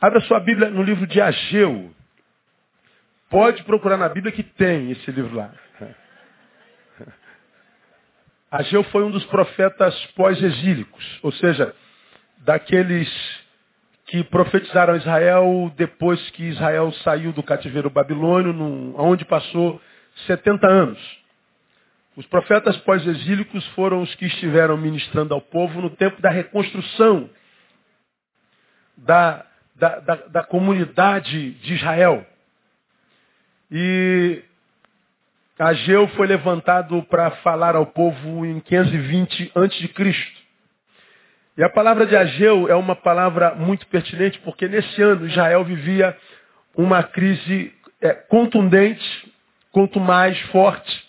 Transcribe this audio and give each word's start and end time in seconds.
Abra 0.00 0.20
sua 0.22 0.40
Bíblia 0.40 0.70
no 0.70 0.82
livro 0.82 1.06
de 1.06 1.20
Ageu. 1.20 1.94
Pode 3.28 3.62
procurar 3.64 3.98
na 3.98 4.08
Bíblia 4.08 4.32
que 4.32 4.42
tem 4.42 4.90
esse 4.90 5.10
livro 5.10 5.36
lá. 5.36 5.52
Ageu 8.50 8.82
foi 8.84 9.04
um 9.04 9.10
dos 9.10 9.24
profetas 9.26 9.94
pós-exílicos, 10.16 11.20
ou 11.22 11.30
seja, 11.32 11.74
daqueles 12.38 13.08
que 14.06 14.24
profetizaram 14.24 14.96
Israel 14.96 15.70
depois 15.76 16.30
que 16.30 16.44
Israel 16.44 16.90
saiu 17.04 17.30
do 17.32 17.42
cativeiro 17.42 17.90
babilônio, 17.90 18.54
onde 18.96 19.26
passou 19.26 19.80
70 20.26 20.66
anos. 20.66 21.18
Os 22.16 22.26
profetas 22.26 22.76
pós-exílicos 22.78 23.66
foram 23.68 24.00
os 24.00 24.14
que 24.14 24.24
estiveram 24.24 24.78
ministrando 24.78 25.34
ao 25.34 25.42
povo 25.42 25.82
no 25.82 25.90
tempo 25.90 26.22
da 26.22 26.30
reconstrução 26.30 27.28
da, 28.96 29.46
da, 29.80 29.98
da, 29.98 30.14
da 30.14 30.44
comunidade 30.44 31.52
de 31.52 31.74
Israel. 31.74 32.24
E 33.70 34.42
Ageu 35.58 36.06
foi 36.08 36.26
levantado 36.26 37.02
para 37.04 37.30
falar 37.42 37.74
ao 37.74 37.86
povo 37.86 38.44
em 38.44 38.60
520 38.60 39.52
a.C. 39.54 40.14
E 41.56 41.64
a 41.64 41.70
palavra 41.70 42.06
de 42.06 42.14
Ageu 42.14 42.68
é 42.68 42.74
uma 42.74 42.94
palavra 42.94 43.54
muito 43.54 43.86
pertinente, 43.86 44.38
porque 44.40 44.68
nesse 44.68 45.00
ano 45.02 45.26
Israel 45.26 45.64
vivia 45.64 46.16
uma 46.76 47.02
crise 47.02 47.72
é, 48.02 48.12
contundente, 48.12 49.32
quanto 49.72 49.98
mais 49.98 50.38
forte, 50.52 51.08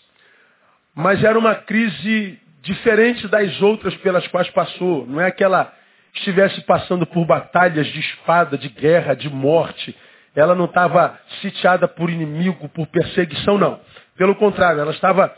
mas 0.96 1.24
era 1.24 1.38
uma 1.38 1.56
crise 1.56 2.40
diferente 2.62 3.28
das 3.28 3.62
outras 3.62 3.96
pelas 3.98 4.26
quais 4.28 4.50
passou. 4.52 5.06
Não 5.08 5.20
é 5.20 5.30
que 5.32 5.44
ela 5.44 5.74
estivesse 6.14 6.62
passando 6.62 7.06
por 7.06 7.26
batalhas 7.26 7.88
de 7.88 8.00
espada, 8.00 8.58
de 8.58 8.70
guerra, 8.70 9.14
de 9.14 9.30
morte. 9.30 9.96
Ela 10.36 10.56
não 10.56 10.66
estava 10.66 11.20
sitiada 11.42 11.88
por 11.88 12.10
inimigo, 12.10 12.70
por 12.70 12.88
perseguição, 12.88 13.58
não. 13.58 13.80
Pelo 14.18 14.36
contrário, 14.36 14.82
ela 14.82 14.92
estava 14.92 15.34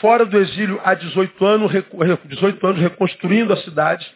fora 0.00 0.24
do 0.24 0.38
exílio 0.38 0.80
há 0.84 0.94
18 0.94 1.44
anos, 1.44 1.72
18 2.24 2.66
anos 2.66 2.80
reconstruindo 2.80 3.52
a 3.52 3.56
cidade, 3.58 4.06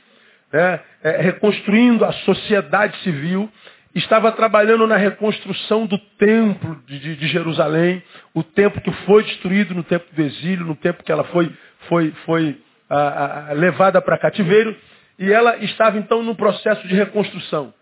né, 0.52 0.80
é, 1.02 1.22
reconstruindo 1.22 2.04
a 2.04 2.12
sociedade 2.12 2.96
civil, 2.98 3.50
estava 3.94 4.32
trabalhando 4.32 4.86
na 4.86 4.96
reconstrução 4.96 5.86
do 5.86 5.98
templo 5.98 6.80
de, 6.86 6.98
de, 6.98 7.16
de, 7.16 7.28
Jerusalém, 7.28 8.02
o 8.34 8.42
templo 8.42 8.80
que 8.80 8.92
foi 9.04 9.22
destruído 9.24 9.74
no 9.74 9.82
tempo 9.82 10.06
do 10.14 10.22
exílio, 10.22 10.64
no 10.64 10.76
tempo 10.76 11.02
que 11.02 11.12
ela 11.12 11.24
foi, 11.24 11.52
foi, 11.88 12.12
foi 12.24 12.58
a, 12.88 13.50
a, 13.50 13.52
levada 13.52 14.00
para 14.00 14.18
cativeiro, 14.18 14.74
e 15.18 15.32
ela 15.32 15.56
estava 15.58 15.98
então 15.98 16.22
no 16.22 16.34
processo 16.34 16.86
de 16.86 16.94
reconstrução. 16.94 17.72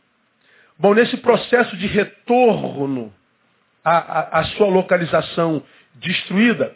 Bom, 0.79 0.95
nesse 0.95 1.17
processo 1.19 1.77
de 1.77 1.87
retorno 1.87 3.13
à, 3.85 4.41
à 4.41 4.45
sua 4.45 4.69
localização 4.69 5.63
destruída, 5.95 6.75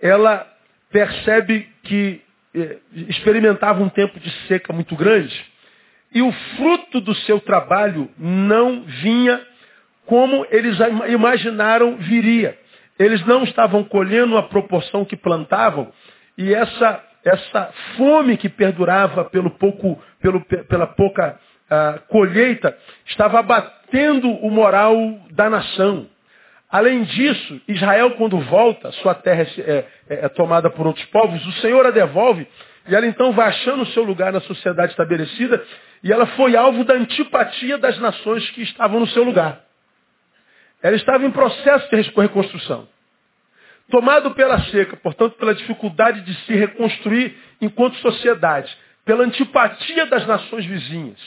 ela 0.00 0.46
percebe 0.90 1.68
que 1.84 2.20
eh, 2.54 2.78
experimentava 3.08 3.82
um 3.82 3.88
tempo 3.88 4.18
de 4.18 4.30
seca 4.46 4.72
muito 4.72 4.96
grande 4.96 5.44
e 6.12 6.22
o 6.22 6.32
fruto 6.32 7.00
do 7.00 7.14
seu 7.14 7.40
trabalho 7.40 8.10
não 8.18 8.82
vinha 8.82 9.40
como 10.06 10.46
eles 10.50 10.78
imaginaram 11.08 11.96
viria. 11.96 12.56
Eles 12.98 13.24
não 13.26 13.44
estavam 13.44 13.84
colhendo 13.84 14.38
a 14.38 14.44
proporção 14.44 15.04
que 15.04 15.16
plantavam 15.16 15.92
e 16.38 16.54
essa, 16.54 17.04
essa 17.26 17.72
fome 17.96 18.36
que 18.36 18.48
perdurava 18.48 19.24
pelo 19.24 19.50
pouco, 19.50 20.00
pelo, 20.20 20.40
pela 20.44 20.86
pouca 20.86 21.38
uh, 21.70 22.00
colheita 22.06 22.76
estava 23.04 23.40
abatendo 23.40 24.30
o 24.30 24.50
moral 24.50 24.96
da 25.32 25.50
nação. 25.50 26.08
Além 26.70 27.02
disso, 27.02 27.60
Israel, 27.66 28.12
quando 28.12 28.38
volta, 28.40 28.92
sua 28.92 29.14
terra 29.14 29.42
é, 29.42 29.62
é, 29.66 29.86
é, 30.08 30.28
tomada 30.28 30.70
por 30.70 30.86
outros 30.86 31.04
povos, 31.06 31.44
o 31.46 31.52
Senhor 31.60 31.84
a 31.86 31.90
devolve, 31.90 32.46
e 32.88 32.94
ela 32.94 33.06
então 33.06 33.32
vai 33.32 33.48
achando 33.48 33.82
o 33.82 33.86
seu 33.86 34.04
lugar 34.04 34.32
na 34.32 34.40
sociedade 34.40 34.92
estabelecida, 34.92 35.64
e 36.02 36.12
ela 36.12 36.26
foi 36.26 36.56
alvo 36.56 36.84
da 36.84 36.94
antipatia 36.94 37.78
das 37.78 37.98
nações 37.98 38.48
que 38.50 38.62
estavam 38.62 39.00
no 39.00 39.06
seu 39.08 39.24
lugar. 39.24 39.60
Ela 40.82 40.96
estava 40.96 41.24
em 41.24 41.30
processo 41.30 41.88
de 41.90 41.96
reconstrução. 41.96 42.88
Tomado 43.90 44.32
pela 44.32 44.60
seca, 44.64 44.96
portanto, 44.96 45.36
pela 45.36 45.54
dificuldade 45.54 46.22
de 46.22 46.34
se 46.44 46.54
reconstruir 46.54 47.36
enquanto 47.60 47.96
sociedade, 47.98 48.76
pela 49.04 49.24
antipatia 49.24 50.06
das 50.06 50.26
nações 50.26 50.66
vizinhas, 50.66 51.20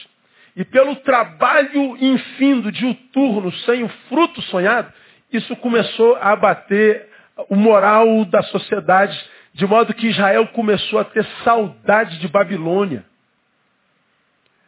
e 0.55 0.65
pelo 0.65 0.97
trabalho 0.97 1.95
infindo, 2.01 2.71
diuturno, 2.71 3.51
sem 3.59 3.83
o 3.83 3.89
fruto 4.09 4.41
sonhado, 4.43 4.91
isso 5.31 5.55
começou 5.57 6.15
a 6.17 6.31
abater 6.31 7.07
o 7.49 7.55
moral 7.55 8.25
da 8.25 8.41
sociedade, 8.43 9.17
de 9.53 9.65
modo 9.65 9.93
que 9.93 10.07
Israel 10.07 10.47
começou 10.47 10.99
a 10.99 11.05
ter 11.05 11.25
saudade 11.43 12.19
de 12.19 12.27
Babilônia. 12.27 13.05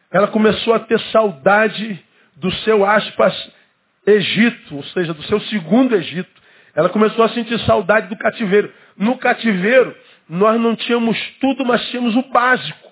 Ela 0.10 0.28
começou 0.28 0.74
a 0.74 0.80
ter 0.80 1.00
saudade 1.12 2.04
do 2.36 2.52
seu, 2.52 2.86
aspas, 2.86 3.52
Egito, 4.06 4.78
ou 4.78 4.84
seja, 4.86 5.14
do 5.14 5.24
seu 5.24 5.40
segundo 5.42 5.96
Egito. 5.96 6.41
Ela 6.76 6.90
começou 6.90 7.24
a 7.24 7.30
sentir 7.30 7.60
saudade 7.62 8.08
do 8.08 8.18
cativeiro. 8.18 8.72
No 8.98 9.18
cativeiro, 9.18 9.96
nós 10.30 10.60
não 10.60 10.76
tínhamos 10.76 11.18
tudo, 11.40 11.66
mas 11.66 11.86
tínhamos 11.90 12.16
o 12.16 12.24
básico. 12.24 12.92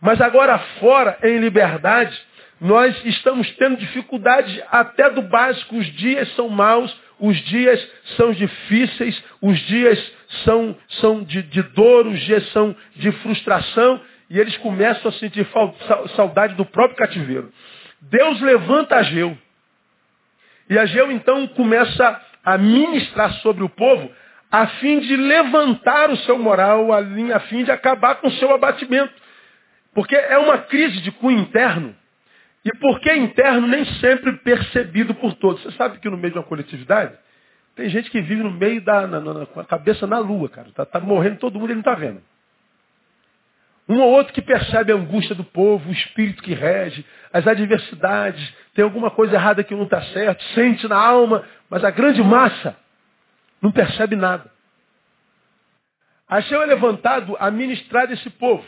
Mas 0.00 0.20
agora 0.20 0.58
fora, 0.78 1.18
em 1.22 1.38
liberdade, 1.38 2.18
nós 2.60 2.94
estamos 3.04 3.50
tendo 3.56 3.76
dificuldade 3.76 4.62
até 4.70 5.10
do 5.10 5.22
básico. 5.22 5.76
Os 5.76 5.86
dias 5.94 6.28
são 6.34 6.48
maus, 6.48 6.94
os 7.18 7.36
dias 7.44 7.90
são 8.16 8.32
difíceis, 8.32 9.22
os 9.40 9.58
dias 9.60 10.12
são, 10.44 10.76
são 11.00 11.22
de, 11.22 11.42
de 11.42 11.62
dor, 11.62 12.06
os 12.06 12.20
dias 12.20 12.46
são 12.52 12.76
de 12.96 13.12
frustração, 13.12 14.00
e 14.28 14.38
eles 14.38 14.56
começam 14.58 15.10
a 15.10 15.14
sentir 15.14 15.46
saudade 16.14 16.54
do 16.54 16.64
próprio 16.64 16.96
cativeiro. 16.96 17.52
Deus 18.00 18.40
levanta 18.40 18.96
Ageu. 18.96 19.36
E 20.68 20.78
Ageu 20.78 21.10
então 21.10 21.46
começa 21.48 22.20
a 22.44 22.58
ministrar 22.58 23.32
sobre 23.34 23.62
o 23.62 23.68
povo 23.68 24.10
a 24.50 24.66
fim 24.66 24.98
de 24.98 25.16
levantar 25.16 26.10
o 26.10 26.16
seu 26.18 26.38
moral, 26.38 26.88
a 26.92 27.40
fim 27.40 27.62
de 27.62 27.70
acabar 27.70 28.16
com 28.16 28.26
o 28.26 28.32
seu 28.32 28.52
abatimento. 28.52 29.12
Porque 29.94 30.16
é 30.16 30.38
uma 30.38 30.58
crise 30.58 31.00
de 31.02 31.12
cunho 31.12 31.38
interno 31.38 31.94
e 32.64 32.70
porque 32.78 33.14
interno 33.14 33.66
nem 33.66 33.84
sempre 34.00 34.32
percebido 34.38 35.14
por 35.14 35.34
todos. 35.34 35.62
Você 35.62 35.72
sabe 35.72 35.98
que 35.98 36.10
no 36.10 36.16
meio 36.16 36.32
de 36.32 36.38
uma 36.38 36.44
coletividade, 36.44 37.14
tem 37.76 37.88
gente 37.88 38.10
que 38.10 38.20
vive 38.20 38.42
no 38.42 38.50
meio 38.50 38.80
da. 38.82 39.06
Na, 39.06 39.20
na, 39.20 39.46
com 39.46 39.60
a 39.60 39.64
cabeça 39.64 40.06
na 40.06 40.18
lua, 40.18 40.48
cara. 40.48 40.68
Está 40.68 40.84
tá 40.84 41.00
morrendo 41.00 41.38
todo 41.38 41.58
mundo 41.58 41.70
e 41.70 41.72
ele 41.72 41.82
não 41.82 41.92
está 41.92 41.94
vendo. 41.94 42.20
Um 43.90 44.00
ou 44.02 44.12
outro 44.12 44.32
que 44.32 44.40
percebe 44.40 44.92
a 44.92 44.94
angústia 44.94 45.34
do 45.34 45.42
povo, 45.42 45.88
o 45.88 45.92
espírito 45.92 46.44
que 46.44 46.54
rege, 46.54 47.04
as 47.32 47.44
adversidades, 47.44 48.54
tem 48.72 48.84
alguma 48.84 49.10
coisa 49.10 49.34
errada 49.34 49.64
que 49.64 49.74
não 49.74 49.82
está 49.82 50.00
certo, 50.00 50.44
sente 50.54 50.86
na 50.86 50.96
alma, 50.96 51.42
mas 51.68 51.82
a 51.82 51.90
grande 51.90 52.22
massa 52.22 52.76
não 53.60 53.72
percebe 53.72 54.14
nada. 54.14 54.48
Achei 56.28 56.56
é 56.56 56.64
levantado 56.66 57.36
a 57.40 57.50
ministrar 57.50 58.08
esse 58.12 58.30
povo. 58.30 58.64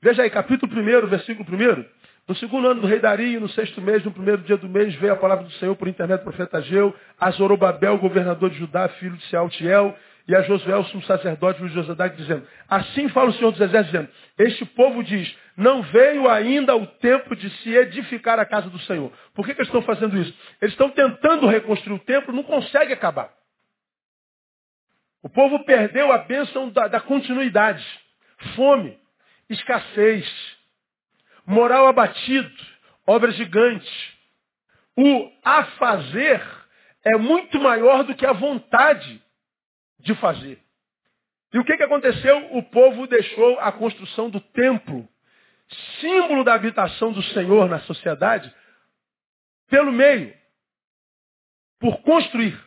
Veja 0.00 0.22
aí, 0.22 0.30
capítulo 0.30 0.72
1, 0.72 1.06
versículo 1.06 1.46
1. 1.54 1.84
No 2.26 2.34
segundo 2.36 2.68
ano 2.68 2.80
do 2.80 2.86
rei 2.86 2.98
Dario, 2.98 3.42
no 3.42 3.50
sexto 3.50 3.78
mês, 3.82 4.02
no 4.02 4.10
primeiro 4.10 4.40
dia 4.40 4.56
do 4.56 4.70
mês, 4.70 4.94
veio 4.94 5.12
a 5.12 5.16
palavra 5.16 5.44
do 5.44 5.52
Senhor 5.52 5.76
por 5.76 5.86
intermédio 5.86 6.24
do 6.24 6.30
profeta 6.30 6.56
Ageu, 6.56 6.96
a 7.20 7.30
Zorobabel, 7.32 7.98
governador 7.98 8.48
de 8.48 8.58
Judá, 8.58 8.88
filho 8.88 9.18
de 9.18 9.24
Sealtiel, 9.26 9.94
e 10.26 10.36
a 10.36 10.42
Josué, 10.42 10.76
o 10.76 10.84
sumo 10.84 11.02
sacerdote, 11.02 11.66
Josadak, 11.68 12.16
dizendo, 12.16 12.46
assim 12.68 13.08
fala 13.08 13.30
o 13.30 13.32
Senhor 13.34 13.50
dos 13.50 13.60
Exércitos, 13.60 13.92
dizendo, 13.92 14.12
este 14.38 14.64
povo 14.64 15.02
diz, 15.02 15.36
não 15.56 15.82
veio 15.82 16.28
ainda 16.28 16.76
o 16.76 16.86
tempo 16.86 17.34
de 17.34 17.50
se 17.58 17.74
edificar 17.74 18.38
a 18.38 18.46
casa 18.46 18.70
do 18.70 18.78
Senhor. 18.80 19.12
Por 19.34 19.44
que, 19.44 19.54
que 19.54 19.60
eles 19.60 19.68
estão 19.68 19.82
fazendo 19.82 20.16
isso? 20.16 20.32
Eles 20.60 20.72
estão 20.74 20.90
tentando 20.90 21.46
reconstruir 21.46 21.96
o 21.96 21.98
templo, 21.98 22.34
não 22.34 22.44
consegue 22.44 22.92
acabar. 22.92 23.32
O 25.22 25.28
povo 25.28 25.64
perdeu 25.64 26.12
a 26.12 26.18
bênção 26.18 26.68
da, 26.70 26.88
da 26.88 27.00
continuidade. 27.00 27.84
Fome, 28.56 28.98
escassez, 29.48 30.28
moral 31.46 31.86
abatido, 31.86 32.50
obra 33.06 33.30
gigante. 33.32 34.18
O 34.96 35.30
a 35.44 35.64
fazer 35.64 36.42
é 37.04 37.16
muito 37.18 37.60
maior 37.60 38.04
do 38.04 38.14
que 38.14 38.26
a 38.26 38.32
vontade 38.32 39.22
de 40.02 40.14
fazer. 40.16 40.58
E 41.52 41.58
o 41.58 41.64
que, 41.64 41.76
que 41.76 41.82
aconteceu? 41.82 42.56
O 42.56 42.62
povo 42.62 43.06
deixou 43.06 43.58
a 43.60 43.70
construção 43.72 44.30
do 44.30 44.40
templo, 44.40 45.08
símbolo 46.00 46.44
da 46.44 46.54
habitação 46.54 47.12
do 47.12 47.22
Senhor 47.22 47.68
na 47.68 47.80
sociedade, 47.80 48.52
pelo 49.68 49.92
meio, 49.92 50.34
por 51.78 52.02
construir. 52.02 52.58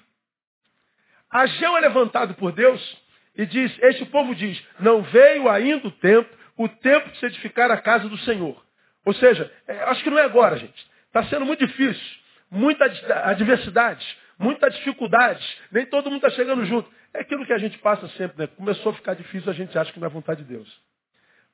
Ageu 1.29 1.75
é 1.77 1.81
levantado 1.81 2.35
por 2.35 2.51
Deus 2.51 3.05
e 3.35 3.45
diz, 3.45 3.77
este 3.81 4.05
povo 4.05 4.33
diz, 4.33 4.63
não 4.79 5.01
veio 5.01 5.49
ainda 5.49 5.88
o 5.88 5.91
tempo, 5.91 6.29
o 6.57 6.69
tempo 6.69 7.09
de 7.09 7.17
se 7.19 7.25
edificar 7.25 7.69
a 7.71 7.81
casa 7.81 8.07
do 8.07 8.17
Senhor. 8.19 8.63
Ou 9.03 9.13
seja, 9.13 9.51
é, 9.67 9.83
acho 9.83 10.03
que 10.03 10.09
não 10.09 10.17
é 10.17 10.23
agora, 10.23 10.57
gente. 10.57 10.88
Está 11.07 11.23
sendo 11.25 11.45
muito 11.45 11.65
difícil. 11.65 12.25
Muita 12.49 12.85
adversidade, 13.25 14.05
muita 14.37 14.69
dificuldade. 14.69 15.43
Nem 15.71 15.85
todo 15.85 16.05
mundo 16.09 16.25
está 16.25 16.29
chegando 16.29 16.65
junto. 16.65 16.89
É 17.13 17.21
aquilo 17.21 17.45
que 17.45 17.53
a 17.53 17.57
gente 17.57 17.77
passa 17.79 18.07
sempre, 18.09 18.37
né? 18.37 18.47
Começou 18.47 18.91
a 18.91 18.95
ficar 18.95 19.13
difícil, 19.13 19.49
a 19.49 19.53
gente 19.53 19.77
acha 19.77 19.91
que 19.91 19.99
não 19.99 20.07
é 20.07 20.09
vontade 20.09 20.43
de 20.43 20.49
Deus. 20.49 20.81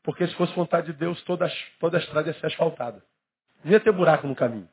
Porque 0.03 0.25
se 0.25 0.33
fosse 0.35 0.53
vontade 0.55 0.87
de 0.87 0.93
Deus, 0.93 1.21
toda, 1.23 1.51
toda 1.79 1.97
a 1.97 1.99
estrada 1.99 2.29
ia 2.29 2.33
ser 2.33 2.47
asfaltada. 2.47 3.03
Não 3.63 3.71
ia 3.71 3.79
ter 3.79 3.91
buraco 3.91 4.27
no 4.27 4.35
caminho. 4.35 4.67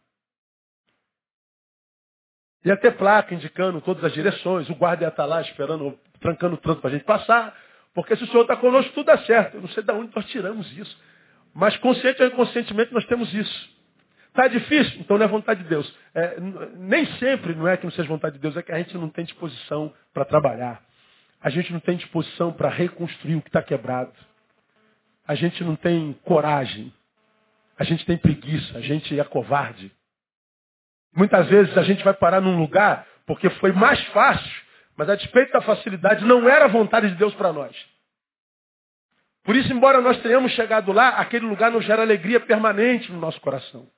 Ia 2.65 2.77
ter 2.77 2.97
placa 2.97 3.35
indicando 3.35 3.81
todas 3.81 4.03
as 4.05 4.13
direções, 4.13 4.69
o 4.69 4.75
guarda 4.75 5.05
ia 5.05 5.09
estar 5.09 5.27
lá 5.27 5.41
esperando, 5.43 5.99
trancando 6.21 6.55
o 6.55 6.59
trânsito 6.59 6.81
para 6.81 6.91
a 6.91 6.93
gente 6.93 7.05
passar. 7.05 7.57
Porque 7.95 8.17
se 8.17 8.25
o 8.25 8.27
Senhor 8.27 8.43
está 8.43 8.57
conosco, 8.57 8.93
tudo 8.93 9.07
dá 9.07 9.19
certo. 9.19 9.57
Eu 9.57 9.61
não 9.61 9.69
sei 9.69 9.83
de 9.83 9.93
onde 9.93 10.15
nós 10.15 10.25
tiramos 10.27 10.71
isso. 10.77 10.99
Mas 11.55 11.77
consciente 11.79 12.23
ou 12.23 12.29
inconscientemente 12.29 12.93
nós 12.93 13.05
temos 13.07 13.33
isso. 13.35 13.78
Está 14.29 14.47
difícil? 14.49 15.01
Então 15.01 15.19
não 15.19 15.25
é 15.25 15.29
vontade 15.29 15.63
de 15.63 15.69
Deus. 15.69 15.93
É, 16.15 16.39
nem 16.77 17.07
sempre 17.19 17.55
não 17.55 17.67
é 17.67 17.77
que 17.77 17.85
não 17.85 17.91
seja 17.91 18.09
vontade 18.09 18.37
de 18.37 18.41
Deus, 18.41 18.57
é 18.57 18.63
que 18.63 18.73
a 18.73 18.79
gente 18.79 18.97
não 18.97 19.09
tem 19.09 19.25
disposição 19.25 19.93
para 20.13 20.25
trabalhar. 20.25 20.83
A 21.41 21.51
gente 21.51 21.73
não 21.73 21.81
tem 21.81 21.97
disposição 21.97 22.53
para 22.53 22.69
reconstruir 22.69 23.37
o 23.37 23.43
que 23.43 23.49
está 23.49 23.63
quebrado. 23.63 24.13
A 25.27 25.35
gente 25.35 25.63
não 25.63 25.77
tem 25.77 26.13
coragem. 26.25 26.93
A 27.79 27.85
gente 27.85 28.05
tem 28.07 28.17
preguiça. 28.17 28.79
A 28.79 28.81
gente 28.81 29.19
é 29.19 29.25
covarde. 29.25 29.93
Muitas 31.15 31.49
vezes 31.49 31.77
a 31.77 31.83
gente 31.83 32.05
vai 32.05 32.15
parar 32.15 32.41
num 32.41 32.59
lugar 32.59 33.07
porque 33.27 33.51
foi 33.51 33.73
mais 33.73 34.03
fácil, 34.07 34.63
mas 34.97 35.09
a 35.09 35.15
despeito 35.15 35.53
da 35.53 35.61
facilidade 35.61 36.25
não 36.25 36.49
era 36.49 36.67
vontade 36.67 37.11
de 37.11 37.15
Deus 37.17 37.35
para 37.35 37.53
nós. 37.53 37.77
Por 39.45 39.55
isso, 39.57 39.73
embora 39.73 40.01
nós 40.01 40.21
tenhamos 40.23 40.53
chegado 40.53 40.93
lá, 40.93 41.11
aquele 41.11 41.47
lugar 41.47 41.71
não 41.71 41.81
gera 41.81 42.03
alegria 42.03 42.41
permanente 42.41 43.11
no 43.13 43.19
nosso 43.19 43.41
coração. 43.41 43.89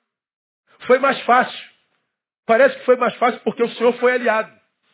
Foi 0.87 0.99
mais 0.99 1.21
fácil. 1.23 1.71
Parece 2.47 2.79
que 2.79 2.85
foi 2.85 2.97
mais 2.97 3.15
fácil 3.17 3.41
porque 3.41 3.63
o 3.63 3.69
Senhor 3.71 3.93
foi 3.95 4.13
aliado. 4.13 4.53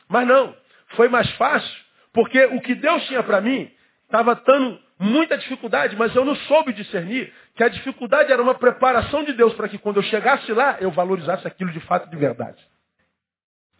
Mas 0.08 0.26
não. 0.26 0.56
Foi 0.88 1.08
mais 1.08 1.30
fácil 1.32 1.84
porque 2.12 2.42
o 2.46 2.60
que 2.60 2.74
Deus 2.74 3.06
tinha 3.06 3.22
para 3.22 3.40
mim 3.40 3.70
estava 4.04 4.34
dando 4.34 4.80
muita 4.98 5.36
dificuldade, 5.36 5.94
mas 5.96 6.14
eu 6.14 6.24
não 6.24 6.34
soube 6.34 6.72
discernir 6.72 7.32
que 7.54 7.62
a 7.62 7.68
dificuldade 7.68 8.32
era 8.32 8.42
uma 8.42 8.54
preparação 8.54 9.24
de 9.24 9.32
Deus 9.32 9.52
para 9.54 9.68
que 9.68 9.78
quando 9.78 9.96
eu 9.98 10.02
chegasse 10.04 10.50
lá, 10.52 10.78
eu 10.80 10.90
valorizasse 10.90 11.46
aquilo 11.46 11.70
de 11.72 11.80
fato 11.80 12.08
de 12.08 12.16
verdade. 12.16 12.62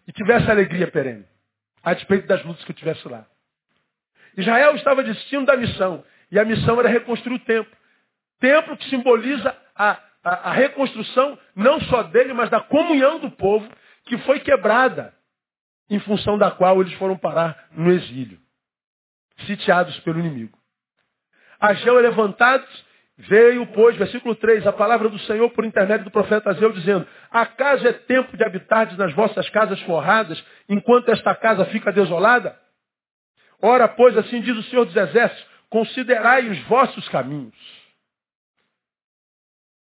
E 0.07 0.13
tivesse 0.13 0.51
alegria 0.51 0.87
perene, 0.89 1.25
a 1.83 1.95
despeito 1.95 2.27
das 2.27 2.45
lutas 2.45 2.65
que 2.65 2.71
eu 2.71 2.77
tivesse 2.77 3.09
lá. 3.09 3.27
Israel 4.37 4.77
estava 4.77 5.03
destino 5.03 5.47
da 5.47 5.57
missão, 5.57 6.05
e 6.31 6.39
a 6.39 6.45
missão 6.45 6.79
era 6.79 6.89
reconstruir 6.89 7.37
o 7.37 7.39
templo. 7.41 7.75
Templo 8.39 8.77
que 8.77 8.89
simboliza 8.91 9.57
a 9.75 9.99
a, 10.27 10.51
a 10.51 10.53
reconstrução 10.53 11.39
não 11.55 11.81
só 11.83 12.03
dele, 12.03 12.33
mas 12.33 12.51
da 12.51 12.61
comunhão 12.61 13.21
do 13.21 13.31
povo, 13.31 13.69
que 14.07 14.19
foi 14.19 14.41
quebrada, 14.41 15.15
em 15.89 16.01
função 16.01 16.37
da 16.37 16.51
qual 16.51 16.81
eles 16.81 16.93
foram 16.95 17.17
parar 17.17 17.69
no 17.71 17.93
exílio, 17.93 18.39
sitiados 19.47 19.97
pelo 20.01 20.19
inimigo. 20.19 20.59
Ageu 21.61 21.97
é 21.97 22.03
levantados, 22.03 22.69
veio, 23.17 23.69
pois, 23.69 23.97
versículo 23.97 24.35
3, 24.35 24.67
a 24.67 24.73
palavra 24.73 25.09
do 25.09 25.19
Senhor 25.21 25.49
por 25.51 25.65
intermédio 25.65 26.07
do 26.07 26.11
profeta 26.11 26.51
Ageu, 26.51 26.73
dizendo, 26.73 27.07
acaso 27.31 27.87
é 27.87 27.93
tempo 27.93 28.37
de 28.37 28.43
habitardes 28.43 28.99
nas 28.99 29.15
vossas 29.15 29.49
casas 29.51 29.81
forradas, 29.83 30.45
enquanto 30.69 31.09
esta 31.09 31.37
casa 31.37 31.65
fica 31.67 31.93
desolada? 31.93 32.59
Ora, 33.63 33.87
pois, 33.87 34.19
assim 34.19 34.41
diz 34.41 34.57
o 34.57 34.63
Senhor 34.65 34.85
dos 34.85 34.97
Exércitos, 34.97 35.47
considerai 35.71 36.49
os 36.49 36.59
vossos 36.63 37.09
caminhos. 37.11 37.86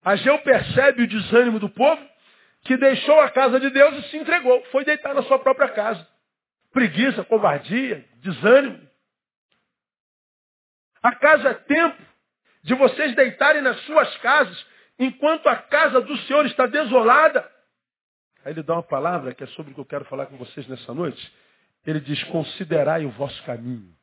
Ageu 0.09 0.39
percebe 0.39 1.03
o 1.03 1.07
desânimo 1.07 1.61
do 1.61 1.69
povo, 1.69 2.03
que 2.65 2.79
deixou 2.79 3.21
a 3.21 3.31
casa 3.31 3.61
de 3.61 3.69
Deus 3.69 3.95
e 3.99 4.09
se 4.09 4.17
entregou. 4.17 4.65
Foi 4.73 4.83
deitar 4.83 5.15
na 5.15 5.23
sua 5.25 5.39
própria 5.39 5.69
casa. 5.69 6.09
Preguiça, 6.73 7.23
covardia, 7.25 8.09
desânimo. 8.17 8.89
Acaso 11.03 11.47
é 11.47 11.53
tempo 11.53 12.03
de 12.63 12.73
vocês 12.73 13.15
deitarem 13.15 13.61
nas 13.61 13.79
suas 13.83 14.17
casas, 14.19 14.67
enquanto 14.99 15.47
a 15.47 15.57
casa 15.57 16.01
do 16.01 16.17
Senhor 16.21 16.47
está 16.47 16.67
desolada. 16.67 17.41
Aí 18.47 18.55
ele 18.55 18.63
dá 18.63 18.77
uma 18.77 18.83
palavra 18.83 19.35
que 19.35 19.45
é 19.45 19.47
sobre 19.49 19.73
o 19.73 19.75
que 19.75 19.81
eu 19.83 19.85
quero 19.85 20.07
falar 20.07 20.25
com 20.25 20.39
vocês 20.39 20.67
nessa 20.69 20.95
noite. 20.95 21.31
Ele 21.87 22.01
diz, 22.01 22.25
considerai 22.25 23.05
o 23.05 23.11
vosso 23.11 23.43
caminho. 23.45 23.95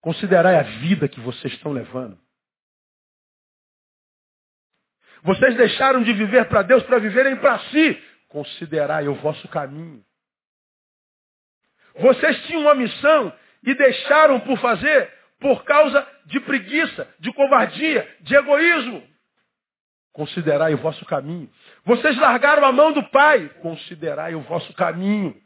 Considerai 0.00 0.56
a 0.56 0.62
vida 0.62 1.06
que 1.06 1.20
vocês 1.20 1.52
estão 1.52 1.70
levando. 1.70 2.18
Vocês 5.22 5.56
deixaram 5.56 6.02
de 6.02 6.12
viver 6.12 6.46
para 6.48 6.62
Deus 6.62 6.82
para 6.82 6.98
viverem 6.98 7.36
para 7.36 7.58
si. 7.70 8.02
Considerai 8.28 9.08
o 9.08 9.14
vosso 9.14 9.46
caminho. 9.48 10.04
Vocês 11.96 12.44
tinham 12.46 12.62
uma 12.62 12.74
missão 12.74 13.32
e 13.62 13.74
deixaram 13.74 14.40
por 14.40 14.58
fazer 14.58 15.12
por 15.38 15.64
causa 15.64 16.06
de 16.26 16.40
preguiça, 16.40 17.08
de 17.18 17.32
covardia, 17.32 18.16
de 18.20 18.34
egoísmo. 18.34 19.06
Considerai 20.12 20.74
o 20.74 20.78
vosso 20.78 21.04
caminho. 21.06 21.50
Vocês 21.84 22.16
largaram 22.18 22.64
a 22.64 22.72
mão 22.72 22.92
do 22.92 23.02
Pai. 23.10 23.48
Considerai 23.60 24.34
o 24.34 24.40
vosso 24.42 24.72
caminho. 24.74 25.40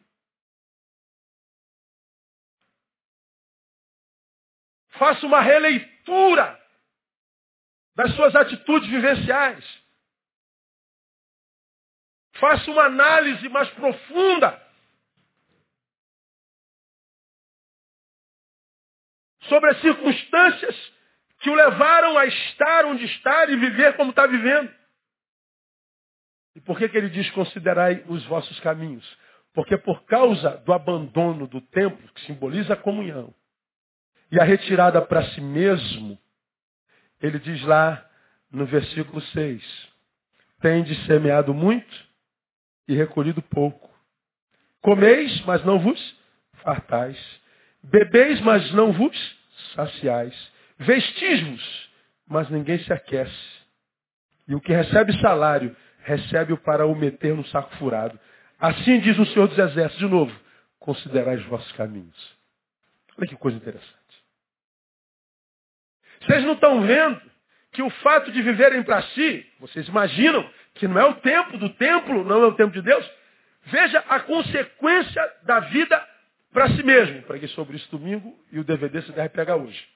Faça 4.91 5.27
uma 5.27 5.41
releitura 5.41 6.59
das 7.97 8.15
suas 8.15 8.35
atitudes 8.37 8.89
vivenciais. 8.89 9.65
Faça 12.35 12.71
uma 12.71 12.85
análise 12.85 13.49
mais 13.49 13.69
profunda 13.71 14.63
sobre 19.49 19.71
as 19.71 19.81
circunstâncias 19.81 20.93
que 21.39 21.49
o 21.49 21.55
levaram 21.55 22.19
a 22.19 22.27
estar 22.27 22.85
onde 22.85 23.05
está 23.07 23.47
e 23.47 23.57
viver 23.57 23.97
como 23.97 24.11
está 24.11 24.27
vivendo. 24.27 24.73
E 26.55 26.61
por 26.61 26.79
que, 26.79 26.89
que 26.89 26.97
ele 26.97 27.09
diz 27.09 27.31
considerai 27.31 28.05
os 28.09 28.25
vossos 28.27 28.61
caminhos? 28.61 29.07
Porque 29.55 29.79
por 29.79 30.05
causa 30.05 30.59
do 30.59 30.73
abandono 30.73 31.47
do 31.47 31.63
templo, 31.63 32.13
que 32.13 32.21
simboliza 32.23 32.75
a 32.75 32.77
comunhão, 32.77 33.35
e 34.31 34.39
a 34.41 34.45
retirada 34.45 35.01
para 35.01 35.25
si 35.31 35.41
mesmo, 35.41 36.19
ele 37.21 37.39
diz 37.39 37.63
lá 37.63 38.05
no 38.51 38.67
versículo 38.67 39.21
6, 39.21 39.89
Tende 40.61 40.95
semeado 41.07 41.53
muito 41.53 42.07
e 42.89 42.95
recolhido 42.95 43.43
pouco. 43.43 43.91
Comeis, 44.81 45.41
mas 45.43 45.65
não 45.65 45.79
vos 45.79 46.17
fartais. 46.63 47.19
Bebeis, 47.83 48.41
mas 48.41 48.73
não 48.73 48.93
vos 48.93 49.17
saciais. 49.75 50.35
Vestis-vos, 50.79 51.91
mas 52.27 52.49
ninguém 52.51 52.79
se 52.81 52.93
aquece. 52.93 53.57
E 54.49 54.55
o 54.55 54.61
que 54.61 54.73
recebe 54.73 55.19
salário, 55.21 55.77
recebe-o 56.03 56.59
para 56.59 56.87
o 56.87 56.95
meter 56.95 57.35
no 57.35 57.47
saco 57.49 57.75
furado. 57.77 58.19
Assim 58.59 59.01
diz 59.01 59.19
o 59.19 59.27
Senhor 59.27 59.49
dos 59.49 59.59
Exércitos, 59.59 59.99
de 59.99 60.07
novo, 60.07 60.35
considerai 60.79 61.37
os 61.37 61.47
vossos 61.47 61.71
caminhos. 61.73 62.37
Olha 63.19 63.29
que 63.29 63.37
coisa 63.37 63.57
interessante. 63.57 64.06
Vocês 66.27 66.43
não 66.45 66.55
estão 66.55 66.81
vendo 66.83 67.21
que 67.73 67.83
o 67.83 67.91
fato 67.91 68.33
de 68.33 68.43
viverem 68.43 68.83
para 68.83 69.03
si, 69.03 69.47
vocês 69.61 69.87
imaginam 69.87 70.49
que 70.75 70.89
não 70.89 71.01
é 71.01 71.05
o 71.05 71.15
tempo 71.17 71.57
do 71.57 71.71
templo, 71.71 72.25
não 72.25 72.43
é 72.43 72.47
o 72.47 72.55
tempo 72.55 72.73
de 72.73 72.83
Deus? 72.83 73.09
Veja 73.67 73.99
a 74.09 74.21
consequência 74.21 75.35
da 75.45 75.61
vida 75.61 76.09
para 76.53 76.69
si 76.71 76.83
mesmo. 76.83 77.23
Preguei 77.23 77.49
sobre 77.51 77.77
isso 77.77 77.91
domingo 77.91 78.37
e 78.51 78.59
o 78.59 78.65
DVD 78.65 79.03
você 79.03 79.13
deve 79.13 79.29
pegar 79.29 79.57
hoje. 79.57 79.87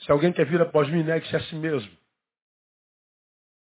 Se 0.00 0.10
alguém 0.10 0.32
quer 0.32 0.46
vir 0.46 0.60
após 0.60 0.88
mim, 0.88 1.02
negue-se 1.02 1.36
a 1.36 1.40
si 1.40 1.54
mesmo. 1.54 1.90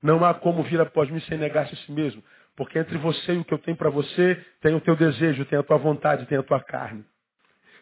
Não 0.02 0.24
há 0.24 0.34
como 0.34 0.62
vir 0.62 0.80
após 0.80 1.10
mim 1.10 1.20
sem 1.20 1.38
negar-se 1.38 1.74
a 1.74 1.78
si 1.78 1.92
mesmo. 1.92 2.22
Porque 2.54 2.78
entre 2.78 2.96
você 2.98 3.34
e 3.34 3.38
o 3.38 3.44
que 3.44 3.52
eu 3.52 3.58
tenho 3.58 3.76
para 3.76 3.90
você, 3.90 4.36
tem 4.60 4.74
o 4.74 4.80
teu 4.80 4.96
desejo, 4.96 5.44
tem 5.46 5.58
a 5.58 5.62
tua 5.62 5.78
vontade, 5.78 6.26
tem 6.26 6.38
a 6.38 6.42
tua 6.42 6.62
carne. 6.62 7.04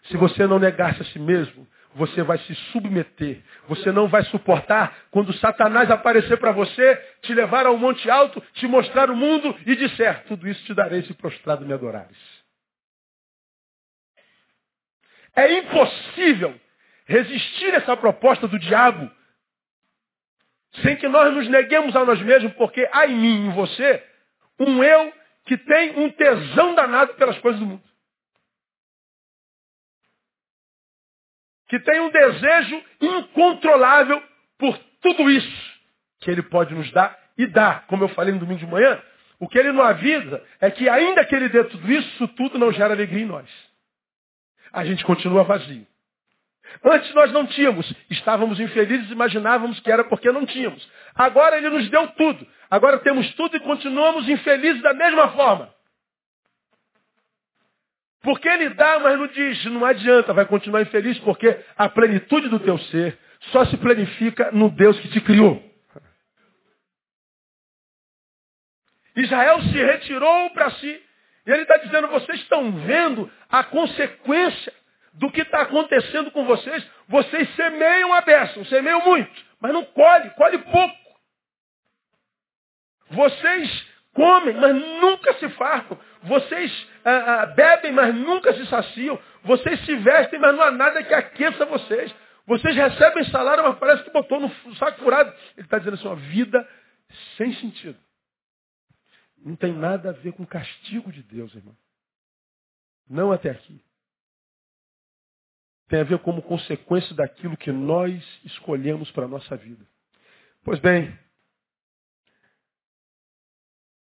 Se 0.04 0.16
você 0.16 0.46
não 0.46 0.58
negar-se 0.58 1.02
a 1.02 1.04
si 1.06 1.18
mesmo, 1.18 1.66
você 1.94 2.22
vai 2.22 2.38
se 2.38 2.54
submeter. 2.72 3.42
Você 3.68 3.90
não 3.92 4.08
vai 4.08 4.24
suportar 4.24 4.96
quando 5.10 5.32
Satanás 5.34 5.90
aparecer 5.90 6.38
para 6.38 6.52
você, 6.52 6.96
te 7.22 7.32
levar 7.32 7.66
ao 7.66 7.78
monte 7.78 8.10
alto, 8.10 8.42
te 8.54 8.66
mostrar 8.66 9.10
o 9.10 9.16
mundo 9.16 9.56
e 9.64 9.76
disser, 9.76 10.24
tudo 10.24 10.48
isso 10.48 10.64
te 10.64 10.74
darei 10.74 11.02
se 11.02 11.14
prostrado 11.14 11.64
me 11.64 11.72
adorares. 11.72 12.18
É 15.36 15.58
impossível 15.58 16.54
resistir 17.06 17.74
essa 17.74 17.96
proposta 17.96 18.46
do 18.46 18.58
diabo 18.58 19.10
sem 20.82 20.96
que 20.96 21.08
nós 21.08 21.32
nos 21.32 21.48
neguemos 21.48 21.94
a 21.94 22.04
nós 22.04 22.20
mesmos, 22.20 22.52
porque 22.54 22.88
há 22.92 23.06
em 23.06 23.14
mim, 23.14 23.46
em 23.46 23.50
você, 23.50 24.02
um 24.58 24.82
eu 24.82 25.12
que 25.44 25.56
tem 25.56 25.98
um 26.00 26.10
tesão 26.10 26.74
danado 26.74 27.14
pelas 27.14 27.38
coisas 27.38 27.60
do 27.60 27.66
mundo. 27.66 27.93
Que 31.68 31.78
tem 31.80 32.00
um 32.00 32.10
desejo 32.10 32.82
incontrolável 33.00 34.22
por 34.58 34.78
tudo 35.00 35.30
isso 35.30 35.74
que 36.20 36.30
ele 36.30 36.42
pode 36.42 36.74
nos 36.74 36.90
dar 36.92 37.16
e 37.36 37.46
dá. 37.46 37.84
Como 37.86 38.04
eu 38.04 38.08
falei 38.08 38.32
no 38.32 38.40
domingo 38.40 38.60
de 38.60 38.66
manhã, 38.66 39.00
o 39.38 39.48
que 39.48 39.58
ele 39.58 39.72
não 39.72 39.82
avisa 39.82 40.42
é 40.60 40.70
que 40.70 40.88
ainda 40.88 41.24
que 41.24 41.34
ele 41.34 41.48
dê 41.48 41.64
tudo 41.64 41.92
isso, 41.92 42.08
isso 42.14 42.28
tudo 42.28 42.58
não 42.58 42.72
gera 42.72 42.94
alegria 42.94 43.22
em 43.22 43.26
nós. 43.26 43.48
A 44.72 44.84
gente 44.84 45.04
continua 45.04 45.44
vazio. 45.44 45.86
Antes 46.82 47.12
nós 47.14 47.30
não 47.32 47.46
tínhamos, 47.46 47.92
estávamos 48.10 48.58
infelizes, 48.58 49.10
imaginávamos 49.10 49.78
que 49.80 49.90
era 49.90 50.04
porque 50.04 50.32
não 50.32 50.46
tínhamos. 50.46 50.88
Agora 51.14 51.56
ele 51.56 51.68
nos 51.68 51.88
deu 51.90 52.08
tudo. 52.08 52.46
Agora 52.70 52.98
temos 52.98 53.32
tudo 53.34 53.56
e 53.56 53.60
continuamos 53.60 54.28
infelizes 54.28 54.82
da 54.82 54.94
mesma 54.94 55.28
forma. 55.32 55.73
Porque 58.24 58.48
ele 58.48 58.70
dá, 58.70 58.98
mas 59.00 59.18
não 59.18 59.26
diz, 59.26 59.64
não 59.66 59.84
adianta, 59.84 60.32
vai 60.32 60.46
continuar 60.46 60.80
infeliz, 60.80 61.18
porque 61.18 61.60
a 61.76 61.90
plenitude 61.90 62.48
do 62.48 62.58
teu 62.58 62.78
ser 62.78 63.18
só 63.52 63.66
se 63.66 63.76
planifica 63.76 64.50
no 64.50 64.70
Deus 64.70 64.98
que 64.98 65.08
te 65.08 65.20
criou. 65.20 65.62
Israel 69.14 69.60
se 69.62 69.76
retirou 69.76 70.50
para 70.50 70.70
si. 70.70 71.02
E 71.46 71.50
ele 71.50 71.62
está 71.62 71.76
dizendo, 71.76 72.08
vocês 72.08 72.40
estão 72.40 72.72
vendo 72.72 73.30
a 73.50 73.62
consequência 73.62 74.72
do 75.12 75.30
que 75.30 75.42
está 75.42 75.60
acontecendo 75.60 76.30
com 76.30 76.46
vocês. 76.46 76.84
Vocês 77.06 77.54
semeiam 77.54 78.10
a 78.14 78.22
beça, 78.22 78.64
semeiam 78.64 79.04
muito, 79.04 79.44
mas 79.60 79.70
não 79.70 79.84
colhe, 79.84 80.30
colhe 80.30 80.58
pouco. 80.58 80.96
Vocês 83.10 83.86
comem, 84.14 84.54
mas 84.54 84.74
nunca 84.74 85.34
se 85.34 85.48
fartam. 85.50 85.98
Vocês 86.22 86.88
ah, 87.04 87.42
ah, 87.42 87.46
bebem, 87.46 87.92
mas 87.92 88.14
nunca 88.14 88.54
se 88.54 88.66
saciam. 88.66 89.20
Vocês 89.42 89.84
se 89.84 89.94
vestem, 89.96 90.38
mas 90.38 90.56
não 90.56 90.62
há 90.62 90.70
nada 90.70 91.02
que 91.02 91.12
aqueça 91.12 91.66
vocês. 91.66 92.14
Vocês 92.46 92.74
recebem 92.74 93.24
salário, 93.30 93.64
mas 93.64 93.78
parece 93.78 94.04
que 94.04 94.10
botou 94.10 94.40
no 94.40 94.50
saco 94.76 95.02
furado. 95.02 95.30
Ele 95.56 95.66
está 95.66 95.78
dizendo 95.78 95.94
assim, 95.94 96.06
uma 96.06 96.16
vida 96.16 96.68
sem 97.36 97.52
sentido. 97.54 97.98
Não 99.44 99.56
tem 99.56 99.72
nada 99.72 100.10
a 100.10 100.12
ver 100.12 100.32
com 100.32 100.46
castigo 100.46 101.12
de 101.12 101.22
Deus, 101.22 101.54
irmão. 101.54 101.76
Não 103.08 103.32
até 103.32 103.50
aqui. 103.50 103.82
Tem 105.88 106.00
a 106.00 106.04
ver 106.04 106.18
como 106.20 106.40
consequência 106.40 107.14
daquilo 107.14 107.56
que 107.56 107.70
nós 107.70 108.22
escolhemos 108.44 109.10
para 109.10 109.26
a 109.26 109.28
nossa 109.28 109.56
vida. 109.56 109.86
Pois 110.64 110.80
bem, 110.80 111.18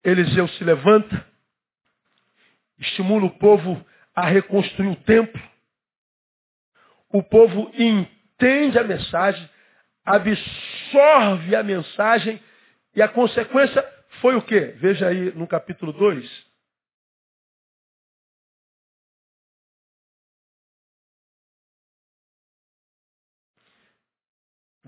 Eliseu 0.06 0.46
se 0.46 0.62
levanta, 0.62 1.26
estimula 2.78 3.26
o 3.26 3.38
povo 3.38 3.84
a 4.14 4.24
reconstruir 4.24 4.86
o 4.86 4.94
templo. 4.94 5.42
O 7.08 7.24
povo 7.24 7.72
entende 7.74 8.78
a 8.78 8.84
mensagem, 8.84 9.50
absorve 10.04 11.56
a 11.56 11.62
mensagem 11.64 12.40
e 12.94 13.02
a 13.02 13.08
consequência 13.08 13.84
foi 14.20 14.36
o 14.36 14.42
quê? 14.42 14.76
Veja 14.76 15.08
aí 15.08 15.32
no 15.34 15.46
capítulo 15.48 15.92
2. 15.92 16.45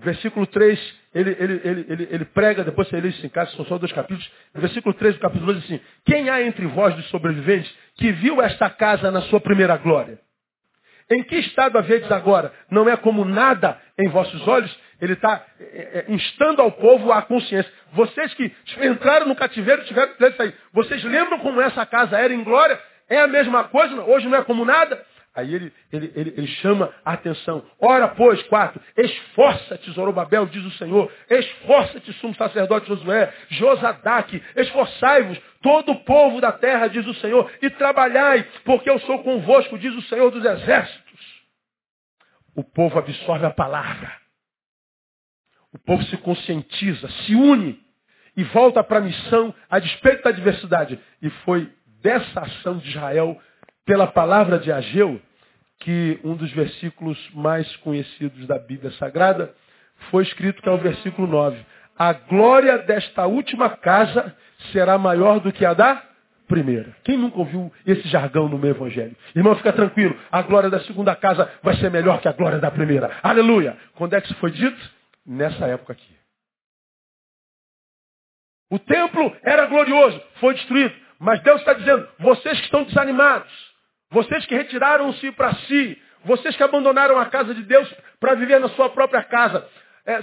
Versículo 0.01 0.47
3, 0.47 0.99
ele, 1.13 1.35
ele, 1.37 1.61
ele, 1.63 2.07
ele, 2.09 2.25
prega, 2.25 2.63
depois 2.63 2.87
você 2.87 3.01
lê 3.01 3.09
isso 3.09 3.25
em 3.25 3.29
casa, 3.29 3.51
são 3.51 3.65
só 3.65 3.77
dois 3.77 3.91
capítulos. 3.91 4.31
No 4.53 4.61
versículo 4.61 4.93
3 4.95 5.15
do 5.15 5.21
capítulo 5.21 5.53
2 5.53 5.61
diz 5.61 5.71
assim, 5.71 5.83
quem 6.05 6.29
há 6.29 6.41
entre 6.41 6.65
vós 6.67 6.95
dos 6.95 7.07
sobreviventes 7.09 7.69
que 7.95 8.11
viu 8.13 8.41
esta 8.41 8.69
casa 8.69 9.11
na 9.11 9.21
sua 9.23 9.41
primeira 9.41 9.75
glória? 9.75 10.19
Em 11.11 11.23
que 11.23 11.35
estado 11.37 11.77
a 11.77 11.81
vedes 11.81 12.09
agora? 12.11 12.53
Não 12.69 12.87
é 12.87 12.95
como 12.95 13.25
nada 13.25 13.77
em 13.97 14.07
vossos 14.07 14.47
olhos? 14.47 14.73
Ele 15.01 15.13
está 15.13 15.43
é, 15.59 16.05
é, 16.07 16.13
instando 16.13 16.61
ao 16.61 16.71
povo 16.71 17.11
a 17.11 17.21
consciência. 17.23 17.71
Vocês 17.93 18.33
que 18.35 18.53
entraram 18.81 19.27
no 19.27 19.35
cativeiro 19.35 19.83
tiveram 19.85 20.13
que 20.13 20.31
sair. 20.31 20.53
Vocês 20.71 21.03
lembram 21.03 21.39
como 21.39 21.59
essa 21.59 21.85
casa 21.85 22.17
era 22.17 22.33
em 22.33 22.43
glória? 22.43 22.79
É 23.09 23.19
a 23.19 23.27
mesma 23.27 23.65
coisa? 23.65 24.01
Hoje 24.03 24.29
não 24.29 24.37
é 24.37 24.43
como 24.43 24.63
nada? 24.63 25.03
Aí 25.39 25.53
ele, 25.53 25.73
ele, 25.91 26.11
ele, 26.15 26.33
ele, 26.37 26.47
chama 26.47 26.93
a 27.03 27.13
atenção. 27.13 27.65
Ora, 27.79 28.07
pois, 28.09 28.41
quatro, 28.43 28.81
esforça-te, 28.97 29.91
Zorobabel, 29.91 30.45
diz 30.47 30.63
o 30.65 30.71
Senhor, 30.71 31.11
esforça-te, 31.29 32.11
sumo 32.13 32.35
sacerdote 32.35 32.87
Josué, 32.87 33.33
Josadaque, 33.49 34.43
esforçai-vos, 34.55 35.39
todo 35.61 35.91
o 35.91 36.03
povo 36.03 36.41
da 36.41 36.51
terra, 36.51 36.87
diz 36.87 37.05
o 37.05 37.13
Senhor, 37.15 37.51
e 37.61 37.69
trabalhai, 37.71 38.47
porque 38.63 38.89
eu 38.89 38.99
sou 38.99 39.23
convosco, 39.23 39.77
diz 39.77 39.93
o 39.95 40.01
Senhor 40.03 40.29
dos 40.31 40.43
exércitos. 40.43 41.39
O 42.55 42.63
povo 42.63 42.99
absorve 42.99 43.45
a 43.45 43.51
palavra. 43.51 44.11
O 45.71 45.79
povo 45.79 46.03
se 46.03 46.17
conscientiza, 46.17 47.07
se 47.09 47.35
une 47.35 47.79
e 48.35 48.43
volta 48.45 48.83
para 48.83 48.99
a 48.99 49.01
missão 49.01 49.53
a 49.69 49.79
despeito 49.79 50.23
da 50.23 50.29
adversidade. 50.29 50.99
E 51.21 51.29
foi 51.29 51.69
dessa 52.01 52.41
ação 52.41 52.77
de 52.77 52.89
Israel 52.89 53.39
pela 53.85 54.07
palavra 54.07 54.59
de 54.59 54.71
Ageu, 54.71 55.21
que 55.79 56.19
um 56.23 56.35
dos 56.35 56.51
versículos 56.51 57.17
mais 57.33 57.73
conhecidos 57.77 58.45
da 58.47 58.59
Bíblia 58.59 58.91
Sagrada 58.93 59.53
foi 60.11 60.23
escrito 60.23 60.61
que 60.61 60.69
é 60.69 60.71
o 60.71 60.77
versículo 60.77 61.27
9. 61.27 61.65
A 61.97 62.13
glória 62.13 62.77
desta 62.79 63.25
última 63.25 63.69
casa 63.69 64.35
será 64.71 64.97
maior 64.97 65.39
do 65.39 65.51
que 65.51 65.65
a 65.65 65.73
da 65.73 66.03
primeira. 66.47 66.95
Quem 67.03 67.17
nunca 67.17 67.37
ouviu 67.39 67.71
esse 67.85 68.07
jargão 68.07 68.49
no 68.49 68.57
meu 68.57 68.71
evangelho? 68.71 69.15
Irmão, 69.35 69.55
fica 69.55 69.71
tranquilo. 69.73 70.17
A 70.31 70.41
glória 70.41 70.69
da 70.69 70.79
segunda 70.81 71.15
casa 71.15 71.49
vai 71.61 71.75
ser 71.77 71.91
melhor 71.91 72.21
que 72.21 72.27
a 72.27 72.33
glória 72.33 72.59
da 72.59 72.71
primeira. 72.71 73.17
Aleluia. 73.21 73.77
Quando 73.95 74.13
é 74.13 74.21
que 74.21 74.27
isso 74.27 74.39
foi 74.39 74.51
dito? 74.51 74.99
Nessa 75.25 75.65
época 75.67 75.93
aqui. 75.93 76.19
O 78.71 78.77
templo 78.77 79.35
era 79.43 79.65
glorioso, 79.65 80.21
foi 80.35 80.53
destruído. 80.53 80.93
Mas 81.19 81.41
Deus 81.41 81.59
está 81.59 81.73
dizendo, 81.73 82.07
vocês 82.19 82.57
que 82.59 82.65
estão 82.65 82.83
desanimados, 82.83 83.51
vocês 84.09 84.45
que 84.45 84.55
retiraram-se 84.55 85.31
para 85.33 85.53
si, 85.55 86.01
vocês 86.25 86.55
que 86.55 86.63
abandonaram 86.63 87.17
a 87.19 87.25
casa 87.27 87.53
de 87.53 87.63
Deus 87.63 87.93
para 88.19 88.35
viver 88.35 88.59
na 88.59 88.69
sua 88.69 88.89
própria 88.89 89.23
casa, 89.23 89.67
é, 90.05 90.19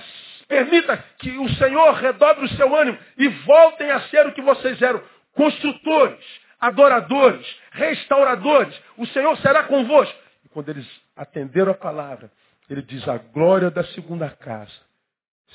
permita 0.49 0.97
que 1.19 1.31
o 1.39 1.49
Senhor 1.51 1.93
redobre 1.95 2.45
o 2.45 2.57
seu 2.57 2.75
ânimo 2.75 2.99
e 3.17 3.29
voltem 3.29 3.91
a 3.91 4.01
ser 4.09 4.27
o 4.27 4.33
que 4.33 4.43
vocês 4.43 4.81
eram, 4.83 5.03
construtores, 5.35 6.25
adoradores, 6.61 7.47
restauradores. 7.71 8.75
O 8.97 9.07
Senhor 9.07 9.37
será 9.39 9.65
convosco. 9.65 10.19
E 10.45 10.49
quando 10.49 10.69
eles 10.69 10.87
atenderam 11.17 11.73
a 11.73 11.77
palavra, 11.77 12.31
ele 12.69 12.83
diz, 12.83 13.07
a 13.09 13.19
glória 13.19 13.71
da 13.71 13.85
segunda 13.85 14.29
casa 14.31 14.73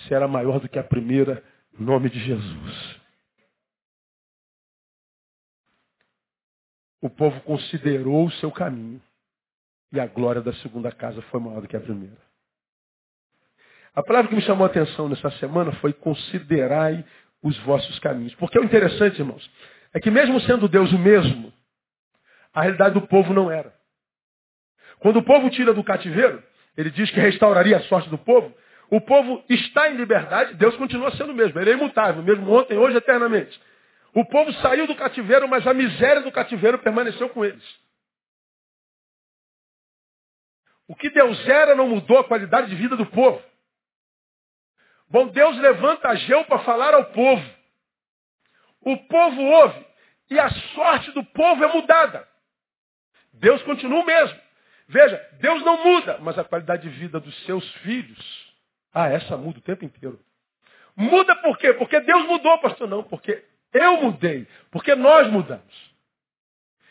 será 0.07 0.27
maior 0.27 0.59
do 0.59 0.69
que 0.69 0.79
a 0.79 0.83
primeira, 0.83 1.43
em 1.77 1.83
nome 1.83 2.09
de 2.09 2.19
Jesus. 2.19 3.00
O 7.01 7.09
povo 7.09 7.41
considerou 7.41 8.25
o 8.25 8.31
seu 8.33 8.51
caminho. 8.51 9.01
E 9.91 9.99
a 9.99 10.07
glória 10.07 10.41
da 10.41 10.53
segunda 10.53 10.91
casa 10.91 11.21
foi 11.23 11.39
maior 11.39 11.61
do 11.61 11.67
que 11.67 11.75
a 11.75 11.81
primeira. 11.81 12.17
A 13.93 14.01
palavra 14.01 14.29
que 14.29 14.35
me 14.35 14.41
chamou 14.41 14.65
a 14.65 14.69
atenção 14.69 15.09
nessa 15.09 15.29
semana 15.31 15.73
foi 15.73 15.91
considerai 15.91 17.03
os 17.43 17.57
vossos 17.59 17.99
caminhos. 17.99 18.33
Porque 18.35 18.57
o 18.57 18.63
interessante, 18.63 19.19
irmãos, 19.19 19.49
é 19.93 19.99
que 19.99 20.09
mesmo 20.09 20.39
sendo 20.41 20.69
Deus 20.69 20.93
o 20.93 20.99
mesmo, 20.99 21.51
a 22.53 22.61
realidade 22.61 22.93
do 22.93 23.05
povo 23.05 23.33
não 23.33 23.51
era. 23.51 23.73
Quando 24.99 25.17
o 25.17 25.23
povo 25.23 25.49
tira 25.49 25.73
do 25.73 25.83
cativeiro, 25.83 26.41
ele 26.77 26.91
diz 26.91 27.09
que 27.11 27.19
restauraria 27.19 27.77
a 27.77 27.81
sorte 27.81 28.09
do 28.09 28.17
povo. 28.17 28.53
O 28.89 29.01
povo 29.01 29.43
está 29.49 29.89
em 29.89 29.95
liberdade, 29.95 30.53
Deus 30.53 30.75
continua 30.77 31.11
sendo 31.15 31.31
o 31.31 31.35
mesmo. 31.35 31.59
Ele 31.59 31.71
é 31.71 31.73
imutável, 31.73 32.21
mesmo 32.23 32.49
ontem, 32.51 32.77
hoje, 32.77 32.95
eternamente. 32.95 33.59
O 34.13 34.25
povo 34.25 34.51
saiu 34.53 34.87
do 34.87 34.95
cativeiro, 34.95 35.47
mas 35.47 35.65
a 35.65 35.73
miséria 35.73 36.21
do 36.21 36.31
cativeiro 36.31 36.79
permaneceu 36.79 37.29
com 37.29 37.45
eles. 37.45 37.63
O 40.87 40.95
que 40.95 41.09
Deus 41.09 41.47
era 41.47 41.73
não 41.73 41.87
mudou 41.87 42.19
a 42.19 42.23
qualidade 42.23 42.69
de 42.69 42.75
vida 42.75 42.97
do 42.97 43.05
povo. 43.05 43.41
Bom, 45.09 45.27
Deus 45.27 45.57
levanta 45.57 46.09
Ageu 46.09 46.43
para 46.45 46.59
falar 46.59 46.93
ao 46.93 47.05
povo. 47.11 47.49
O 48.81 48.97
povo 48.97 49.41
ouve 49.41 49.85
e 50.29 50.39
a 50.39 50.49
sorte 50.49 51.11
do 51.11 51.23
povo 51.23 51.63
é 51.63 51.67
mudada. 51.73 52.27
Deus 53.33 53.61
continua 53.63 54.01
o 54.01 54.05
mesmo. 54.05 54.39
Veja, 54.87 55.17
Deus 55.39 55.63
não 55.63 55.83
muda, 55.83 56.17
mas 56.19 56.37
a 56.37 56.43
qualidade 56.43 56.83
de 56.83 56.89
vida 56.89 57.19
dos 57.19 57.45
seus 57.45 57.69
filhos, 57.75 58.53
ah, 58.93 59.07
essa 59.07 59.37
muda 59.37 59.59
o 59.59 59.61
tempo 59.61 59.85
inteiro. 59.85 60.19
Muda 60.95 61.33
por 61.37 61.57
quê? 61.57 61.73
Porque 61.73 61.99
Deus 62.01 62.25
mudou, 62.25 62.59
pastor. 62.59 62.89
Não, 62.89 63.03
porque 63.03 63.45
eu 63.73 64.01
mudei, 64.01 64.47
porque 64.71 64.95
nós 64.95 65.29
mudamos. 65.31 65.91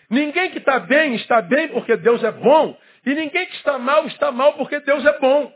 Ninguém 0.09 0.51
que 0.51 0.59
está 0.59 0.81
bem 0.81 1.15
está 1.15 1.41
bem 1.41 1.69
porque 1.69 1.97
Deus 1.97 2.23
é 2.25 2.33
bom, 2.33 2.79
e 3.07 3.15
ninguém 3.15 3.47
que 3.47 3.57
está 3.57 3.79
mal 3.79 4.07
está 4.07 4.33
mal 4.33 4.55
porque 4.55 4.81
Deus 4.81 5.05
é 5.05 5.19
bom. 5.19 5.53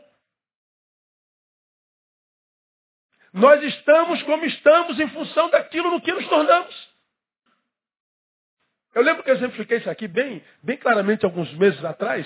Nós 3.33 3.61
estamos 3.63 4.23
como 4.23 4.45
estamos 4.45 4.97
em 4.97 5.09
função 5.09 5.49
daquilo 5.49 5.91
no 5.91 6.01
que 6.01 6.13
nos 6.13 6.25
tornamos. 6.29 6.95
Eu 8.93 9.01
lembro 9.01 9.23
que 9.23 9.29
eu 9.29 9.35
exemplifiquei 9.35 9.79
isso 9.79 9.89
aqui 9.89 10.07
bem, 10.07 10.41
bem 10.63 10.77
claramente 10.77 11.25
alguns 11.25 11.53
meses 11.55 11.83
atrás, 11.83 12.25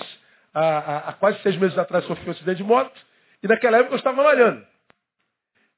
há, 0.54 1.08
há, 1.08 1.12
quase 1.14 1.42
seis 1.42 1.56
meses 1.56 1.76
atrás 1.76 2.04
sofri 2.04 2.28
um 2.28 2.30
acidente 2.30 2.58
de 2.58 2.62
moto, 2.62 2.96
e 3.42 3.48
naquela 3.48 3.78
época 3.78 3.94
eu 3.94 3.98
estava 3.98 4.22
malhando. 4.22 4.64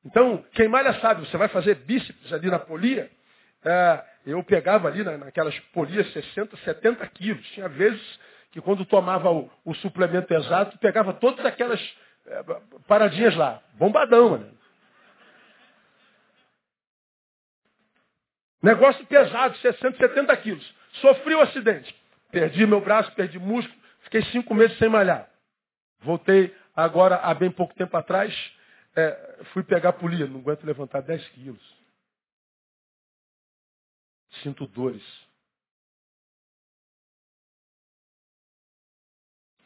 Então, 0.05 0.45
quem 0.53 0.69
malha 0.69 0.99
sabe, 1.01 1.27
você 1.27 1.37
vai 1.37 1.49
fazer 1.49 1.77
bíceps 1.77 2.33
ali 2.33 2.51
na 2.51 2.59
polia, 2.59 3.11
é, 3.65 4.05
eu 4.27 4.43
pegava 4.43 4.89
ali 4.89 5.05
na, 5.05 5.17
naquelas 5.17 5.59
polias 5.73 6.11
60, 6.13 6.57
70 6.59 7.07
quilos. 7.09 7.47
Tinha 7.51 7.69
vezes 7.69 8.21
que 8.51 8.61
quando 8.61 8.85
tomava 8.85 9.31
o, 9.31 9.51
o 9.65 9.75
suplemento 9.75 10.33
exato, 10.35 10.77
pegava 10.79 11.13
todas 11.15 11.45
aquelas 11.47 11.81
é, 12.27 12.43
paradinhas 12.87 13.37
lá. 13.37 13.63
Bombadão, 13.75 14.31
mano. 14.31 14.63
Negócio 18.63 19.05
pesado, 19.07 19.57
60, 19.59 19.97
70 19.97 20.37
quilos. 20.37 20.75
Sofri 21.01 21.35
o 21.35 21.39
um 21.39 21.43
acidente. 21.43 21.95
Perdi 22.31 22.67
meu 22.67 22.81
braço, 22.81 23.13
perdi 23.13 23.39
músculo, 23.39 23.79
fiquei 24.01 24.23
cinco 24.27 24.55
meses 24.55 24.77
sem 24.79 24.89
malhar. 24.89 25.29
Voltei 26.01 26.55
agora, 26.75 27.17
há 27.17 27.35
bem 27.35 27.51
pouco 27.51 27.75
tempo 27.75 27.95
atrás, 27.97 28.35
é, 28.95 29.45
fui 29.53 29.63
pegar 29.63 29.93
polia, 29.95 30.27
não 30.27 30.41
aguento 30.41 30.65
levantar 30.65 31.01
10 31.01 31.29
quilos. 31.31 31.83
Sinto 34.43 34.67
dores. 34.67 35.03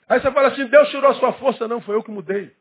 Aí 0.09 0.21
você 0.21 0.31
fala 0.31 0.49
assim, 0.49 0.67
Deus 0.67 0.89
tirou 0.91 1.11
a 1.11 1.15
sua 1.15 1.33
força. 1.35 1.67
Não, 1.67 1.81
foi 1.81 1.97
eu 1.97 2.03
que 2.03 2.11
mudei. 2.11 2.55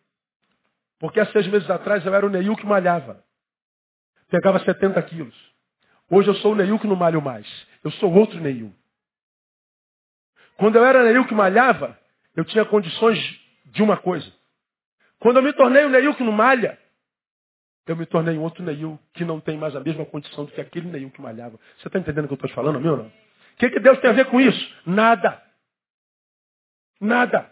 Porque 1.00 1.20
há 1.20 1.32
seis 1.32 1.48
meses 1.48 1.70
atrás 1.70 2.06
eu 2.06 2.14
era 2.14 2.26
o 2.26 2.30
Neil 2.30 2.56
que 2.56 2.66
malhava. 2.66 3.24
Pegava 4.30 4.60
70 4.60 5.02
quilos. 5.04 5.36
Hoje 6.10 6.30
eu 6.30 6.36
sou 6.36 6.54
o 6.54 6.56
Neil 6.56 6.80
que 6.80 6.88
não 6.88 6.96
malho 6.96 7.22
mais. 7.22 7.48
Eu 7.84 7.92
sou 7.92 8.12
outro 8.14 8.40
Neil. 8.40 8.74
Quando 10.58 10.78
eu 10.78 10.86
era 10.86 11.04
Neil 11.04 11.28
que 11.28 11.34
malhava, 11.36 12.00
eu 12.36 12.46
tinha 12.46 12.66
condições 12.66 13.20
de 13.66 13.84
uma 13.84 13.98
coisa. 13.98 14.32
Quando 15.20 15.38
eu 15.38 15.44
me 15.44 15.54
tornei 15.54 15.86
o 15.86 15.90
Neil 15.90 16.14
que 16.16 16.24
não 16.24 16.32
malha, 16.32 16.78
eu 17.88 17.96
me 17.96 18.06
tornei 18.06 18.38
um 18.38 18.42
outro 18.42 18.64
Neil 18.64 19.00
que 19.14 19.24
não 19.24 19.40
tem 19.40 19.58
mais 19.58 19.76
a 19.76 19.80
mesma 19.80 20.06
condição 20.06 20.46
do 20.46 20.52
que 20.52 20.62
aquele 20.62 20.90
Neil 20.90 21.12
que 21.12 21.22
malhava. 21.22 21.60
Você 21.78 21.88
está 21.88 22.00
entendendo 22.00 22.26
o 22.26 22.28
que 22.28 22.34
eu 22.34 22.48
estou 22.48 22.52
falando, 22.52 22.80
meu 22.80 22.98
não? 22.98 23.06
O 23.08 23.58
que, 23.58 23.70
que 23.70 23.80
Deus 23.80 24.00
tem 24.00 24.10
a 24.10 24.14
ver 24.14 24.25
com 24.25 24.42
isso? 24.42 24.75
Nada. 24.86 25.42
Nada. 27.00 27.51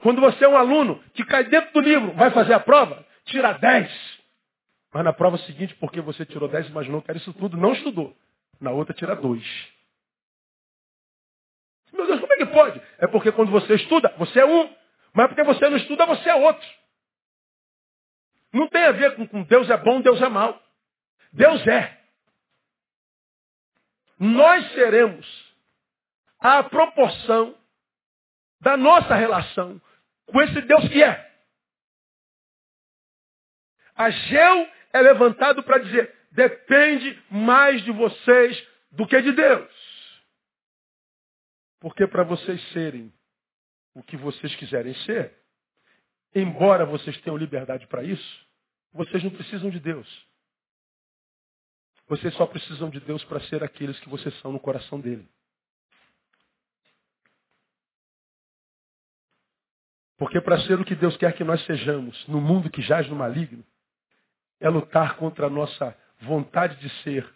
Quando 0.00 0.20
você 0.20 0.44
é 0.44 0.48
um 0.48 0.56
aluno 0.56 1.02
que 1.14 1.24
cai 1.24 1.44
dentro 1.44 1.72
do 1.72 1.80
livro, 1.80 2.12
vai 2.12 2.30
fazer 2.30 2.52
a 2.52 2.60
prova, 2.60 3.04
tira 3.24 3.52
10. 3.52 4.18
Mas 4.92 5.04
na 5.04 5.12
prova 5.12 5.38
seguinte, 5.38 5.74
porque 5.76 6.00
você 6.00 6.24
tirou 6.24 6.48
10 6.48 6.66
e 6.66 6.70
imaginou 6.70 7.02
que 7.02 7.10
era 7.10 7.18
isso 7.18 7.32
tudo, 7.34 7.56
não 7.56 7.72
estudou. 7.72 8.16
Na 8.60 8.70
outra, 8.70 8.94
tira 8.94 9.14
2. 9.14 9.68
Meu 11.92 12.06
Deus, 12.06 12.20
como 12.20 12.32
é 12.32 12.36
que 12.36 12.46
pode? 12.46 12.82
É 12.98 13.06
porque 13.06 13.32
quando 13.32 13.50
você 13.50 13.74
estuda, 13.74 14.12
você 14.18 14.40
é 14.40 14.46
um. 14.46 14.70
Mas 15.14 15.28
porque 15.28 15.42
você 15.42 15.68
não 15.68 15.76
estuda, 15.76 16.06
você 16.06 16.28
é 16.28 16.34
outro. 16.34 16.68
Não 18.52 18.68
tem 18.68 18.84
a 18.84 18.92
ver 18.92 19.16
com, 19.16 19.26
com 19.26 19.42
Deus 19.42 19.68
é 19.68 19.76
bom, 19.76 20.00
Deus 20.00 20.20
é 20.20 20.28
mal. 20.28 20.62
Deus 21.32 21.66
é. 21.66 21.98
Nós 24.18 24.72
seremos 24.72 25.54
a 26.40 26.62
proporção 26.64 27.56
da 28.60 28.76
nossa 28.76 29.14
relação 29.14 29.80
com 30.26 30.42
esse 30.42 30.60
Deus 30.62 30.88
que 30.88 31.02
é. 31.02 31.28
Ageu 33.94 34.68
é 34.92 35.00
levantado 35.00 35.62
para 35.62 35.78
dizer, 35.78 36.14
depende 36.32 37.20
mais 37.30 37.82
de 37.82 37.90
vocês 37.90 38.68
do 38.92 39.06
que 39.06 39.20
de 39.20 39.32
Deus. 39.32 39.88
Porque 41.80 42.06
para 42.06 42.24
vocês 42.24 42.60
serem 42.72 43.12
o 43.94 44.02
que 44.02 44.16
vocês 44.16 44.54
quiserem 44.56 44.94
ser, 45.04 45.34
embora 46.34 46.84
vocês 46.84 47.20
tenham 47.20 47.36
liberdade 47.36 47.86
para 47.86 48.02
isso, 48.02 48.46
vocês 48.92 49.22
não 49.22 49.30
precisam 49.30 49.70
de 49.70 49.80
Deus. 49.80 50.26
Vocês 52.08 52.34
só 52.34 52.46
precisam 52.46 52.88
de 52.88 53.00
Deus 53.00 53.22
para 53.24 53.40
ser 53.40 53.62
aqueles 53.62 53.98
que 54.00 54.08
vocês 54.08 54.34
são 54.40 54.52
no 54.52 54.60
coração 54.60 54.98
dele. 54.98 55.28
Porque 60.16 60.40
para 60.40 60.58
ser 60.62 60.80
o 60.80 60.84
que 60.84 60.96
Deus 60.96 61.16
quer 61.16 61.32
que 61.34 61.44
nós 61.44 61.64
sejamos 61.64 62.26
no 62.26 62.40
mundo 62.40 62.70
que 62.70 62.82
jaz 62.82 63.08
no 63.08 63.14
maligno, 63.14 63.64
é 64.58 64.68
lutar 64.68 65.16
contra 65.16 65.46
a 65.46 65.50
nossa 65.50 65.96
vontade 66.22 66.76
de 66.80 66.90
ser 67.02 67.28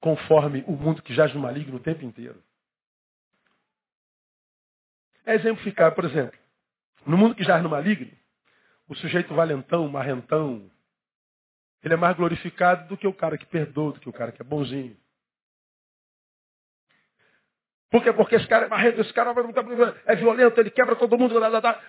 conforme 0.00 0.62
o 0.66 0.72
mundo 0.72 1.02
que 1.02 1.14
jaz 1.14 1.32
no 1.32 1.40
maligno 1.40 1.76
o 1.76 1.80
tempo 1.80 2.04
inteiro. 2.04 2.42
É 5.28 5.34
exemplificar, 5.34 5.94
por 5.94 6.06
exemplo, 6.06 6.38
no 7.04 7.18
mundo 7.18 7.34
que 7.34 7.44
jaz 7.44 7.62
no 7.62 7.68
maligno, 7.68 8.10
o 8.88 8.94
sujeito 8.94 9.34
valentão, 9.34 9.86
marrentão, 9.86 10.70
ele 11.82 11.92
é 11.92 11.96
mais 11.98 12.16
glorificado 12.16 12.88
do 12.88 12.96
que 12.96 13.06
o 13.06 13.12
cara 13.12 13.36
que 13.36 13.44
perdoa, 13.44 13.92
do 13.92 14.00
que 14.00 14.08
o 14.08 14.12
cara 14.12 14.32
que 14.32 14.40
é 14.40 14.44
bonzinho. 14.44 14.96
Por 17.90 18.02
quê? 18.02 18.10
Porque 18.10 18.36
esse 18.36 18.46
cara 18.46 18.64
é 18.64 18.68
marrento, 18.70 19.02
esse 19.02 19.12
cara 19.12 19.34
é 20.06 20.16
violento, 20.16 20.58
ele 20.58 20.70
quebra 20.70 20.96
todo 20.96 21.18
mundo. 21.18 21.34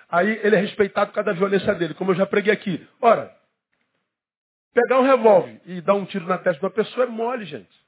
Aí 0.09 0.37
ele 0.43 0.57
é 0.57 0.59
respeitado 0.59 1.11
por 1.11 1.15
causa 1.15 1.31
da 1.31 1.37
violência 1.37 1.73
dele, 1.75 1.93
como 1.93 2.11
eu 2.11 2.15
já 2.15 2.25
preguei 2.25 2.51
aqui. 2.51 2.85
Ora, 2.99 3.33
pegar 4.73 4.99
um 4.99 5.03
revólver 5.03 5.61
e 5.65 5.79
dar 5.79 5.93
um 5.93 6.05
tiro 6.05 6.25
na 6.25 6.37
testa 6.37 6.59
de 6.59 6.65
uma 6.65 6.71
pessoa 6.71 7.05
é 7.05 7.09
mole, 7.09 7.45
gente. 7.45 7.87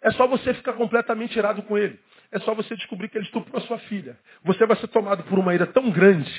É 0.00 0.10
só 0.12 0.26
você 0.26 0.54
ficar 0.54 0.72
completamente 0.72 1.38
irado 1.38 1.62
com 1.64 1.76
ele. 1.76 2.00
É 2.32 2.38
só 2.40 2.54
você 2.54 2.76
descobrir 2.76 3.08
que 3.08 3.18
ele 3.18 3.24
estuprou 3.24 3.60
a 3.62 3.66
sua 3.66 3.78
filha. 3.80 4.18
Você 4.44 4.64
vai 4.66 4.76
ser 4.76 4.88
tomado 4.88 5.24
por 5.24 5.38
uma 5.38 5.54
ira 5.54 5.66
tão 5.66 5.90
grande 5.90 6.30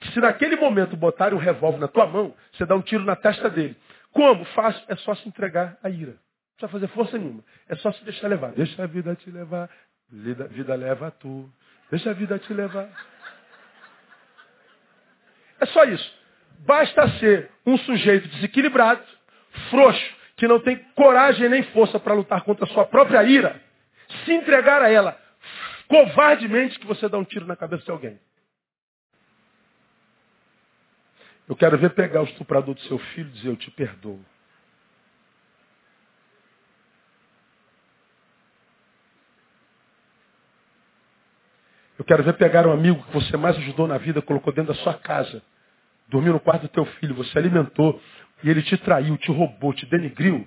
que 0.00 0.12
se 0.12 0.20
naquele 0.20 0.56
momento 0.56 0.96
botarem 0.96 1.36
um 1.36 1.40
revólver 1.40 1.78
na 1.78 1.88
tua 1.88 2.06
mão, 2.06 2.34
você 2.52 2.66
dá 2.66 2.74
um 2.74 2.82
tiro 2.82 3.04
na 3.04 3.16
testa 3.16 3.48
dele. 3.48 3.76
Como? 4.12 4.44
Fácil. 4.46 4.82
É 4.88 4.96
só 4.96 5.14
se 5.14 5.26
entregar 5.28 5.78
à 5.82 5.88
ira. 5.88 6.12
Não 6.12 6.68
precisa 6.68 6.68
fazer 6.68 6.88
força 6.88 7.18
nenhuma. 7.18 7.44
É 7.68 7.76
só 7.76 7.92
se 7.92 8.04
deixar 8.04 8.28
levar. 8.28 8.52
Deixa 8.52 8.82
a 8.82 8.86
vida 8.86 9.14
te 9.14 9.30
levar. 9.30 9.70
Vida, 10.10 10.46
vida 10.48 10.74
leva 10.74 11.10
tu. 11.10 11.50
Deixa 11.90 12.10
a 12.10 12.12
vida 12.12 12.38
te 12.38 12.52
levar. 12.52 12.88
É 15.60 15.66
só 15.66 15.84
isso. 15.84 16.14
Basta 16.60 17.08
ser 17.18 17.50
um 17.64 17.76
sujeito 17.78 18.28
desequilibrado, 18.28 19.02
frouxo, 19.70 20.16
que 20.36 20.46
não 20.46 20.60
tem 20.60 20.76
coragem 20.94 21.48
nem 21.48 21.62
força 21.64 21.98
para 21.98 22.14
lutar 22.14 22.42
contra 22.42 22.64
a 22.64 22.68
sua 22.68 22.84
própria 22.86 23.22
ira, 23.24 23.60
se 24.26 24.34
entregar 24.34 24.82
a 24.82 24.90
ela 24.90 25.18
covardemente 25.88 26.78
que 26.78 26.86
você 26.86 27.08
dá 27.08 27.16
um 27.16 27.24
tiro 27.24 27.46
na 27.46 27.56
cabeça 27.56 27.84
de 27.84 27.90
alguém. 27.90 28.20
Eu 31.48 31.54
quero 31.54 31.78
ver 31.78 31.90
pegar 31.90 32.22
o 32.22 32.24
estuprador 32.24 32.74
do 32.74 32.80
seu 32.82 32.98
filho 32.98 33.28
e 33.28 33.32
dizer, 33.32 33.48
eu 33.48 33.56
te 33.56 33.70
perdoo. 33.70 34.20
Eu 41.98 42.04
quero 42.04 42.22
ver 42.22 42.34
pegar 42.34 42.66
um 42.66 42.72
amigo 42.72 43.02
que 43.04 43.12
você 43.12 43.36
mais 43.36 43.56
ajudou 43.56 43.86
na 43.86 43.96
vida, 43.96 44.20
colocou 44.20 44.52
dentro 44.52 44.74
da 44.74 44.80
sua 44.80 44.94
casa, 44.94 45.42
dormiu 46.08 46.32
no 46.32 46.40
quarto 46.40 46.62
do 46.62 46.68
teu 46.68 46.84
filho, 46.84 47.14
você 47.14 47.38
alimentou, 47.38 48.00
e 48.42 48.50
ele 48.50 48.62
te 48.62 48.76
traiu, 48.76 49.16
te 49.16 49.30
roubou, 49.30 49.72
te 49.72 49.86
denigriu. 49.86 50.46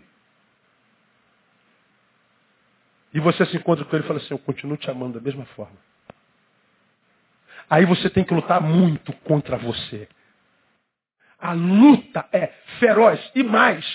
E 3.13 3.19
você 3.19 3.45
se 3.45 3.58
encontra 3.58 3.84
com 3.86 3.95
ele 3.95 4.06
e 4.06 4.08
fala 4.08 4.19
assim, 4.19 4.34
eu 4.34 4.39
continuo 4.39 4.78
te 4.78 4.89
amando 4.89 5.19
da 5.19 5.24
mesma 5.24 5.45
forma. 5.48 5.78
Aí 7.69 7.86
você 7.86 8.10
tem 8.10 8.24
que 8.24 8.34
lutar 8.34 8.62
muito 8.62 9.13
contra 9.19 9.58
você. 9.58 10.08
A 11.38 11.54
luta 11.54 12.28
é 12.32 12.48
feroz. 12.80 13.19
E 13.36 13.43
mais, 13.43 13.86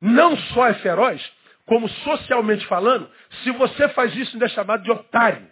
não 0.00 0.36
só 0.36 0.66
é 0.66 0.74
feroz, 0.74 1.22
como 1.64 1.88
socialmente 1.88 2.66
falando, 2.66 3.10
se 3.42 3.50
você 3.52 3.88
faz 3.90 4.14
isso 4.16 4.32
ainda 4.34 4.46
é 4.46 4.48
chamado 4.50 4.82
de 4.82 4.90
otário. 4.90 5.50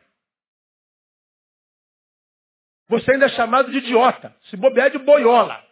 Você 2.88 3.12
ainda 3.12 3.26
é 3.26 3.30
chamado 3.30 3.70
de 3.70 3.78
idiota. 3.78 4.34
Se 4.50 4.56
bobear 4.56 4.90
de 4.90 4.98
boiola. 4.98 5.64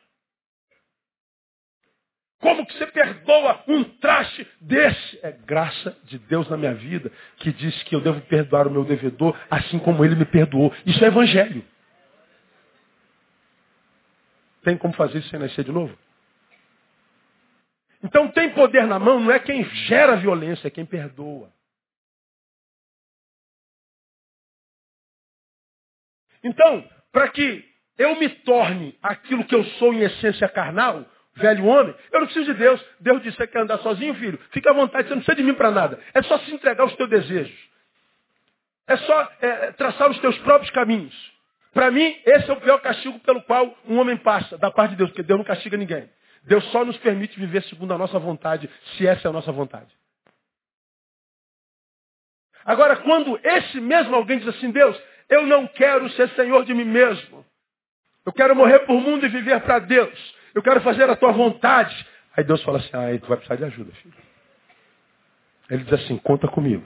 Como 2.41 2.65
que 2.65 2.73
você 2.75 2.87
perdoa 2.87 3.65
um 3.67 3.83
traste 3.83 4.47
desse? 4.61 5.19
É 5.23 5.33
graça 5.33 5.97
de 6.05 6.19
Deus 6.19 6.49
na 6.49 6.57
minha 6.57 6.75
vida 6.75 7.11
que 7.39 7.53
diz 7.53 7.83
que 7.83 7.95
eu 7.95 8.01
devo 8.01 8.21
perdoar 8.23 8.69
o 8.69 8.71
meu 8.71 8.85
devedor 8.85 9.37
assim 9.51 9.79
como 9.79 10.05
ele 10.05 10.15
me 10.15 10.25
perdoou. 10.25 10.73
Isso 10.87 11.05
é 11.05 11.09
evangelho. 11.09 11.65
Tem 14.63 14.77
como 14.77 14.95
fazer 14.95 15.19
isso 15.19 15.29
sem 15.31 15.39
nascer 15.39 15.65
de 15.65 15.73
novo? 15.73 15.97
Então 18.03 18.29
tem 18.29 18.51
poder 18.51 18.87
na 18.87 18.99
mão, 18.99 19.19
não 19.19 19.33
é 19.33 19.41
quem 19.41 19.65
gera 19.65 20.17
violência, 20.17 20.69
é 20.69 20.71
quem 20.71 20.87
perdoa. 20.87 21.53
Então, 26.45 26.89
para 27.11 27.29
que 27.29 27.65
eu 27.99 28.15
me 28.21 28.29
torne 28.29 28.97
aquilo 29.03 29.45
que 29.45 29.55
eu 29.55 29.65
sou 29.65 29.93
em 29.93 30.03
essência 30.03 30.49
carnal, 30.49 31.05
velho 31.39 31.65
homem, 31.65 31.95
eu 32.13 32.21
não 32.21 32.27
preciso 32.27 32.53
de 32.53 32.59
Deus. 32.59 32.85
Deus 33.01 33.23
disse, 33.23 33.37
você 33.37 33.47
quer 33.47 33.63
andar 33.63 33.79
sozinho, 33.79 34.15
filho? 34.15 34.39
Fica 34.51 34.71
à 34.71 34.73
vontade, 34.73 35.09
você 35.09 35.15
não 35.15 35.23
precisa 35.23 35.37
de 35.37 35.43
mim 35.43 35.55
para 35.55 35.71
nada. 35.71 35.99
É 36.13 36.23
só 36.23 36.39
se 36.41 36.53
entregar 36.53 36.83
aos 36.83 36.95
teus 36.97 37.09
desejos. 37.09 37.69
É 38.87 38.97
só 38.97 39.33
é, 39.41 39.73
traçar 39.73 40.11
os 40.11 40.19
teus 40.19 40.37
próprios 40.39 40.71
caminhos. 40.71 41.15
Para 41.73 41.91
mim, 41.91 42.17
esse 42.25 42.51
é 42.51 42.53
o 42.53 42.61
pior 42.61 42.81
castigo 42.81 43.19
pelo 43.21 43.43
qual 43.43 43.77
um 43.87 43.99
homem 43.99 44.17
passa, 44.17 44.57
da 44.59 44.71
parte 44.71 44.93
de 44.93 44.97
Deus, 44.97 45.11
porque 45.11 45.23
Deus 45.23 45.39
não 45.39 45.45
castiga 45.45 45.77
ninguém. 45.77 46.09
Deus 46.45 46.65
só 46.73 46.85
nos 46.85 46.97
permite 46.99 47.39
viver 47.39 47.63
segundo 47.65 47.93
a 47.93 47.99
nossa 47.99 48.19
vontade, 48.19 48.69
se 48.97 49.07
essa 49.07 49.29
é 49.29 49.31
a 49.31 49.33
nossa 49.33 49.53
vontade. 49.53 49.89
Agora, 52.65 52.97
quando 52.97 53.39
esse 53.43 53.81
mesmo 53.81 54.15
alguém 54.15 54.39
diz 54.39 54.49
assim, 54.49 54.71
Deus, 54.71 55.01
eu 55.29 55.47
não 55.47 55.67
quero 55.67 56.09
ser 56.11 56.29
senhor 56.31 56.65
de 56.65 56.75
mim 56.75 56.85
mesmo. 56.85 57.45
Eu 58.25 58.33
quero 58.33 58.57
morrer 58.57 58.81
por 58.81 59.01
mundo 59.01 59.25
e 59.25 59.29
viver 59.29 59.61
para 59.61 59.79
Deus. 59.79 60.35
Eu 60.59 60.63
quero 60.63 60.81
fazer 60.81 61.09
a 61.09 61.15
tua 61.15 61.31
vontade. 61.31 61.95
Aí 62.37 62.43
Deus 62.43 62.61
fala 62.65 62.79
assim, 62.79 62.91
ah, 62.93 63.17
tu 63.21 63.29
vai 63.29 63.37
precisar 63.37 63.55
de 63.55 63.65
ajuda, 63.65 63.93
filho. 63.93 64.15
Ele 65.71 65.85
diz 65.85 65.93
assim, 65.93 66.19
conta 66.19 66.49
comigo. 66.49 66.85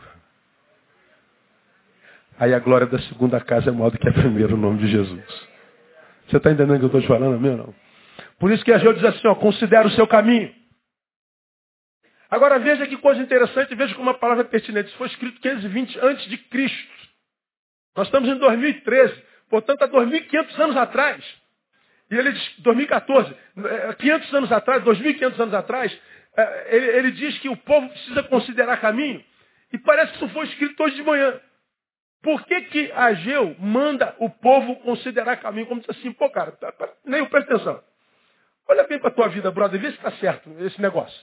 Aí 2.38 2.52
a 2.52 2.58
glória 2.58 2.86
da 2.86 2.98
segunda 2.98 3.40
casa 3.40 3.70
é 3.70 3.72
maior 3.72 3.90
do 3.90 3.98
que 3.98 4.06
a 4.06 4.12
primeira, 4.12 4.52
o 4.54 4.58
nome 4.58 4.78
de 4.80 4.88
Jesus. 4.88 5.48
Você 6.28 6.36
está 6.36 6.50
entendendo 6.50 6.76
o 6.76 6.78
que 6.80 6.84
eu 6.84 6.86
estou 6.88 7.00
te 7.00 7.06
falando, 7.06 7.40
meu 7.40 7.56
não? 7.56 7.74
Por 8.38 8.52
isso 8.52 8.62
que 8.62 8.72
a 8.72 8.76
Ageu 8.76 8.92
diz 8.92 9.04
assim, 9.04 9.26
ó, 9.26 9.34
considera 9.36 9.88
o 9.88 9.90
seu 9.92 10.06
caminho. 10.06 10.54
Agora 12.28 12.58
veja 12.58 12.86
que 12.86 12.98
coisa 12.98 13.22
interessante, 13.22 13.74
veja 13.74 13.94
como 13.94 14.10
uma 14.10 14.18
palavra 14.18 14.44
é 14.44 14.46
pertinente. 14.46 14.90
Isso 14.90 14.98
foi 14.98 15.06
escrito 15.06 15.40
520 15.40 15.98
antes 16.00 16.26
de 16.28 16.36
Cristo. 16.36 16.92
Nós 17.96 18.06
estamos 18.06 18.28
em 18.28 18.36
2013, 18.36 19.22
portanto 19.48 19.80
há 19.80 19.88
2.500 19.88 20.60
anos 20.60 20.76
atrás. 20.76 21.41
E 22.12 22.14
ele 22.14 22.30
diz, 22.32 22.54
2014, 22.58 23.34
500 23.98 24.34
anos 24.34 24.52
atrás, 24.52 24.84
2.500 24.84 25.40
anos 25.40 25.54
atrás, 25.54 25.98
é, 26.36 26.76
ele, 26.76 26.86
ele 26.98 27.10
diz 27.12 27.38
que 27.38 27.48
o 27.48 27.56
povo 27.56 27.88
precisa 27.88 28.22
considerar 28.24 28.76
caminho. 28.82 29.24
E 29.72 29.78
parece 29.78 30.12
que 30.12 30.22
isso 30.22 30.34
foi 30.34 30.44
escrito 30.44 30.82
hoje 30.82 30.96
de 30.96 31.02
manhã. 31.02 31.40
Por 32.22 32.44
que, 32.44 32.60
que 32.64 32.92
Ageu 32.92 33.56
manda 33.58 34.14
o 34.18 34.28
povo 34.28 34.76
considerar 34.80 35.38
caminho? 35.38 35.64
Como 35.64 35.80
diz 35.80 35.88
assim, 35.88 36.12
pô, 36.12 36.28
cara, 36.28 36.52
tá, 36.52 36.70
tá, 36.72 36.86
nem 37.02 37.24
presta 37.24 37.54
atenção. 37.54 37.82
Olha 38.68 38.86
bem 38.86 38.98
para 38.98 39.08
a 39.08 39.14
tua 39.14 39.28
vida, 39.28 39.50
brother, 39.50 39.80
vê 39.80 39.88
se 39.88 39.96
está 39.96 40.12
certo 40.12 40.54
esse 40.60 40.82
negócio. 40.82 41.18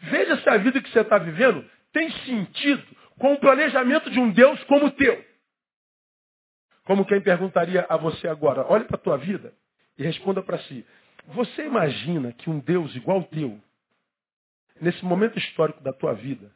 Veja 0.00 0.36
se 0.38 0.48
a 0.48 0.56
vida 0.56 0.82
que 0.82 0.90
você 0.90 0.98
está 0.98 1.18
vivendo 1.18 1.64
tem 1.92 2.10
sentido 2.10 2.84
com 3.20 3.34
o 3.34 3.38
planejamento 3.38 4.10
de 4.10 4.18
um 4.18 4.32
Deus 4.32 4.60
como 4.64 4.86
o 4.86 4.90
teu. 4.90 5.24
Como 6.82 7.06
quem 7.06 7.20
perguntaria 7.20 7.86
a 7.88 7.96
você 7.96 8.26
agora, 8.26 8.66
olhe 8.68 8.84
para 8.84 8.96
a 8.96 9.00
tua 9.00 9.16
vida 9.16 9.54
e 9.98 10.04
responda 10.04 10.40
para 10.42 10.58
si. 10.60 10.86
Você 11.26 11.66
imagina 11.66 12.32
que 12.32 12.48
um 12.48 12.60
Deus 12.60 12.94
igual 12.94 13.18
ao 13.18 13.24
teu, 13.24 13.60
nesse 14.80 15.04
momento 15.04 15.38
histórico 15.38 15.82
da 15.82 15.92
tua 15.92 16.14
vida, 16.14 16.50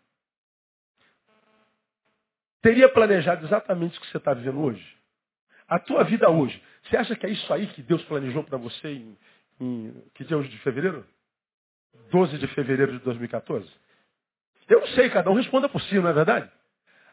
teria 2.63 2.89
planejado 2.89 3.45
exatamente 3.45 3.99
o 3.99 4.01
que 4.01 4.07
você 4.07 4.17
está 4.17 4.33
vivendo 4.33 4.61
hoje? 4.61 4.97
A 5.69 5.79
tua 5.79 6.05
vida 6.05 6.31
hoje, 6.31 6.63
você 6.85 6.97
acha 6.97 7.17
que 7.17 7.27
é 7.27 7.31
isso 7.31 7.53
aí 7.53 7.67
que 7.67 7.83
Deus 7.83 8.03
planejou 8.05 8.45
para 8.45 8.57
você 8.57 8.89
em, 8.89 9.19
em, 9.61 10.05
que 10.15 10.25
dia 10.25 10.37
é 10.37 10.39
hoje 10.39 10.49
de 10.49 10.59
fevereiro? 10.59 11.05
12 12.11 12.39
de 12.39 12.47
fevereiro 12.49 12.93
de 12.93 12.99
2014? 13.01 13.69
Eu 14.69 14.81
não 14.81 14.87
sei, 14.89 15.11
cada 15.11 15.31
um 15.31 15.35
responda 15.35 15.69
por 15.69 15.83
si, 15.83 15.97
não 15.97 16.09
é 16.09 16.13
verdade? 16.13 16.51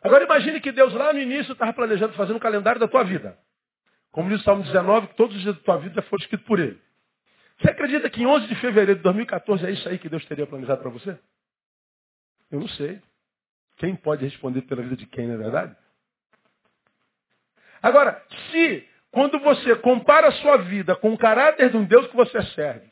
Agora 0.01 0.23
imagine 0.23 0.61
que 0.61 0.71
Deus 0.71 0.93
lá 0.93 1.11
no 1.11 1.19
início 1.19 1.51
estava 1.51 1.73
planejando 1.73 2.13
fazer 2.13 2.31
um 2.33 2.39
calendário 2.39 2.79
da 2.79 2.87
tua 2.87 3.03
vida. 3.03 3.37
Como 4.11 4.29
diz 4.29 4.41
o 4.41 4.43
Salmo 4.43 4.63
19, 4.63 5.07
que 5.07 5.15
todos 5.15 5.35
os 5.35 5.41
dias 5.41 5.55
da 5.55 5.61
tua 5.61 5.77
vida 5.77 6.01
foram 6.03 6.21
escritos 6.21 6.47
por 6.47 6.59
ele. 6.59 6.79
Você 7.59 7.69
acredita 7.69 8.09
que 8.09 8.21
em 8.21 8.25
11 8.25 8.47
de 8.47 8.55
fevereiro 8.55 8.95
de 8.95 9.03
2014 9.03 9.65
é 9.65 9.71
isso 9.71 9.87
aí 9.87 9.99
que 9.99 10.09
Deus 10.09 10.25
teria 10.25 10.47
planejado 10.47 10.81
para 10.81 10.89
você? 10.89 11.17
Eu 12.49 12.59
não 12.59 12.67
sei. 12.69 13.01
Quem 13.77 13.95
pode 13.95 14.23
responder 14.25 14.61
pela 14.63 14.81
vida 14.81 14.95
de 14.95 15.05
quem, 15.05 15.27
não 15.27 15.35
é 15.35 15.37
verdade? 15.37 15.75
Agora, 17.81 18.21
se 18.51 18.87
quando 19.11 19.39
você 19.39 19.75
compara 19.77 20.27
a 20.27 20.31
sua 20.33 20.57
vida 20.57 20.95
com 20.95 21.13
o 21.13 21.17
caráter 21.17 21.69
de 21.69 21.77
um 21.77 21.85
Deus 21.85 22.07
que 22.07 22.15
você 22.15 22.41
serve, 22.53 22.87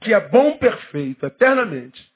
que 0.00 0.12
é 0.12 0.20
bom, 0.28 0.56
perfeito, 0.58 1.26
eternamente, 1.26 2.12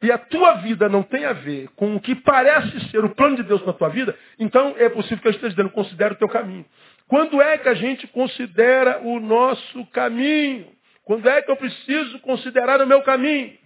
e 0.00 0.10
a 0.10 0.18
tua 0.18 0.54
vida 0.54 0.88
não 0.88 1.02
tem 1.02 1.24
a 1.24 1.32
ver 1.32 1.68
com 1.76 1.94
o 1.94 2.00
que 2.00 2.14
parece 2.16 2.90
ser 2.90 3.04
o 3.04 3.14
plano 3.14 3.36
de 3.36 3.44
Deus 3.44 3.64
na 3.64 3.72
tua 3.72 3.88
vida, 3.88 4.18
então 4.38 4.74
é 4.76 4.88
possível 4.88 5.18
que 5.18 5.28
eu 5.28 5.32
esteja 5.32 5.50
dizendo, 5.50 5.70
considere 5.70 6.14
o 6.14 6.18
teu 6.18 6.28
caminho. 6.28 6.66
Quando 7.12 7.42
é 7.42 7.58
que 7.58 7.68
a 7.68 7.74
gente 7.74 8.06
considera 8.06 9.02
o 9.02 9.20
nosso 9.20 9.84
caminho? 9.88 10.74
Quando 11.02 11.28
é 11.28 11.42
que 11.42 11.50
eu 11.50 11.56
preciso 11.58 12.18
considerar 12.20 12.80
o 12.80 12.86
meu 12.86 13.02
caminho? 13.02 13.58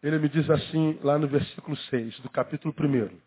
Ele 0.00 0.16
me 0.20 0.28
diz 0.28 0.48
assim, 0.48 0.96
lá 1.02 1.18
no 1.18 1.26
versículo 1.26 1.76
6 1.76 2.20
do 2.20 2.30
capítulo 2.30 2.72
1. 2.72 3.20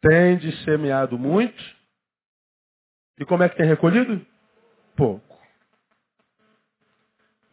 Tende 0.00 0.56
semeado 0.64 1.18
muito. 1.18 1.60
E 3.18 3.24
como 3.24 3.42
é 3.42 3.48
que 3.48 3.56
tem 3.56 3.66
recolhido? 3.66 4.24
Pouco. 4.94 5.36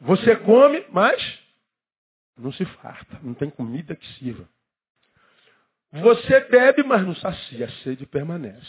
Você 0.01 0.35
come, 0.35 0.85
mas 0.91 1.19
não 2.37 2.51
se 2.51 2.63
farta. 2.63 3.19
Não 3.23 3.33
tem 3.33 3.49
comida 3.49 3.95
que 3.95 4.05
sirva. 4.19 4.47
Você 5.91 6.39
bebe, 6.41 6.83
mas 6.83 7.05
não 7.05 7.15
sacia. 7.15 7.65
A 7.65 7.69
sede 7.83 8.05
permanece. 8.05 8.67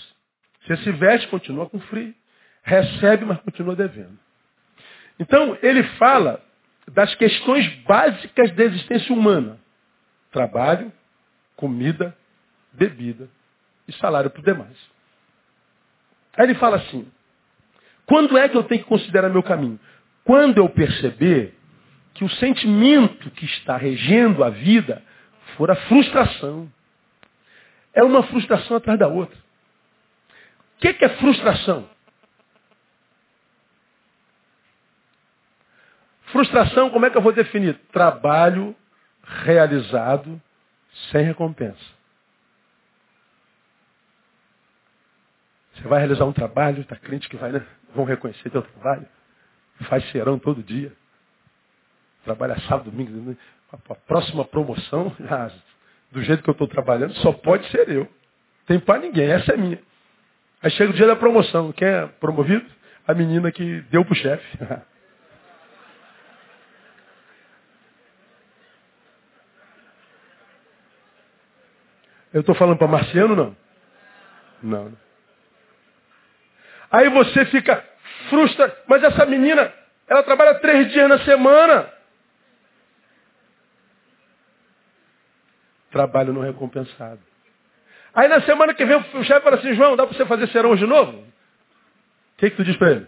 Você 0.63 0.77
se 0.79 0.91
veste, 0.93 1.29
continua 1.29 1.69
com 1.69 1.79
frio. 1.81 2.15
Recebe, 2.63 3.25
mas 3.25 3.41
continua 3.41 3.75
devendo. 3.77 4.19
Então, 5.19 5.57
ele 5.63 5.83
fala 5.99 6.43
das 6.89 7.15
questões 7.15 7.67
básicas 7.85 8.53
da 8.53 8.65
existência 8.65 9.15
humana. 9.15 9.59
Trabalho, 10.33 10.93
comida, 11.57 12.17
bebida 12.73 13.29
e 13.87 13.93
salário 13.95 14.31
para 14.31 14.41
os 14.41 14.45
demais. 14.45 14.77
Aí 16.37 16.47
ele 16.47 16.55
fala 16.55 16.77
assim, 16.77 17.11
quando 18.07 18.39
é 18.39 18.49
que 18.49 18.57
eu 18.57 18.65
tenho 18.65 18.83
que 18.83 18.89
considerar 18.89 19.29
meu 19.29 19.43
caminho? 19.43 19.79
Quando 20.25 20.59
eu 20.59 20.69
perceber 20.69 21.55
que 22.15 22.25
o 22.25 22.29
sentimento 22.29 23.31
que 23.31 23.45
está 23.45 23.77
regendo 23.77 24.43
a 24.45 24.51
vida 24.51 25.03
for 25.57 25.71
a 25.71 25.77
frustração. 25.77 26.71
É 27.93 28.03
uma 28.03 28.23
frustração 28.25 28.77
atrás 28.77 28.99
da 28.99 29.09
outra. 29.09 29.37
O 29.37 30.81
que, 30.81 30.95
que 30.95 31.05
é 31.05 31.09
frustração? 31.17 31.89
Frustração, 36.27 36.91
como 36.91 37.07
é 37.07 37.11
que 37.11 37.17
eu 37.17 37.23
vou 37.23 37.33
definir? 37.33 37.75
Trabalho 37.93 38.75
realizado 39.25 40.41
sem 41.11 41.25
recompensa. 41.25 42.01
Você 45.75 45.89
vai 45.89 45.99
realizar 45.99 46.25
um 46.25 46.33
trabalho, 46.33 46.83
está 46.83 46.97
crente 46.97 47.29
que 47.29 47.37
vai, 47.37 47.53
né? 47.53 47.67
Vão 47.95 48.05
reconhecer 48.05 48.51
teu 48.51 48.63
trabalho. 48.63 49.07
Faz 49.89 50.09
serão 50.11 50.39
todo 50.39 50.63
dia. 50.63 50.93
Trabalha 52.25 52.61
sábado, 52.63 52.91
domingo. 52.91 53.11
Né? 53.13 53.37
A 53.73 53.95
próxima 53.95 54.45
promoção, 54.45 55.15
do 56.11 56.23
jeito 56.23 56.43
que 56.43 56.51
eu 56.51 56.53
estou 56.53 56.69
trabalhando, 56.69 57.15
só 57.17 57.33
pode 57.33 57.69
ser 57.71 57.89
eu. 57.89 58.09
Tem 58.67 58.79
para 58.79 59.01
ninguém, 59.01 59.31
essa 59.31 59.53
é 59.53 59.57
minha. 59.57 59.79
Aí 60.63 60.71
chega 60.73 60.91
o 60.91 60.95
dia 60.95 61.07
da 61.07 61.17
promoção. 61.17 61.73
Quem 61.73 61.89
é 61.89 62.07
promovido? 62.07 62.65
A 63.07 63.15
menina 63.15 63.51
que 63.51 63.81
deu 63.91 64.05
para 64.05 64.13
o 64.13 64.17
chefe. 64.17 64.59
Eu 72.33 72.41
estou 72.43 72.55
falando 72.55 72.79
para 72.79 72.87
Marciano, 72.87 73.35
não? 73.35 73.57
Não. 74.63 74.93
Aí 76.91 77.09
você 77.09 77.45
fica 77.47 77.85
frustrado. 78.29 78.73
Mas 78.87 79.03
essa 79.03 79.27
menina, 79.27 79.73
ela 80.09 80.23
trabalha 80.23 80.55
três 80.61 80.93
dias 80.93 81.09
na 81.09 81.19
semana. 81.25 81.93
Trabalho 85.91 86.33
não 86.33 86.43
recompensado. 86.43 87.21
Aí 88.15 88.29
na 88.29 88.41
semana 88.43 88.75
que 88.75 88.85
vem 88.85 88.97
o 88.97 89.25
chefe 89.25 89.41
fala 89.43 89.57
assim, 89.57 89.75
João, 89.75 89.97
dá 89.97 90.07
para 90.07 90.17
você 90.17 90.27
fazer 90.27 90.49
serão 90.49 90.75
de 90.75 90.87
novo? 90.87 91.19
O 91.19 91.25
que, 92.39 92.51
que 92.51 92.57
tu 92.57 92.65
diz 92.65 92.77
para 92.77 92.91
ele? 92.91 93.07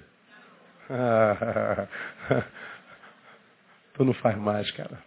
tu 3.95 4.05
não 4.05 4.13
faz 4.15 4.37
mais, 4.37 4.71
cara. 4.73 4.99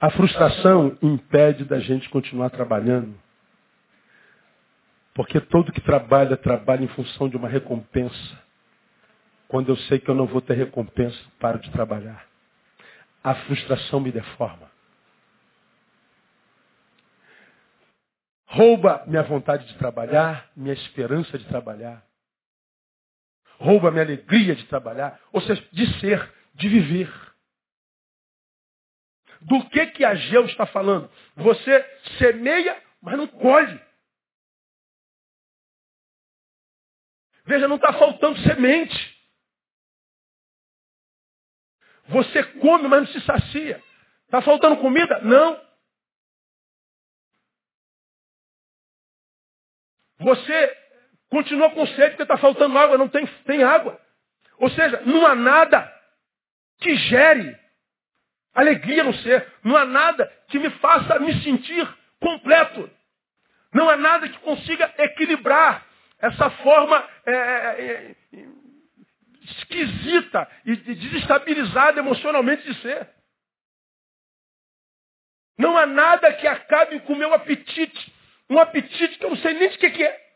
A 0.00 0.10
frustração 0.10 0.96
impede 1.02 1.64
da 1.64 1.78
gente 1.78 2.08
continuar 2.10 2.50
trabalhando. 2.50 3.14
Porque 5.14 5.40
todo 5.40 5.72
que 5.72 5.80
trabalha, 5.80 6.36
trabalha 6.36 6.84
em 6.84 6.88
função 6.88 7.28
de 7.28 7.36
uma 7.36 7.48
recompensa. 7.48 8.38
Quando 9.48 9.70
eu 9.70 9.76
sei 9.76 9.98
que 9.98 10.10
eu 10.10 10.14
não 10.14 10.26
vou 10.26 10.42
ter 10.42 10.54
recompensa, 10.54 11.18
paro 11.40 11.58
de 11.58 11.70
trabalhar. 11.70 12.26
A 13.24 13.34
frustração 13.34 13.98
me 13.98 14.12
deforma. 14.12 14.70
Rouba 18.56 19.04
minha 19.06 19.22
vontade 19.22 19.66
de 19.66 19.76
trabalhar, 19.76 20.50
minha 20.56 20.72
esperança 20.72 21.38
de 21.38 21.44
trabalhar. 21.44 22.02
Rouba 23.58 23.90
minha 23.90 24.02
alegria 24.02 24.56
de 24.56 24.66
trabalhar, 24.66 25.20
ou 25.30 25.42
seja, 25.42 25.62
de 25.72 26.00
ser, 26.00 26.34
de 26.54 26.66
viver. 26.66 27.12
Do 29.42 29.68
que 29.68 29.86
que 29.88 30.04
Ageu 30.06 30.46
está 30.46 30.64
falando? 30.64 31.10
Você 31.36 32.00
semeia, 32.16 32.82
mas 33.02 33.18
não 33.18 33.26
colhe. 33.26 33.78
Veja, 37.44 37.68
não 37.68 37.76
está 37.76 37.92
faltando 37.92 38.38
semente. 38.40 39.16
Você 42.08 42.42
come, 42.58 42.88
mas 42.88 43.00
não 43.02 43.06
se 43.08 43.20
sacia. 43.20 43.82
Está 44.24 44.40
faltando 44.40 44.78
comida? 44.78 45.20
Não. 45.20 45.65
Você 50.18 50.76
continua 51.28 51.70
com 51.70 51.86
sede 51.86 52.10
porque 52.10 52.22
está 52.22 52.36
faltando 52.36 52.78
água, 52.78 52.98
não 52.98 53.08
tem, 53.08 53.26
tem 53.44 53.62
água. 53.62 54.00
Ou 54.58 54.70
seja, 54.70 55.02
não 55.04 55.26
há 55.26 55.34
nada 55.34 55.92
que 56.80 56.94
gere 56.96 57.58
alegria 58.54 59.04
no 59.04 59.14
ser. 59.14 59.46
Não 59.62 59.76
há 59.76 59.84
nada 59.84 60.26
que 60.48 60.58
me 60.58 60.70
faça 60.70 61.18
me 61.18 61.42
sentir 61.42 61.86
completo. 62.20 62.90
Não 63.72 63.90
há 63.90 63.96
nada 63.96 64.28
que 64.28 64.38
consiga 64.38 64.92
equilibrar 64.98 65.86
essa 66.18 66.48
forma 66.50 67.08
é, 67.26 67.32
é, 67.32 68.16
é 68.32 68.46
esquisita 69.42 70.48
e 70.64 70.76
desestabilizada 70.76 72.00
emocionalmente 72.00 72.62
de 72.62 72.80
ser. 72.80 73.08
Não 75.58 75.76
há 75.76 75.86
nada 75.86 76.32
que 76.34 76.46
acabe 76.46 77.00
com 77.00 77.12
o 77.12 77.16
meu 77.16 77.32
apetite. 77.32 78.15
Um 78.48 78.58
apetite 78.58 79.18
que 79.18 79.24
eu 79.24 79.30
não 79.30 79.36
sei 79.36 79.54
nem 79.54 79.70
de 79.70 79.78
que, 79.78 79.90
que 79.90 80.02
é. 80.02 80.26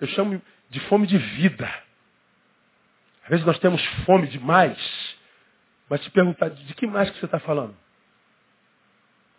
Eu 0.00 0.08
chamo 0.08 0.42
de 0.70 0.80
fome 0.80 1.06
de 1.06 1.18
vida. 1.18 1.66
Às 3.24 3.28
vezes 3.28 3.46
nós 3.46 3.58
temos 3.58 3.84
fome 4.04 4.26
demais. 4.26 4.78
Mas 5.88 6.02
te 6.02 6.10
perguntar, 6.10 6.50
de 6.50 6.74
que 6.74 6.86
mais 6.86 7.10
que 7.10 7.18
você 7.18 7.26
está 7.26 7.38
falando? 7.38 7.76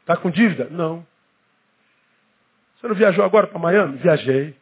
Está 0.01 0.17
com 0.17 0.31
dívida? 0.31 0.69
Não. 0.69 1.05
Você 2.75 2.87
não 2.87 2.95
viajou 2.95 3.23
agora 3.23 3.47
para 3.47 3.59
Miami? 3.59 3.97
Viajei. 3.97 4.55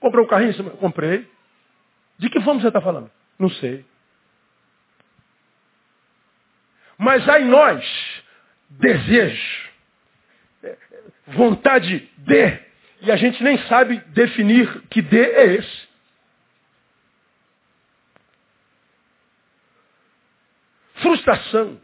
Comprou 0.00 0.24
um 0.24 0.28
carrinho? 0.28 0.70
Comprei. 0.78 1.30
De 2.18 2.28
que 2.28 2.40
fome 2.40 2.60
você 2.60 2.68
está 2.68 2.80
falando? 2.80 3.10
Não 3.38 3.48
sei. 3.48 3.84
Mas 6.98 7.28
há 7.28 7.40
em 7.40 7.44
nós 7.44 8.22
desejo, 8.70 9.65
vontade 11.26 12.10
de, 12.18 12.60
e 13.02 13.12
a 13.12 13.16
gente 13.16 13.42
nem 13.42 13.58
sabe 13.66 13.98
definir 14.08 14.82
que 14.88 15.02
de 15.02 15.20
é 15.20 15.46
esse. 15.54 15.86
Frustração. 20.94 21.80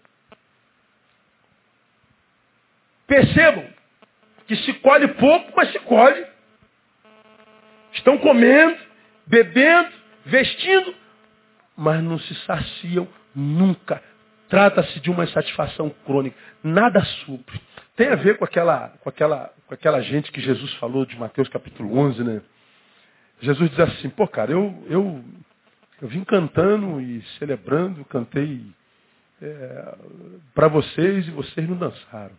Percebam 3.07 3.69
que 4.47 4.57
se 4.57 4.73
colhe 4.75 5.09
pouco, 5.15 5.53
mas 5.55 5.71
se 5.71 5.79
colhe. 5.81 6.27
Estão 7.93 8.17
comendo, 8.19 8.79
bebendo, 9.27 9.93
vestindo, 10.25 10.95
mas 11.77 12.03
não 12.03 12.19
se 12.19 12.35
saciam 12.47 13.07
nunca. 13.35 14.03
Trata-se 14.49 14.99
de 15.01 15.11
uma 15.11 15.25
insatisfação 15.25 15.91
crônica. 16.05 16.37
Nada 16.63 17.05
supre. 17.25 17.61
Tem 17.97 18.09
a 18.09 18.17
ver 18.17 18.39
com 18.39 18.45
aquela, 18.45 18.89
com, 19.01 19.09
aquela, 19.09 19.53
com 19.67 19.75
aquela 19.75 20.01
gente 20.01 20.33
que 20.33 20.41
Jesus 20.41 20.73
falou 20.75 21.05
de 21.05 21.19
Mateus 21.19 21.49
capítulo 21.49 21.99
11, 21.99 22.25
né? 22.25 22.43
Jesus 23.41 23.71
diz 23.71 23.81
assim, 23.81 24.09
pô 24.09 24.27
cara, 24.27 24.53
eu, 24.53 24.85
eu, 24.89 25.25
eu 26.01 26.09
vim 26.09 26.25
cantando 26.25 27.01
e 27.01 27.23
celebrando, 27.39 28.05
cantei 28.07 28.65
é, 29.43 29.95
para 30.55 30.69
vocês 30.69 31.27
e 31.29 31.31
vocês 31.33 31.69
não 31.69 31.77
dançaram. 31.77 32.35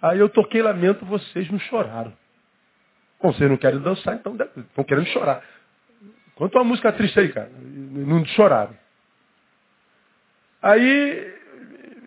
Aí 0.00 0.20
eu 0.20 0.28
toquei 0.28 0.62
lamento, 0.62 1.04
vocês 1.04 1.50
não 1.50 1.58
choraram. 1.58 2.12
Bom, 3.20 3.32
vocês 3.32 3.50
não 3.50 3.56
querem 3.56 3.80
dançar, 3.80 4.14
então 4.14 4.36
estão 4.36 4.84
querendo 4.84 5.06
chorar. 5.06 5.42
Quanto 6.36 6.54
uma 6.56 6.64
música 6.64 6.92
triste 6.92 7.18
aí, 7.18 7.32
cara. 7.32 7.50
Não 7.50 8.24
choraram. 8.26 8.76
Aí 10.62 11.35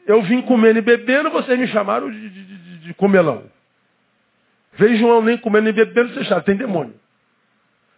eu 0.09 0.23
vim 0.23 0.41
comendo 0.41 0.79
e 0.79 0.81
bebendo, 0.81 1.29
vocês 1.29 1.59
me 1.59 1.67
chamaram 1.67 2.09
de, 2.09 2.29
de, 2.29 2.43
de, 2.43 2.79
de 2.79 2.93
comelão. 2.95 3.43
Veio 4.73 4.97
João 4.97 5.21
nem 5.21 5.37
comendo 5.37 5.65
nem 5.65 5.73
bebendo, 5.73 6.09
vocês 6.09 6.25
acharam, 6.25 6.41
tem 6.41 6.55
demônio. 6.55 6.99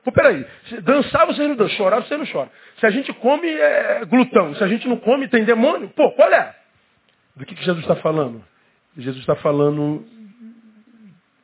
Pô, 0.04 0.12
peraí, 0.12 0.46
dançar 0.84 1.26
vocês 1.26 1.48
não 1.48 1.56
dançam, 1.56 1.78
chorar 1.78 2.02
vocês 2.02 2.20
não 2.20 2.26
choram. 2.26 2.52
Se 2.80 2.86
a 2.86 2.90
gente 2.90 3.14
come, 3.14 3.48
é 3.48 4.04
glutão. 4.04 4.54
Se 4.56 4.64
a 4.64 4.68
gente 4.68 4.90
não 4.90 4.98
come, 4.98 5.30
tem 5.30 5.46
demônio. 5.46 5.88
Pô, 5.90 6.12
qual 6.12 6.30
é? 6.34 6.54
Do 7.34 7.46
que, 7.46 7.56
que 7.56 7.64
Jesus 7.64 7.82
está 7.82 7.96
falando? 7.96 8.44
Jesus 8.98 9.22
está 9.22 9.38
falando 9.38 10.06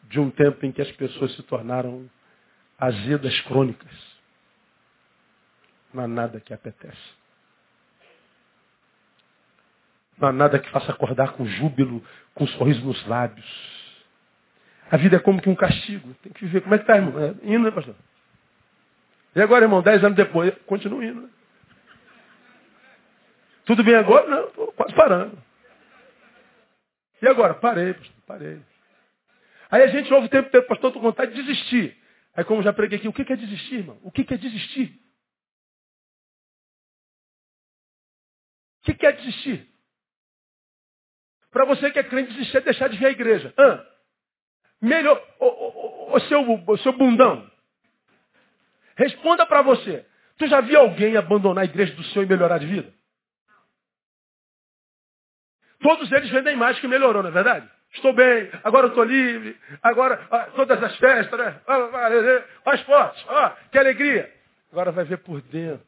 de 0.09 0.19
um 0.19 0.29
tempo 0.29 0.65
em 0.65 0.71
que 0.73 0.81
as 0.81 0.91
pessoas 0.93 1.33
se 1.33 1.43
tornaram 1.43 2.09
azedas 2.77 3.39
crônicas. 3.41 3.91
Não 5.93 6.03
há 6.03 6.07
nada 6.09 6.41
que 6.41 6.53
apetece. 6.53 7.16
Não 10.17 10.29
há 10.29 10.31
nada 10.31 10.59
que 10.59 10.69
faça 10.69 10.91
acordar 10.91 11.33
com 11.33 11.45
júbilo, 11.45 12.03
com 12.33 12.43
um 12.43 12.47
sorriso 12.47 12.83
nos 12.83 13.05
lábios. 13.07 13.45
A 14.89 14.97
vida 14.97 15.17
é 15.17 15.19
como 15.19 15.41
que 15.41 15.49
um 15.49 15.55
castigo. 15.55 16.13
Tem 16.23 16.31
que 16.31 16.45
viver. 16.45 16.61
Como 16.61 16.73
é 16.73 16.77
que 16.77 16.83
está, 16.83 16.95
irmão? 16.95 17.21
É, 17.21 17.29
indo, 17.43 17.65
né, 17.65 17.71
pastor? 17.71 17.95
E 19.35 19.41
agora, 19.41 19.65
irmão, 19.65 19.81
dez 19.81 20.03
anos 20.03 20.15
depois, 20.15 20.53
continuo 20.65 21.03
indo. 21.03 21.21
Né? 21.21 21.29
Tudo 23.65 23.83
bem 23.83 23.95
agora? 23.95 24.27
Não, 24.27 24.47
estou 24.47 24.71
quase 24.73 24.95
parando. 24.95 25.37
E 27.21 27.27
agora? 27.27 27.53
Parei, 27.53 27.93
pastor, 27.93 28.15
parei. 28.25 28.61
Aí 29.69 29.83
a 29.83 29.87
gente 29.87 30.11
ouve 30.13 30.27
o 30.27 30.29
tempo 30.29 30.47
inteiro, 30.47 30.65
pastor, 30.65 30.89
estou 30.89 31.01
com 31.01 31.07
vontade 31.07 31.33
de 31.33 31.43
desistir. 31.43 31.97
Aí 32.33 32.43
como 32.45 32.63
já 32.63 32.71
preguei 32.71 32.97
aqui, 32.97 33.07
o 33.07 33.13
que 33.13 33.21
é 33.21 33.35
desistir, 33.35 33.75
irmão? 33.75 33.99
O 34.01 34.11
que 34.11 34.25
é 34.33 34.37
desistir? 34.37 34.97
O 38.87 38.93
que 38.95 39.05
é 39.05 39.11
desistir? 39.11 39.69
Para 41.57 41.65
você 41.65 41.89
que 41.89 41.97
é 41.97 42.03
crente, 42.03 42.33
desistir 42.33 42.61
deixar 42.61 42.87
de 42.87 42.97
vir 42.97 43.07
à 43.07 43.09
igreja. 43.09 43.51
Ah, 43.57 43.83
melhor, 44.79 45.19
o, 45.39 46.19
seu, 46.19 46.39
o 46.43 46.77
seu 46.77 46.93
bundão. 46.93 47.49
Responda 48.95 49.43
para 49.43 49.63
você. 49.63 50.05
Tu 50.37 50.45
já 50.45 50.61
viu 50.61 50.79
alguém 50.79 51.17
abandonar 51.17 51.63
a 51.63 51.65
igreja 51.65 51.95
do 51.95 52.03
Senhor 52.03 52.25
e 52.25 52.29
melhorar 52.29 52.59
de 52.59 52.67
vida? 52.67 52.93
Todos 55.79 56.11
eles 56.11 56.29
vendem 56.29 56.55
mais 56.55 56.79
que 56.79 56.87
melhorou, 56.87 57.23
não 57.23 57.31
é 57.31 57.33
verdade? 57.33 57.67
Estou 57.91 58.13
bem, 58.13 58.51
agora 58.63 58.85
eu 58.85 58.89
estou 58.89 59.03
livre, 59.03 59.59
agora 59.81 60.27
ah, 60.29 60.51
todas 60.55 60.83
as 60.83 60.95
festas, 60.97 61.39
né? 61.39 61.59
Mais 62.63 62.81
forte, 62.81 63.25
ó, 63.27 63.49
que 63.71 63.79
alegria. 63.79 64.31
Agora 64.71 64.91
vai 64.91 65.05
ver 65.05 65.17
por 65.17 65.41
dentro. 65.41 65.87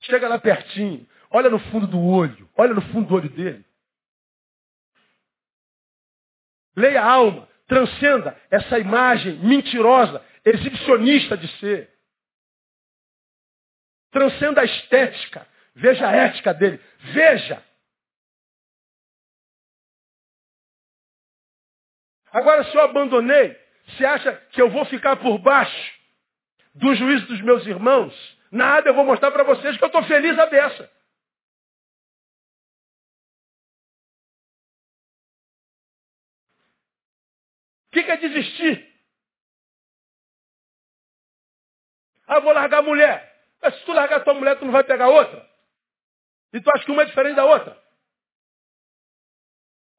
Chega 0.00 0.26
lá 0.26 0.38
pertinho, 0.38 1.06
olha 1.30 1.50
no 1.50 1.58
fundo 1.58 1.86
do 1.86 2.02
olho, 2.02 2.48
olha 2.56 2.72
no 2.72 2.80
fundo 2.80 3.08
do 3.08 3.14
olho 3.14 3.28
dele. 3.28 3.71
Leia 6.76 7.02
a 7.02 7.10
alma, 7.10 7.48
transcenda 7.66 8.36
essa 8.50 8.78
imagem 8.78 9.38
mentirosa, 9.38 10.22
exibicionista 10.44 11.36
de 11.36 11.48
ser. 11.58 11.90
Transcenda 14.10 14.60
a 14.60 14.64
estética, 14.64 15.46
veja 15.74 16.06
a 16.06 16.12
ética 16.12 16.52
dele, 16.52 16.80
veja 17.12 17.62
Agora, 22.32 22.64
se 22.64 22.74
eu 22.74 22.80
abandonei, 22.80 23.54
você 23.86 24.04
acha 24.06 24.32
que 24.52 24.62
eu 24.62 24.70
vou 24.70 24.84
ficar 24.86 25.16
por 25.16 25.38
baixo 25.38 25.94
do 26.74 26.94
juízo 26.94 27.26
dos 27.26 27.42
meus 27.42 27.66
irmãos? 27.66 28.14
Nada, 28.50 28.88
eu 28.88 28.94
vou 28.94 29.04
mostrar 29.04 29.30
para 29.30 29.44
vocês 29.44 29.76
que 29.76 29.84
eu 29.84 29.88
estou 29.88 30.02
feliz 30.04 30.38
a 30.38 30.46
beça. 30.46 30.90
Que, 37.92 38.02
que 38.02 38.10
é 38.10 38.16
desistir? 38.16 38.90
Ah, 42.26 42.40
vou 42.40 42.52
largar 42.52 42.78
a 42.78 42.82
mulher. 42.82 43.30
Mas 43.60 43.76
se 43.76 43.84
tu 43.84 43.92
largar 43.92 44.16
a 44.16 44.24
tua 44.24 44.34
mulher, 44.34 44.58
tu 44.58 44.64
não 44.64 44.72
vai 44.72 44.82
pegar 44.82 45.08
outra? 45.08 45.46
E 46.52 46.60
tu 46.60 46.70
acha 46.70 46.84
que 46.84 46.90
uma 46.90 47.02
é 47.02 47.04
diferente 47.06 47.36
da 47.36 47.44
outra? 47.44 47.80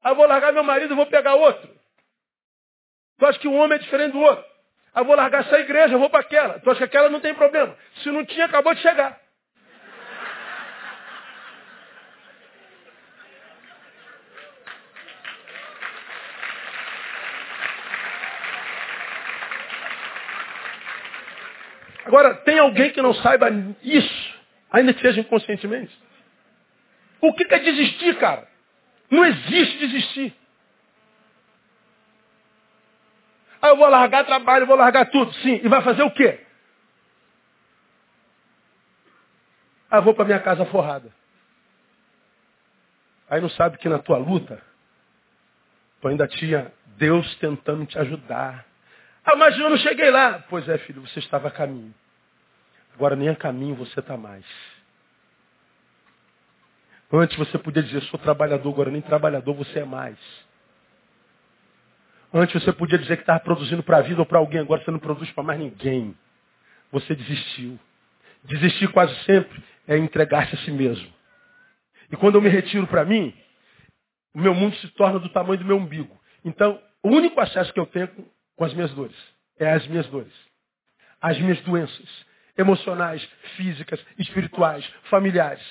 Ah, 0.02 0.12
vou 0.12 0.26
largar 0.26 0.52
meu 0.52 0.64
marido 0.64 0.92
e 0.92 0.96
vou 0.96 1.06
pegar 1.06 1.34
outro. 1.34 1.72
Tu 3.18 3.26
acha 3.26 3.38
que 3.38 3.48
um 3.48 3.56
homem 3.56 3.78
é 3.78 3.80
diferente 3.80 4.12
do 4.12 4.20
outro? 4.20 4.44
Ah, 4.92 5.02
vou 5.02 5.14
largar 5.14 5.46
essa 5.46 5.58
igreja, 5.60 5.96
vou 5.96 6.10
para 6.10 6.20
aquela. 6.20 6.60
Tu 6.60 6.70
acha 6.70 6.78
que 6.78 6.84
aquela 6.84 7.08
não 7.08 7.20
tem 7.20 7.34
problema? 7.34 7.76
Se 8.02 8.10
não 8.10 8.24
tinha, 8.26 8.46
acabou 8.46 8.74
de 8.74 8.82
chegar. 8.82 9.20
Agora, 22.04 22.34
tem 22.34 22.58
alguém 22.58 22.90
que 22.90 23.00
não 23.00 23.14
saiba 23.14 23.48
isso, 23.82 24.34
ainda 24.70 24.92
que 24.92 25.00
seja 25.00 25.20
inconscientemente? 25.20 25.96
O 27.20 27.32
que 27.32 27.52
é 27.52 27.58
desistir, 27.58 28.18
cara? 28.18 28.46
Não 29.10 29.24
existe 29.24 29.78
desistir. 29.78 30.34
Ah, 33.62 33.68
eu 33.68 33.76
vou 33.76 33.88
largar 33.88 34.26
trabalho, 34.26 34.66
vou 34.66 34.76
largar 34.76 35.06
tudo. 35.06 35.32
Sim, 35.36 35.60
e 35.64 35.68
vai 35.68 35.80
fazer 35.82 36.02
o 36.02 36.10
quê? 36.10 36.40
Ah, 39.90 40.00
vou 40.00 40.12
para 40.12 40.26
minha 40.26 40.40
casa 40.40 40.66
forrada. 40.66 41.10
Aí 43.30 43.40
não 43.40 43.48
sabe 43.48 43.78
que 43.78 43.88
na 43.88 43.98
tua 43.98 44.18
luta, 44.18 44.60
tu 46.00 46.08
ainda 46.08 46.28
tinha 46.28 46.70
Deus 46.98 47.34
tentando 47.36 47.86
te 47.86 47.98
ajudar. 47.98 48.66
Ah, 49.24 49.36
mas 49.36 49.58
eu 49.58 49.70
não 49.70 49.76
cheguei 49.78 50.10
lá. 50.10 50.44
Pois 50.48 50.68
é, 50.68 50.78
filho, 50.78 51.00
você 51.00 51.18
estava 51.18 51.48
a 51.48 51.50
caminho. 51.50 51.94
Agora 52.94 53.16
nem 53.16 53.28
a 53.28 53.36
caminho 53.36 53.74
você 53.74 54.00
está 54.00 54.16
mais. 54.16 54.44
Antes 57.12 57.36
você 57.36 57.58
podia 57.58 57.82
dizer, 57.82 58.02
sou 58.04 58.18
trabalhador, 58.18 58.70
agora 58.70 58.90
nem 58.90 59.00
trabalhador 59.00 59.54
você 59.54 59.80
é 59.80 59.84
mais. 59.84 60.18
Antes 62.32 62.62
você 62.62 62.72
podia 62.72 62.98
dizer 62.98 63.16
que 63.16 63.22
estava 63.22 63.40
produzindo 63.40 63.82
para 63.82 63.98
a 63.98 64.02
vida 64.02 64.20
ou 64.20 64.26
para 64.26 64.38
alguém, 64.38 64.60
agora 64.60 64.82
você 64.82 64.90
não 64.90 64.98
produz 64.98 65.30
para 65.30 65.44
mais 65.44 65.58
ninguém. 65.58 66.16
Você 66.90 67.14
desistiu. 67.14 67.78
Desistir 68.42 68.88
quase 68.88 69.14
sempre 69.24 69.62
é 69.86 69.96
entregar-se 69.96 70.54
a 70.54 70.58
si 70.58 70.70
mesmo. 70.70 71.12
E 72.10 72.16
quando 72.16 72.34
eu 72.34 72.42
me 72.42 72.48
retiro 72.48 72.86
para 72.86 73.04
mim, 73.04 73.32
o 74.34 74.40
meu 74.40 74.54
mundo 74.54 74.74
se 74.76 74.88
torna 74.88 75.18
do 75.18 75.28
tamanho 75.28 75.58
do 75.58 75.64
meu 75.64 75.76
umbigo. 75.76 76.20
Então, 76.44 76.80
o 77.02 77.08
único 77.08 77.40
acesso 77.40 77.72
que 77.72 77.80
eu 77.80 77.86
tenho 77.86 78.08
com 78.56 78.64
as 78.64 78.74
minhas 78.74 78.92
dores 78.92 79.34
é 79.58 79.72
as 79.72 79.86
minhas 79.86 80.06
dores. 80.08 80.32
As 81.20 81.38
minhas 81.38 81.60
doenças 81.62 82.26
emocionais, 82.56 83.22
físicas, 83.56 84.04
espirituais, 84.18 84.86
familiares. 85.04 85.64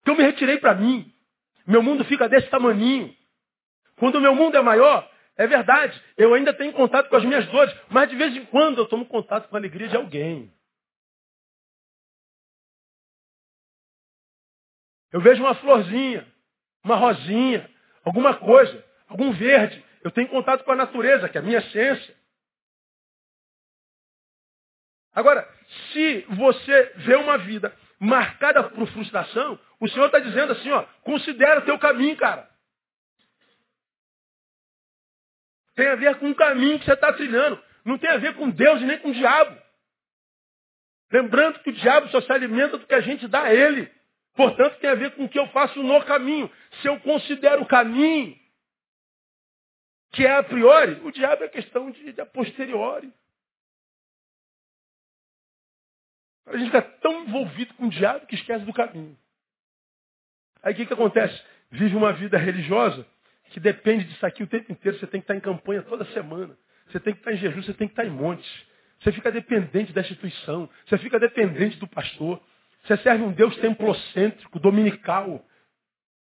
Então 0.00 0.14
eu 0.14 0.18
me 0.18 0.24
retirei 0.24 0.58
para 0.58 0.74
mim. 0.74 1.12
Meu 1.66 1.82
mundo 1.82 2.04
fica 2.04 2.28
desse 2.28 2.48
tamaninho. 2.48 3.14
Quando 3.96 4.16
o 4.16 4.20
meu 4.20 4.34
mundo 4.34 4.56
é 4.56 4.62
maior, 4.62 5.08
é 5.36 5.46
verdade, 5.46 6.00
eu 6.16 6.34
ainda 6.34 6.52
tenho 6.54 6.72
contato 6.72 7.08
com 7.08 7.16
as 7.16 7.24
minhas 7.24 7.46
dores, 7.46 7.74
mas 7.88 8.08
de 8.08 8.16
vez 8.16 8.34
em 8.34 8.44
quando 8.46 8.78
eu 8.78 8.86
tomo 8.86 9.06
contato 9.06 9.48
com 9.48 9.56
a 9.56 9.58
alegria 9.58 9.88
de 9.88 9.96
alguém. 9.96 10.52
Eu 15.12 15.20
vejo 15.20 15.42
uma 15.42 15.54
florzinha, 15.54 16.26
uma 16.84 16.96
rosinha, 16.96 17.68
alguma 18.04 18.34
coisa, 18.36 18.84
algum 19.08 19.32
verde. 19.32 19.84
Eu 20.02 20.10
tenho 20.10 20.28
contato 20.28 20.64
com 20.64 20.72
a 20.72 20.76
natureza, 20.76 21.28
que 21.28 21.36
é 21.36 21.40
a 21.40 21.44
minha 21.44 21.58
essência. 21.58 22.16
Agora, 25.12 25.46
se 25.92 26.24
você 26.30 26.92
vê 26.96 27.16
uma 27.16 27.38
vida 27.38 27.76
marcada 27.98 28.64
por 28.70 28.86
frustração, 28.88 29.58
o 29.78 29.88
Senhor 29.88 30.06
está 30.06 30.18
dizendo 30.18 30.52
assim, 30.52 30.70
ó, 30.70 30.82
considera 31.02 31.60
o 31.60 31.64
teu 31.64 31.78
caminho, 31.78 32.16
cara. 32.16 32.48
Tem 35.74 35.88
a 35.88 35.96
ver 35.96 36.18
com 36.18 36.30
o 36.30 36.34
caminho 36.34 36.78
que 36.78 36.84
você 36.84 36.92
está 36.92 37.12
trilhando. 37.12 37.62
Não 37.84 37.98
tem 37.98 38.10
a 38.10 38.18
ver 38.18 38.34
com 38.34 38.50
Deus 38.50 38.80
e 38.80 38.84
nem 38.84 38.98
com 38.98 39.10
o 39.10 39.14
diabo. 39.14 39.60
Lembrando 41.12 41.58
que 41.60 41.70
o 41.70 41.72
diabo 41.72 42.08
só 42.08 42.20
se 42.20 42.32
alimenta 42.32 42.78
do 42.78 42.86
que 42.86 42.94
a 42.94 43.00
gente 43.00 43.26
dá 43.26 43.42
a 43.42 43.54
ele. 43.54 43.90
Portanto, 44.34 44.78
tem 44.78 44.90
a 44.90 44.94
ver 44.94 45.12
com 45.12 45.24
o 45.24 45.28
que 45.28 45.38
eu 45.38 45.48
faço 45.48 45.82
no 45.82 46.04
caminho. 46.04 46.50
Se 46.80 46.88
eu 46.88 47.00
considero 47.00 47.62
o 47.62 47.66
caminho, 47.66 48.38
que 50.12 50.26
é 50.26 50.36
a 50.36 50.42
priori, 50.42 51.00
o 51.04 51.10
diabo 51.10 51.44
é 51.44 51.48
questão 51.48 51.90
de, 51.90 52.12
de 52.12 52.20
a 52.20 52.26
posteriori. 52.26 53.12
A 56.46 56.56
gente 56.56 56.66
fica 56.66 56.82
tão 56.82 57.24
envolvido 57.24 57.74
com 57.74 57.86
o 57.86 57.90
diabo 57.90 58.26
que 58.26 58.34
esquece 58.34 58.64
do 58.64 58.72
caminho. 58.72 59.16
Aí 60.62 60.72
o 60.72 60.76
que, 60.76 60.86
que 60.86 60.92
acontece? 60.92 61.40
Vive 61.70 61.94
uma 61.94 62.12
vida 62.12 62.36
religiosa 62.36 63.06
que 63.50 63.60
depende 63.60 64.04
disso 64.04 64.24
aqui 64.26 64.42
o 64.42 64.46
tempo 64.46 64.70
inteiro. 64.72 64.98
Você 64.98 65.06
tem 65.06 65.20
que 65.20 65.24
estar 65.24 65.36
em 65.36 65.40
campanha 65.40 65.82
toda 65.82 66.04
semana. 66.06 66.56
Você 66.88 66.98
tem 66.98 67.14
que 67.14 67.20
estar 67.20 67.32
em 67.32 67.36
jejum, 67.36 67.62
você 67.62 67.74
tem 67.74 67.86
que 67.86 67.92
estar 67.92 68.04
em 68.04 68.10
montes. 68.10 68.50
Você 69.00 69.12
fica 69.12 69.30
dependente 69.30 69.92
da 69.92 70.00
instituição. 70.00 70.68
Você 70.86 70.98
fica 70.98 71.18
dependente 71.18 71.76
do 71.78 71.86
pastor. 71.86 72.42
Você 72.84 72.96
serve 72.98 73.22
um 73.22 73.32
Deus 73.32 73.56
templocêntrico, 73.58 74.58
dominical. 74.58 75.44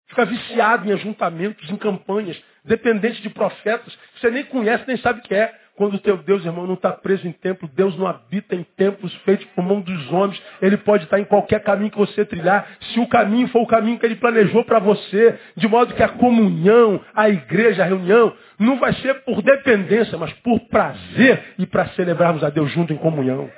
Fica 0.09 0.25
viciado 0.25 0.89
em 0.89 0.91
ajuntamentos, 0.91 1.69
em 1.69 1.77
campanhas, 1.77 2.41
dependente 2.65 3.21
de 3.21 3.29
profetas. 3.29 3.97
Você 4.15 4.31
nem 4.31 4.43
conhece, 4.43 4.83
nem 4.87 4.97
sabe 4.97 5.19
o 5.19 5.23
que 5.23 5.35
é. 5.35 5.53
Quando 5.75 5.93
o 5.93 5.99
teu 5.99 6.17
Deus, 6.17 6.43
irmão, 6.43 6.67
não 6.67 6.73
está 6.73 6.91
preso 6.91 7.25
em 7.25 7.31
templo, 7.31 7.69
Deus 7.73 7.97
não 7.97 8.05
habita 8.05 8.53
em 8.53 8.63
templos 8.63 9.13
feitos 9.23 9.45
por 9.55 9.63
mão 9.63 9.79
dos 9.79 10.11
homens. 10.11 10.41
Ele 10.61 10.75
pode 10.75 11.05
estar 11.05 11.19
em 11.19 11.23
qualquer 11.23 11.63
caminho 11.63 11.91
que 11.91 11.97
você 11.97 12.25
trilhar, 12.25 12.67
se 12.81 12.99
o 12.99 13.07
caminho 13.07 13.47
for 13.47 13.61
o 13.61 13.67
caminho 13.67 13.97
que 13.97 14.05
ele 14.05 14.17
planejou 14.17 14.65
para 14.65 14.79
você, 14.79 15.39
de 15.55 15.67
modo 15.69 15.93
que 15.93 16.03
a 16.03 16.09
comunhão, 16.09 16.99
a 17.13 17.29
igreja, 17.29 17.83
a 17.83 17.85
reunião, 17.85 18.35
não 18.57 18.77
vai 18.77 18.91
ser 18.95 19.23
por 19.23 19.41
dependência, 19.41 20.17
mas 20.17 20.33
por 20.39 20.59
prazer 20.67 21.53
e 21.57 21.65
para 21.65 21.87
celebrarmos 21.89 22.43
a 22.43 22.49
Deus 22.49 22.69
junto 22.71 22.91
em 22.91 22.97
comunhão. 22.97 23.49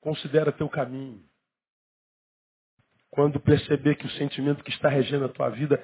Considera 0.00 0.52
teu 0.52 0.68
caminho. 0.68 1.29
Quando 3.10 3.40
perceber 3.40 3.96
que 3.96 4.06
o 4.06 4.10
sentimento 4.10 4.62
que 4.62 4.70
está 4.70 4.88
regendo 4.88 5.24
a 5.24 5.28
tua 5.28 5.48
vida 5.48 5.82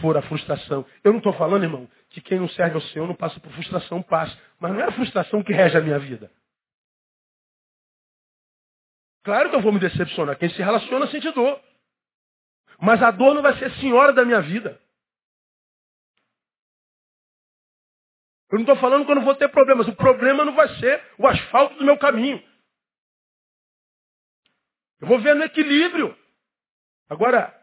for 0.00 0.16
a 0.16 0.22
frustração. 0.22 0.84
Eu 1.02 1.12
não 1.12 1.18
estou 1.18 1.32
falando, 1.32 1.62
irmão, 1.62 1.88
que 2.10 2.20
quem 2.20 2.38
não 2.38 2.48
serve 2.48 2.74
ao 2.74 2.80
Senhor 2.82 3.06
não 3.06 3.14
passa 3.14 3.38
por 3.40 3.52
frustração, 3.52 4.02
passa. 4.02 4.36
Mas 4.58 4.72
não 4.72 4.80
é 4.80 4.84
a 4.84 4.92
frustração 4.92 5.42
que 5.42 5.52
rege 5.52 5.76
a 5.76 5.80
minha 5.80 5.98
vida. 5.98 6.30
Claro 9.24 9.50
que 9.50 9.56
eu 9.56 9.62
vou 9.62 9.72
me 9.72 9.80
decepcionar. 9.80 10.38
Quem 10.38 10.50
se 10.50 10.62
relaciona 10.62 11.06
sente 11.08 11.30
dor. 11.32 11.60
Mas 12.80 13.02
a 13.02 13.10
dor 13.10 13.34
não 13.34 13.42
vai 13.42 13.56
ser 13.58 13.70
senhora 13.72 14.12
da 14.12 14.24
minha 14.24 14.40
vida. 14.40 14.80
Eu 18.50 18.58
não 18.58 18.60
estou 18.60 18.76
falando 18.76 19.04
que 19.04 19.10
eu 19.10 19.16
não 19.16 19.24
vou 19.24 19.34
ter 19.34 19.48
problemas. 19.48 19.88
O 19.88 19.96
problema 19.96 20.44
não 20.44 20.54
vai 20.54 20.68
ser 20.76 21.02
o 21.18 21.26
asfalto 21.26 21.74
do 21.76 21.84
meu 21.84 21.98
caminho. 21.98 22.42
Eu 25.00 25.08
vou 25.08 25.18
ver 25.20 25.34
no 25.34 25.42
equilíbrio. 25.42 26.16
Agora, 27.08 27.54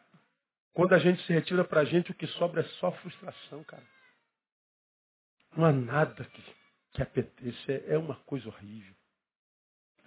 quando 0.74 0.94
a 0.94 1.00
gente 1.00 1.22
se 1.24 1.34
retira 1.34 1.64
para 1.64 1.82
a 1.82 1.86
gente, 1.86 2.12
o 2.12 2.16
que 2.16 2.28
sobra 2.28 2.62
é 2.62 2.64
só 2.80 2.92
frustração, 2.92 3.64
cara. 3.64 3.84
Não 5.56 5.66
há 5.66 5.72
nada 5.72 6.24
que, 6.24 6.44
que 6.94 7.02
apeteça. 7.02 7.72
É, 7.72 7.94
é 7.94 7.98
uma 7.98 8.16
coisa 8.26 8.48
horrível. 8.48 8.94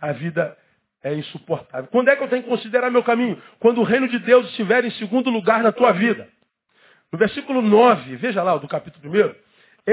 A 0.01 0.13
vida 0.13 0.57
é 1.03 1.15
insuportável. 1.15 1.89
Quando 1.91 2.09
é 2.09 2.17
que 2.17 2.23
eu 2.23 2.29
tenho 2.29 2.43
que 2.43 2.49
considerar 2.49 2.91
meu 2.91 3.05
caminho? 3.05 3.41
Quando 3.61 3.81
o 3.81 3.85
reino 3.85 4.09
de 4.09 4.19
Deus 4.19 4.47
estiver 4.51 4.85
em 4.85 4.91
segundo 4.93 5.31
lugar 5.31 5.63
na 5.63 5.73
tua 5.73 5.93
vida. 5.93 6.29
No 7.13 7.19
versículo 7.19 7.63
9, 7.63 8.17
veja 8.17 8.43
lá, 8.43 8.57
do 8.57 8.67
capítulo 8.67 9.09
1. 9.09 9.35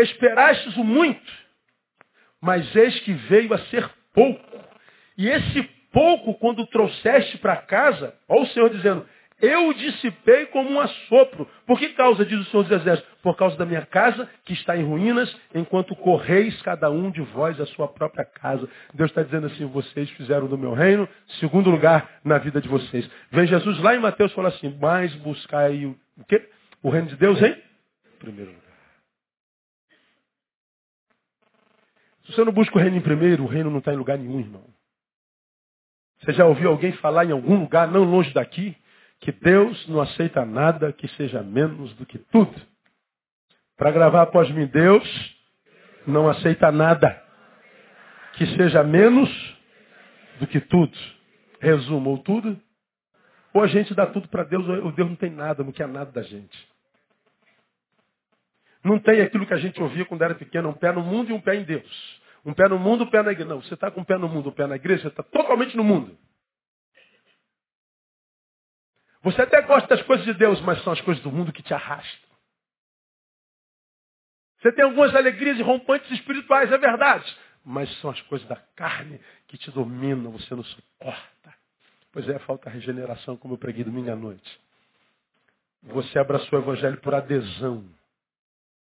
Esperastes 0.02 0.76
o 0.76 0.84
muito, 0.84 1.32
mas 2.42 2.76
eis 2.76 3.00
que 3.02 3.14
veio 3.14 3.54
a 3.54 3.60
ser 3.66 3.88
pouco. 4.12 4.42
E 5.16 5.30
esse 5.30 5.62
pouco, 5.92 6.34
quando 6.34 6.66
trouxeste 6.66 7.38
para 7.38 7.58
casa, 7.58 8.18
olha 8.28 8.42
o 8.42 8.48
Senhor 8.48 8.70
dizendo, 8.72 9.08
eu 9.44 9.68
o 9.68 9.74
dissipei 9.74 10.46
como 10.46 10.70
um 10.70 10.80
assopro. 10.80 11.46
Por 11.66 11.78
que 11.78 11.90
causa, 11.90 12.26
diz 12.26 12.40
o 12.40 12.46
Senhor 12.46 12.64
dos 12.64 12.72
Exércitos? 12.72 13.14
Por 13.22 13.36
causa 13.36 13.58
da 13.58 13.66
minha 13.66 13.86
casa, 13.86 14.30
que 14.46 14.54
está 14.54 14.78
em 14.78 14.86
ruínas, 14.86 15.36
enquanto 15.54 15.94
correis 15.98 16.62
cada 16.62 16.90
um 16.90 17.12
de 17.12 17.20
vós 17.22 17.60
a 17.60 17.66
sua 17.66 17.90
própria 17.90 18.24
casa. 18.24 18.70
Deus 18.94 19.12
está 19.12 19.22
dizendo 19.22 19.48
assim, 19.48 19.66
vocês 19.66 20.10
fizeram 20.12 20.48
do 20.48 20.58
meu 20.58 20.72
reino, 20.72 21.10
segundo 21.42 21.70
lugar 21.70 22.10
na 22.24 22.38
vida 22.38 22.62
de 22.62 22.70
vocês. 22.70 23.10
Vem 23.32 23.46
Jesus 23.46 23.80
lá 23.80 23.94
em 23.94 24.00
Mateus 24.00 24.32
fala 24.32 24.48
assim, 24.48 24.78
mas 24.80 25.14
buscai 25.16 25.86
o, 25.86 26.00
o 26.18 26.24
quê? 26.24 26.50
O 26.82 26.90
reino 26.90 27.08
de 27.08 27.18
Deus 27.18 27.42
em 27.42 27.62
primeiro 28.20 28.52
lugar. 28.52 28.64
Se 32.24 32.32
você 32.32 32.46
não 32.46 32.54
busca 32.54 32.78
o 32.78 32.82
reino 32.82 32.96
em 32.96 33.02
primeiro, 33.02 33.44
o 33.44 33.48
reino 33.48 33.70
não 33.70 33.80
está 33.80 33.94
em 33.94 33.98
lugar 33.98 34.18
nenhum, 34.18 34.40
irmão. 34.40 34.64
Você 36.22 36.32
já 36.32 36.46
ouviu 36.46 36.70
alguém 36.70 36.94
falar 36.94 37.26
em 37.26 37.32
algum 37.32 37.60
lugar, 37.60 37.90
não 37.90 38.06
longe 38.06 38.34
daqui, 38.34 38.78
que 39.24 39.32
Deus 39.32 39.88
não 39.88 40.02
aceita 40.02 40.46
nada 40.46 40.92
que 40.92 41.08
seja 41.16 41.42
menos 41.42 41.94
do 41.94 42.06
que 42.06 42.18
tudo. 42.18 42.54
Para 43.78 43.90
gravar 43.90 44.24
após 44.24 44.52
mim, 44.52 44.68
Deus 44.68 45.36
não 46.06 46.30
aceita 46.30 46.70
nada 46.74 47.24
que 48.34 48.46
seja 48.58 48.84
menos 48.84 49.30
do 50.42 50.48
que 50.48 50.60
tudo. 50.60 50.98
Resumo, 51.62 52.10
ou 52.10 52.18
tudo, 52.18 52.60
ou 53.54 53.64
a 53.64 53.68
gente 53.68 53.94
dá 53.96 54.06
tudo 54.06 54.28
para 54.28 54.44
Deus, 54.44 54.68
ou 54.68 54.92
Deus 54.92 55.08
não 55.08 55.16
tem 55.16 55.30
nada, 55.30 55.64
não 55.64 55.72
quer 55.72 55.88
nada 55.88 56.12
da 56.12 56.22
gente. 56.22 56.68
Não 58.84 59.00
tem 59.00 59.22
aquilo 59.22 59.46
que 59.46 59.54
a 59.54 59.58
gente 59.58 59.82
ouvia 59.82 60.04
quando 60.04 60.24
era 60.24 60.36
pequeno, 60.36 60.68
um 60.68 60.74
pé 60.74 60.92
no 60.92 61.02
mundo 61.02 61.30
e 61.30 61.34
um 61.34 61.40
pé 61.40 61.56
em 61.56 61.64
Deus. 61.64 62.22
Um 62.46 62.54
pé 62.54 62.68
no 62.68 62.78
mundo, 62.78 63.06
um 63.06 63.10
pé 63.10 63.24
na 63.24 63.32
igreja. 63.32 63.50
Não, 63.50 63.62
você 63.62 63.74
está 63.74 63.90
com 63.90 64.02
um 64.02 64.04
pé 64.04 64.18
no 64.18 64.28
mundo, 64.28 64.50
um 64.50 64.52
pé 64.52 64.68
na 64.68 64.76
igreja, 64.76 65.04
você 65.04 65.08
está 65.08 65.24
totalmente 65.24 65.78
no 65.78 65.84
mundo. 65.86 66.18
Você 69.24 69.42
até 69.42 69.62
gosta 69.62 69.88
das 69.88 70.06
coisas 70.06 70.26
de 70.26 70.34
Deus, 70.34 70.60
mas 70.62 70.84
são 70.84 70.92
as 70.92 71.02
coisas 71.02 71.24
do 71.24 71.32
mundo 71.32 71.54
que 71.54 71.64
te 71.64 71.74
arrastam. 71.74 72.30
Você 74.60 74.72
tem 74.74 74.84
algumas 74.84 75.16
alegrias 75.16 75.60
rompantes 75.62 76.10
espirituais, 76.12 76.72
é 76.72 76.78
verdade. 76.78 77.38
Mas 77.66 77.90
são 78.00 78.10
as 78.10 78.22
coisas 78.24 78.48
da 78.48 78.58
carne 78.76 79.20
que 79.48 79.58
te 79.58 79.72
dominam, 79.72 80.32
você 80.32 80.54
não 80.54 80.64
suporta. 80.64 81.54
Pois 82.12 82.28
é, 82.30 82.38
falta 82.40 82.70
regeneração, 82.70 83.38
como 83.38 83.54
eu 83.54 83.58
preguei 83.58 83.84
domingo 83.84 84.12
à 84.12 84.16
noite. 84.16 84.60
Você 85.84 86.20
abraçou 86.20 86.60
o 86.60 86.62
Evangelho 86.62 86.98
por 86.98 87.14
adesão. 87.14 87.84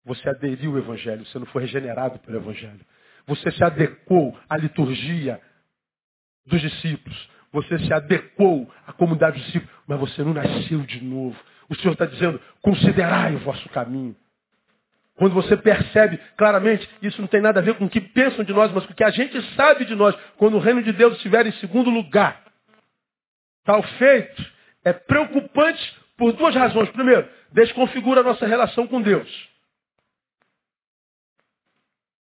Você 0.06 0.30
aderiu 0.30 0.72
ao 0.72 0.78
Evangelho, 0.78 1.26
você 1.26 1.40
não 1.40 1.46
foi 1.48 1.64
regenerado 1.64 2.20
pelo 2.20 2.38
Evangelho. 2.38 2.86
Você 3.26 3.52
se 3.52 3.64
adequou 3.64 4.38
à 4.50 4.58
liturgia 4.58 5.42
dos 6.46 6.62
discípulos. 6.62 7.30
Você 7.52 7.80
se 7.80 7.94
adequou 7.94 8.72
à 8.86 8.94
comunidade 8.94 9.38
dos 9.38 9.46
discípulos, 9.48 9.77
mas 9.88 10.00
você 10.00 10.24
não 10.24 10.34
nasceu 10.34 10.80
de 10.82 11.04
novo. 11.04 11.38
O 11.70 11.76
Senhor 11.76 11.94
está 11.94 12.06
dizendo, 12.06 12.40
considerai 12.62 13.36
o 13.36 13.40
vosso 13.40 13.68
caminho. 13.70 14.16
Quando 15.16 15.34
você 15.34 15.58
percebe 15.58 16.20
claramente, 16.38 16.88
isso 17.02 17.20
não 17.20 17.28
tem 17.28 17.42
nada 17.42 17.60
a 17.60 17.64
ver 17.64 17.76
com 17.76 17.86
o 17.86 17.90
que 17.90 18.00
pensam 18.00 18.46
de 18.46 18.54
nós, 18.54 18.72
mas 18.72 18.86
com 18.86 18.94
o 18.94 18.96
que 18.96 19.04
a 19.04 19.10
gente 19.10 19.42
sabe 19.56 19.86
de 19.86 19.96
nós, 19.96 20.16
quando 20.38 20.56
o 20.56 20.60
reino 20.60 20.84
de 20.84 20.92
Deus 20.92 21.16
estiver 21.16 21.48
em 21.48 21.52
segundo 21.54 21.90
lugar. 21.90 22.44
Tal 23.64 23.82
feito 23.82 24.46
é 24.86 24.94
preocupante 24.94 25.96
por 26.16 26.34
duas 26.34 26.54
razões. 26.54 26.90
Primeiro, 26.90 27.28
desconfigura 27.52 28.22
a 28.22 28.24
nossa 28.24 28.46
relação 28.46 28.88
com 28.88 29.02
Deus. 29.02 29.50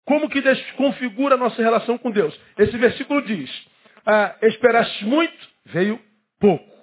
Como 0.07 0.31
que 0.31 0.41
desconfigura 0.41 1.35
a 1.35 1.39
nossa 1.39 1.61
relação 1.61 1.99
com 1.99 2.11
Deus? 2.11 2.39
Esse 2.57 2.77
versículo 2.79 3.21
diz, 3.23 3.51
ah, 4.07 4.37
esperaste 4.43 5.05
muito, 5.05 5.49
veio 5.67 6.01
pouco. 6.39 6.76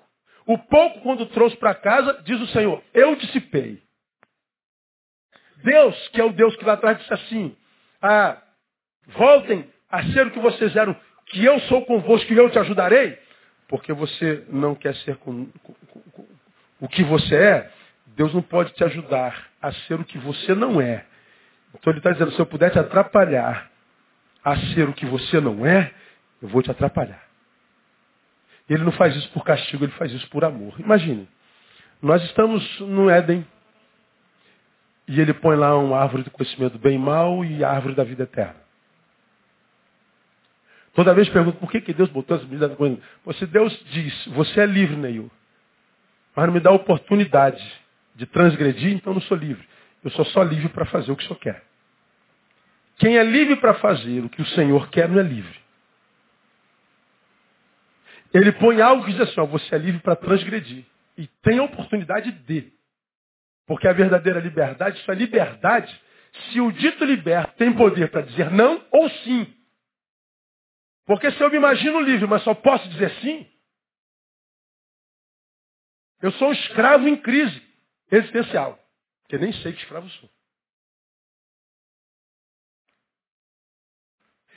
O 0.45 0.57
pouco, 0.57 1.01
quando 1.01 1.25
trouxe 1.27 1.55
para 1.57 1.73
casa, 1.73 2.21
diz 2.23 2.39
o 2.41 2.47
Senhor, 2.47 2.81
eu 2.93 3.15
dissipei. 3.15 3.81
Deus, 5.63 6.07
que 6.09 6.19
é 6.19 6.23
o 6.23 6.33
Deus 6.33 6.55
que 6.57 6.65
lá 6.65 6.73
atrás 6.73 6.97
disse 6.97 7.13
assim, 7.13 7.55
ah, 8.01 8.37
voltem 9.07 9.65
a 9.89 10.03
ser 10.11 10.27
o 10.27 10.31
que 10.31 10.39
vocês 10.39 10.75
eram, 10.75 10.95
que 11.27 11.43
eu 11.43 11.59
sou 11.61 11.85
convosco 11.85 12.31
e 12.33 12.37
eu 12.37 12.49
te 12.49 12.59
ajudarei, 12.59 13.17
porque 13.69 13.93
você 13.93 14.45
não 14.49 14.75
quer 14.75 14.93
ser 14.97 15.15
com, 15.17 15.45
com, 15.63 15.73
com, 16.11 16.25
o 16.81 16.87
que 16.89 17.03
você 17.03 17.35
é, 17.35 17.71
Deus 18.07 18.33
não 18.33 18.41
pode 18.41 18.73
te 18.73 18.83
ajudar 18.83 19.47
a 19.61 19.71
ser 19.71 19.99
o 19.99 20.03
que 20.03 20.17
você 20.17 20.53
não 20.53 20.81
é. 20.81 21.05
Então 21.73 21.91
ele 21.91 21.99
está 21.99 22.11
dizendo, 22.11 22.31
se 22.33 22.39
eu 22.39 22.45
puder 22.45 22.69
te 22.69 22.77
atrapalhar 22.77 23.71
a 24.43 24.57
ser 24.73 24.89
o 24.89 24.93
que 24.93 25.05
você 25.05 25.39
não 25.39 25.65
é, 25.65 25.91
eu 26.41 26.49
vou 26.49 26.61
te 26.61 26.69
atrapalhar. 26.69 27.23
Ele 28.69 28.83
não 28.83 28.91
faz 28.93 29.15
isso 29.15 29.29
por 29.31 29.43
castigo, 29.43 29.83
ele 29.83 29.91
faz 29.93 30.11
isso 30.11 30.27
por 30.29 30.43
amor. 30.45 30.79
Imagine, 30.79 31.27
nós 32.01 32.23
estamos 32.23 32.79
no 32.79 33.09
Éden 33.09 33.45
e 35.07 35.19
ele 35.19 35.33
põe 35.33 35.55
lá 35.55 35.77
uma 35.77 35.99
árvore 35.99 36.23
do 36.23 36.31
conhecimento 36.31 36.77
bem 36.77 36.95
e 36.95 36.99
mal 36.99 37.43
e 37.43 37.63
a 37.63 37.69
árvore 37.69 37.95
da 37.95 38.03
vida 38.03 38.23
eterna. 38.23 38.63
Toda 40.93 41.13
vez 41.13 41.27
pergunto 41.29 41.57
por 41.57 41.71
que, 41.71 41.81
que 41.81 41.93
Deus 41.93 42.09
botou 42.09 42.37
essa 42.37 42.45
medida 42.45 42.69
coisa. 42.69 42.99
Se 43.33 43.45
Deus 43.47 43.73
diz, 43.91 44.27
você 44.27 44.61
é 44.61 44.65
livre, 44.65 44.95
Neil, 44.95 45.29
mas 46.35 46.45
não 46.45 46.53
me 46.53 46.59
dá 46.59 46.69
a 46.69 46.73
oportunidade 46.73 47.63
de 48.15 48.25
transgredir, 48.27 48.93
então 48.93 49.13
não 49.13 49.21
sou 49.21 49.35
livre. 49.35 49.67
Eu 50.03 50.11
sou 50.11 50.25
só 50.25 50.43
livre 50.43 50.69
para 50.69 50.85
fazer 50.85 51.11
o 51.11 51.15
que 51.15 51.23
o 51.23 51.27
Senhor 51.27 51.39
quer. 51.39 51.63
Quem 52.97 53.17
é 53.17 53.23
livre 53.23 53.55
para 53.55 53.73
fazer 53.75 54.23
o 54.23 54.29
que 54.29 54.41
o 54.41 54.45
Senhor 54.47 54.87
quer 54.89 55.09
não 55.09 55.19
é 55.19 55.23
livre. 55.23 55.62
Ele 58.33 58.51
põe 58.53 58.81
algo 58.81 59.05
que 59.05 59.11
diz 59.11 59.21
assim, 59.21 59.39
ó, 59.39 59.45
você 59.45 59.75
é 59.75 59.77
livre 59.77 60.01
para 60.01 60.15
transgredir. 60.15 60.85
E 61.17 61.27
tem 61.43 61.59
a 61.59 61.63
oportunidade 61.63 62.31
de. 62.31 62.73
Porque 63.67 63.87
a 63.87 63.93
verdadeira 63.93 64.39
liberdade 64.39 64.99
só 65.03 65.11
é 65.11 65.15
liberdade 65.15 66.01
se 66.49 66.59
o 66.59 66.71
dito 66.71 67.05
liberto 67.05 67.55
tem 67.57 67.71
poder 67.73 68.09
para 68.09 68.21
dizer 68.21 68.49
não 68.49 68.83
ou 68.91 69.09
sim. 69.09 69.55
Porque 71.05 71.29
se 71.31 71.41
eu 71.41 71.49
me 71.51 71.57
imagino 71.57 72.01
livre, 72.01 72.25
mas 72.25 72.43
só 72.43 72.55
posso 72.55 72.89
dizer 72.89 73.11
sim, 73.21 73.47
eu 76.21 76.31
sou 76.33 76.49
um 76.49 76.53
escravo 76.53 77.07
em 77.07 77.17
crise 77.17 77.61
existencial. 78.09 78.79
Que 79.27 79.37
nem 79.37 79.51
sei 79.53 79.73
que 79.73 79.79
escravo 79.79 80.09
sou. 80.09 80.29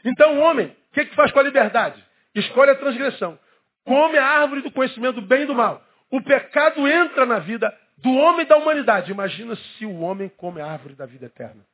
Então 0.05 0.39
o 0.39 0.41
homem, 0.41 0.69
o 0.69 0.95
que, 0.95 1.07
que 1.07 1.15
faz 1.15 1.33
com 1.33 1.41
a 1.41 1.43
liberdade? 1.43 2.03
Escolhe 2.35 2.71
a 2.71 2.77
transgressão. 2.77 3.39
Come 3.87 4.19
a 4.19 4.27
árvore 4.27 4.63
do 4.63 4.73
conhecimento 4.73 5.21
do 5.21 5.27
bem 5.27 5.45
e 5.45 5.47
do 5.47 5.55
mal. 5.55 5.81
O 6.11 6.21
pecado 6.21 6.87
entra 6.89 7.25
na 7.25 7.39
vida 7.39 7.73
do 7.99 8.13
homem 8.13 8.45
e 8.45 8.49
da 8.49 8.57
humanidade. 8.57 9.13
Imagina 9.13 9.55
se 9.55 9.87
o 9.87 10.01
homem 10.01 10.29
come 10.29 10.61
a 10.61 10.67
árvore 10.67 10.97
da 10.97 11.07
vida 11.07 11.27
eterna. 11.27 11.65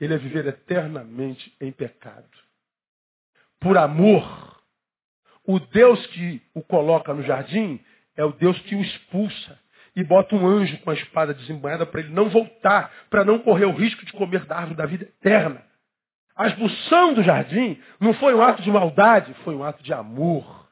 Ele 0.00 0.12
é 0.12 0.18
viver 0.18 0.44
eternamente 0.44 1.56
em 1.60 1.70
pecado. 1.70 2.28
Por 3.60 3.78
amor, 3.78 4.60
o 5.44 5.60
Deus 5.60 6.04
que 6.08 6.42
o 6.52 6.62
coloca 6.62 7.14
no 7.14 7.22
jardim 7.22 7.80
é 8.16 8.24
o 8.24 8.32
Deus 8.32 8.58
que 8.62 8.74
o 8.74 8.82
expulsa 8.82 9.58
e 9.94 10.02
bota 10.02 10.34
um 10.34 10.46
anjo 10.46 10.76
com 10.78 10.90
a 10.90 10.94
espada 10.94 11.32
desembanhada 11.32 11.86
para 11.86 12.00
ele 12.00 12.12
não 12.12 12.28
voltar, 12.28 12.92
para 13.08 13.24
não 13.24 13.38
correr 13.38 13.66
o 13.66 13.72
risco 13.72 14.04
de 14.04 14.12
comer 14.12 14.44
da 14.46 14.56
árvore 14.56 14.76
da 14.76 14.84
vida 14.84 15.04
eterna. 15.04 15.64
A 16.36 16.48
expulsão 16.48 17.14
do 17.14 17.22
jardim 17.22 17.82
não 17.98 18.12
foi 18.14 18.34
um 18.34 18.42
ato 18.42 18.60
de 18.62 18.70
maldade, 18.70 19.32
foi 19.42 19.54
um 19.54 19.64
ato 19.64 19.82
de 19.82 19.92
amor. 19.92 20.66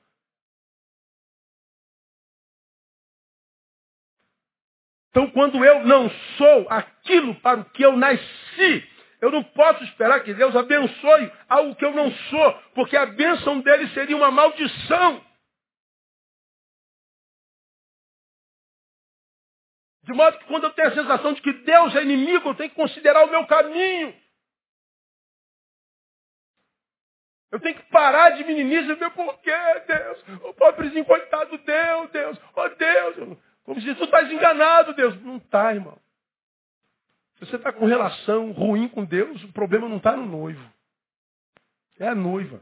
Então, 5.09 5.31
quando 5.31 5.65
eu 5.65 5.85
não 5.87 6.11
sou 6.37 6.69
aquilo 6.69 7.35
para 7.37 7.61
o 7.61 7.65
que 7.71 7.83
eu 7.83 7.97
nasci, 7.97 8.89
eu 9.21 9.31
não 9.31 9.43
posso 9.43 9.83
esperar 9.85 10.23
que 10.23 10.35
Deus 10.35 10.55
abençoe 10.55 11.33
algo 11.49 11.75
que 11.77 11.85
eu 11.85 11.95
não 11.95 12.11
sou, 12.11 12.53
porque 12.75 12.97
a 12.97 13.07
bênção 13.07 13.61
dele 13.61 13.89
seria 13.91 14.17
uma 14.17 14.31
maldição. 14.31 15.25
De 20.03 20.12
modo 20.12 20.37
que 20.39 20.45
quando 20.45 20.65
eu 20.65 20.73
tenho 20.73 20.89
a 20.89 20.95
sensação 20.95 21.33
de 21.33 21.41
que 21.41 21.53
Deus 21.53 21.95
é 21.97 22.03
inimigo, 22.03 22.51
eu 22.51 22.55
tenho 22.55 22.69
que 22.69 22.77
considerar 22.77 23.25
o 23.25 23.31
meu 23.31 23.47
caminho. 23.47 24.24
Eu 27.55 27.61
tenho 27.61 27.76
que 27.76 27.84
parar 27.84 28.30
de 28.30 28.42
meninice 28.42 28.90
e 28.90 28.94
ver 28.96 29.12
por 29.12 29.38
quê, 29.38 29.52
Deus. 29.86 30.24
O 30.42 30.55
pobrezinho 30.55 31.05
coitado, 31.05 31.57
Deus, 31.57 32.11
Deus. 32.11 32.40
Oh, 32.52 32.68
Deus. 32.68 33.38
Como 33.62 33.80
se 33.80 33.94
tu 33.94 34.02
estás 34.02 34.28
enganado, 34.28 34.92
Deus. 34.92 35.22
Não 35.22 35.36
está, 35.36 35.72
irmão. 35.72 35.96
Se 37.36 37.46
você 37.46 37.55
está 37.55 37.72
com 37.72 37.86
relação 37.86 38.50
ruim 38.50 38.88
com 38.88 39.05
Deus, 39.05 39.40
o 39.44 39.52
problema 39.52 39.88
não 39.88 39.98
está 39.98 40.16
no 40.16 40.26
noivo. 40.26 40.68
É 42.00 42.09
a 42.09 42.14
noiva. 42.16 42.61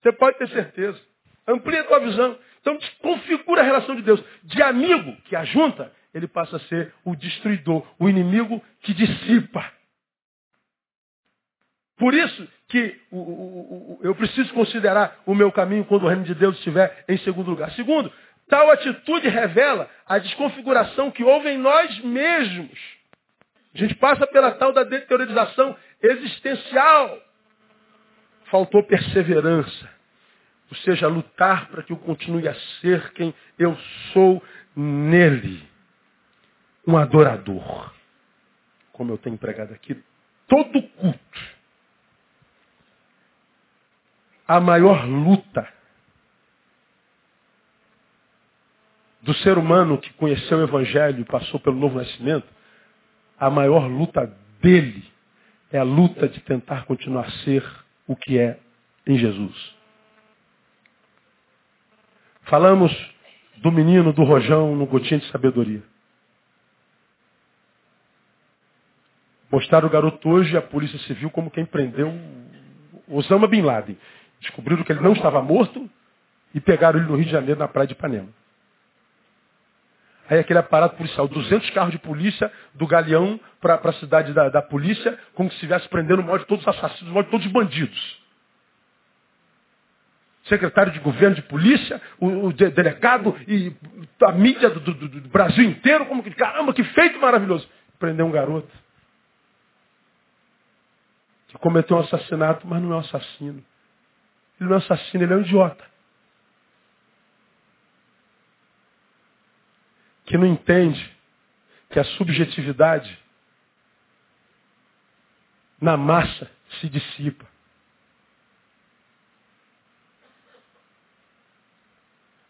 Você 0.00 0.12
pode 0.12 0.38
ter 0.38 0.48
certeza. 0.50 1.00
Amplia 1.44 1.80
a 1.80 1.84
tua 1.88 1.98
visão. 1.98 2.38
Então 2.60 2.78
configura 3.00 3.62
a 3.62 3.64
relação 3.64 3.96
de 3.96 4.02
Deus. 4.02 4.22
De 4.44 4.62
amigo 4.62 5.16
que 5.22 5.34
ajunta, 5.34 5.92
ele 6.14 6.28
passa 6.28 6.54
a 6.54 6.60
ser 6.60 6.94
o 7.04 7.16
destruidor, 7.16 7.84
o 7.98 8.08
inimigo 8.08 8.64
que 8.82 8.94
dissipa. 8.94 9.76
Por 11.98 12.14
isso 12.14 12.48
que 12.68 13.00
o, 13.10 13.16
o, 13.16 13.20
o, 13.20 13.98
eu 14.02 14.14
preciso 14.14 14.52
considerar 14.54 15.20
o 15.26 15.34
meu 15.34 15.50
caminho 15.50 15.84
quando 15.84 16.04
o 16.04 16.08
reino 16.08 16.24
de 16.24 16.34
Deus 16.34 16.56
estiver 16.56 17.04
em 17.08 17.18
segundo 17.18 17.50
lugar. 17.50 17.72
Segundo, 17.72 18.12
Tal 18.48 18.70
atitude 18.70 19.28
revela 19.28 19.90
a 20.06 20.18
desconfiguração 20.18 21.10
que 21.10 21.22
houve 21.22 21.50
em 21.50 21.58
nós 21.58 21.98
mesmos. 22.00 22.78
A 23.74 23.78
gente 23.78 23.94
passa 23.96 24.26
pela 24.26 24.52
tal 24.52 24.72
da 24.72 24.84
deteriorização 24.84 25.76
existencial. 26.02 27.22
Faltou 28.46 28.82
perseverança. 28.82 29.90
Ou 30.70 30.76
seja, 30.78 31.06
lutar 31.08 31.68
para 31.68 31.82
que 31.82 31.92
eu 31.92 31.98
continue 31.98 32.48
a 32.48 32.54
ser 32.80 33.12
quem 33.12 33.34
eu 33.58 33.76
sou 34.12 34.42
nele. 34.74 35.62
Um 36.86 36.96
adorador. 36.96 37.92
Como 38.92 39.12
eu 39.12 39.18
tenho 39.18 39.36
pregado 39.36 39.74
aqui, 39.74 40.02
todo 40.48 40.82
culto. 40.82 41.40
A 44.48 44.58
maior 44.58 45.06
luta 45.06 45.68
do 49.20 49.34
ser 49.34 49.58
humano 49.58 49.98
que 49.98 50.10
conheceu 50.14 50.58
o 50.58 50.62
Evangelho 50.62 51.20
e 51.20 51.24
passou 51.24 51.60
pelo 51.60 51.78
novo 51.78 51.98
nascimento, 51.98 52.46
a 53.38 53.50
maior 53.50 53.86
luta 53.86 54.26
dele 54.60 55.04
é 55.70 55.78
a 55.78 55.82
luta 55.82 56.26
de 56.26 56.40
tentar 56.40 56.86
continuar 56.86 57.26
a 57.26 57.30
ser 57.44 57.62
o 58.06 58.16
que 58.16 58.38
é 58.38 58.58
em 59.06 59.18
Jesus. 59.18 59.76
Falamos 62.44 62.90
do 63.58 63.70
menino, 63.70 64.14
do 64.14 64.24
rojão, 64.24 64.74
no 64.74 64.86
gotinho 64.86 65.20
de 65.20 65.30
sabedoria. 65.30 65.82
Mostraram 69.50 69.88
o 69.88 69.90
garoto 69.90 70.28
hoje 70.28 70.56
a 70.56 70.62
Polícia 70.62 70.98
Civil 71.00 71.30
como 71.30 71.50
quem 71.50 71.66
prendeu 71.66 72.12
Osama 73.08 73.46
Bin 73.46 73.62
Laden. 73.62 73.98
Descobriram 74.40 74.82
que 74.84 74.92
ele 74.92 75.00
não 75.00 75.12
estava 75.12 75.42
morto 75.42 75.88
e 76.54 76.60
pegaram 76.60 76.98
ele 76.98 77.08
no 77.08 77.16
Rio 77.16 77.26
de 77.26 77.32
Janeiro, 77.32 77.58
na 77.58 77.68
praia 77.68 77.86
de 77.86 77.92
Ipanema. 77.92 78.28
Aí 80.28 80.38
aquele 80.38 80.58
aparato 80.58 80.96
policial, 80.96 81.26
200 81.26 81.70
carros 81.70 81.90
de 81.90 81.98
polícia 81.98 82.52
do 82.74 82.86
Galeão 82.86 83.40
para 83.60 83.80
a 83.82 83.92
cidade 83.94 84.34
da, 84.34 84.50
da, 84.50 84.60
polícia, 84.60 85.18
como 85.34 85.48
se 85.48 85.54
estivesse 85.54 85.88
prendendo 85.88 86.20
o 86.20 86.24
maior 86.24 86.38
de 86.38 86.46
todos 86.46 86.66
os 86.66 86.68
assassinos, 86.68 87.10
o 87.10 87.14
maior 87.14 87.24
de 87.24 87.30
todos 87.30 87.46
os 87.46 87.52
bandidos. 87.52 88.22
secretário 90.44 90.92
de 90.92 90.98
governo 91.00 91.34
de 91.34 91.42
polícia, 91.42 92.00
o, 92.18 92.48
o 92.48 92.52
de, 92.52 92.68
delegado 92.70 93.34
e 93.46 93.74
a 94.22 94.32
mídia 94.32 94.68
do, 94.68 94.80
do, 94.80 95.08
do, 95.08 95.28
Brasil 95.30 95.64
inteiro, 95.64 96.04
como 96.04 96.22
que, 96.22 96.30
caramba, 96.32 96.74
que 96.74 96.84
feito 96.84 97.18
maravilhoso. 97.18 97.66
Prendeu 97.98 98.26
um 98.26 98.30
garoto. 98.30 98.70
Que 101.48 101.56
cometeu 101.56 101.96
um 101.96 102.00
assassinato, 102.00 102.66
mas 102.66 102.82
não 102.82 102.92
é 102.92 102.96
um 102.96 103.00
assassino. 103.00 103.64
Ele 104.60 104.68
não 104.68 104.76
é 104.76 104.78
um 104.78 104.82
assassino, 104.82 105.24
ele 105.24 105.32
é 105.32 105.36
um 105.36 105.40
idiota. 105.40 105.84
Que 110.24 110.36
não 110.36 110.46
entende 110.46 111.16
que 111.90 111.98
a 111.98 112.04
subjetividade 112.04 113.18
na 115.80 115.96
massa 115.96 116.50
se 116.80 116.88
dissipa. 116.88 117.46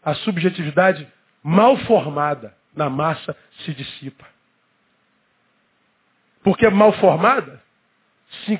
A 0.03 0.15
subjetividade 0.15 1.11
mal 1.43 1.77
formada 1.85 2.57
na 2.75 2.89
massa 2.89 3.35
se 3.63 3.73
dissipa. 3.73 4.25
Porque 6.43 6.67
mal 6.69 6.93
formada 6.93 7.61
se 8.45 8.57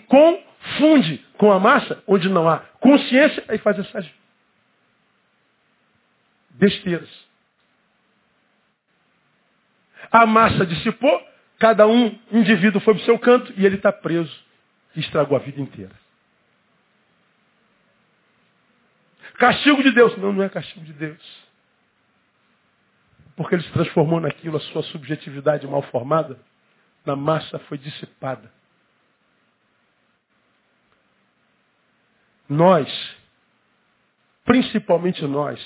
confunde 0.59 1.17
com 1.37 1.51
a 1.51 1.59
massa, 1.59 2.01
onde 2.07 2.29
não 2.29 2.47
há 2.47 2.59
consciência, 2.79 3.43
aí 3.47 3.57
faz 3.57 3.79
essas 3.79 4.09
besteiras. 6.51 7.09
A 10.11 10.25
massa 10.25 10.65
dissipou, 10.65 11.21
cada 11.59 11.87
um 11.87 12.17
indivíduo 12.31 12.81
foi 12.81 12.93
para 12.95 13.03
o 13.03 13.05
seu 13.05 13.19
canto 13.19 13.53
e 13.55 13.65
ele 13.65 13.75
está 13.75 13.91
preso. 13.91 14.47
E 14.95 15.01
estragou 15.01 15.37
a 15.37 15.41
vida 15.41 15.61
inteira. 15.61 15.93
Castigo 19.35 19.83
de 19.83 19.91
Deus. 19.91 20.17
Não, 20.17 20.33
não 20.33 20.43
é 20.43 20.49
castigo 20.49 20.83
de 20.83 20.93
Deus. 20.93 21.49
Porque 23.35 23.55
ele 23.55 23.63
se 23.63 23.71
transformou 23.71 24.19
naquilo, 24.19 24.57
a 24.57 24.59
sua 24.59 24.83
subjetividade 24.83 25.65
mal 25.67 25.83
formada, 25.83 26.39
na 27.05 27.15
massa 27.15 27.59
foi 27.59 27.77
dissipada. 27.77 28.51
Nós, 32.49 32.89
principalmente 34.43 35.23
nós, 35.25 35.59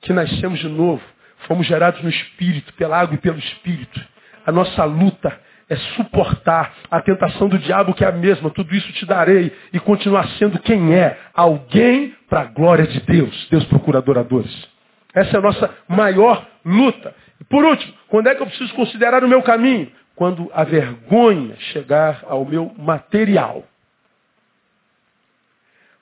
que 0.00 0.12
nascemos 0.12 0.60
de 0.60 0.68
novo, 0.68 1.02
fomos 1.48 1.66
gerados 1.66 2.00
no 2.02 2.08
Espírito, 2.08 2.72
pela 2.74 2.98
água 3.00 3.14
e 3.14 3.18
pelo 3.18 3.38
Espírito. 3.38 4.00
A 4.46 4.52
nossa 4.52 4.84
luta 4.84 5.40
é 5.68 5.76
suportar 5.96 6.74
a 6.90 7.00
tentação 7.00 7.48
do 7.48 7.58
diabo 7.58 7.94
que 7.94 8.04
é 8.04 8.08
a 8.08 8.12
mesma. 8.12 8.50
Tudo 8.50 8.74
isso 8.74 8.92
te 8.92 9.06
darei 9.06 9.52
e 9.72 9.80
continuar 9.80 10.28
sendo 10.38 10.58
quem 10.58 10.94
é. 10.94 11.18
Alguém 11.32 12.14
para 12.28 12.42
a 12.42 12.44
glória 12.44 12.86
de 12.86 13.00
Deus. 13.00 13.48
Deus 13.50 13.64
procura 13.64 13.98
adoradores. 13.98 14.68
Essa 15.14 15.36
é 15.36 15.38
a 15.38 15.42
nossa 15.42 15.74
maior 15.88 16.46
luta. 16.64 17.14
E 17.40 17.44
por 17.44 17.64
último, 17.64 17.94
quando 18.08 18.28
é 18.28 18.34
que 18.34 18.42
eu 18.42 18.46
preciso 18.46 18.74
considerar 18.74 19.24
o 19.24 19.28
meu 19.28 19.42
caminho? 19.42 19.90
Quando 20.14 20.50
a 20.54 20.64
vergonha 20.64 21.56
chegar 21.72 22.22
ao 22.28 22.44
meu 22.44 22.72
material. 22.78 23.64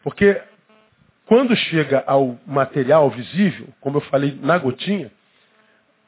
Porque 0.03 0.41
quando 1.27 1.55
chega 1.57 2.03
ao 2.07 2.39
material 2.47 3.09
visível, 3.11 3.69
como 3.81 3.99
eu 3.99 4.01
falei 4.03 4.39
na 4.43 4.59
gotinha, 4.59 5.11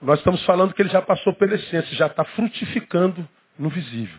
nós 0.02 0.18
estamos 0.18 0.44
falando 0.44 0.74
que 0.74 0.82
ele 0.82 0.90
já 0.90 1.00
passou 1.00 1.32
pela 1.32 1.54
essência, 1.54 1.96
já 1.96 2.06
está 2.06 2.24
frutificando 2.24 3.26
no 3.58 3.70
visível. 3.70 4.18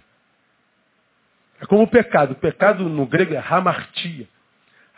É 1.61 1.65
como 1.65 1.83
o 1.83 1.87
pecado. 1.87 2.31
O 2.31 2.35
pecado 2.35 2.89
no 2.89 3.05
grego 3.05 3.33
é 3.33 3.37
hamartia. 3.37 4.27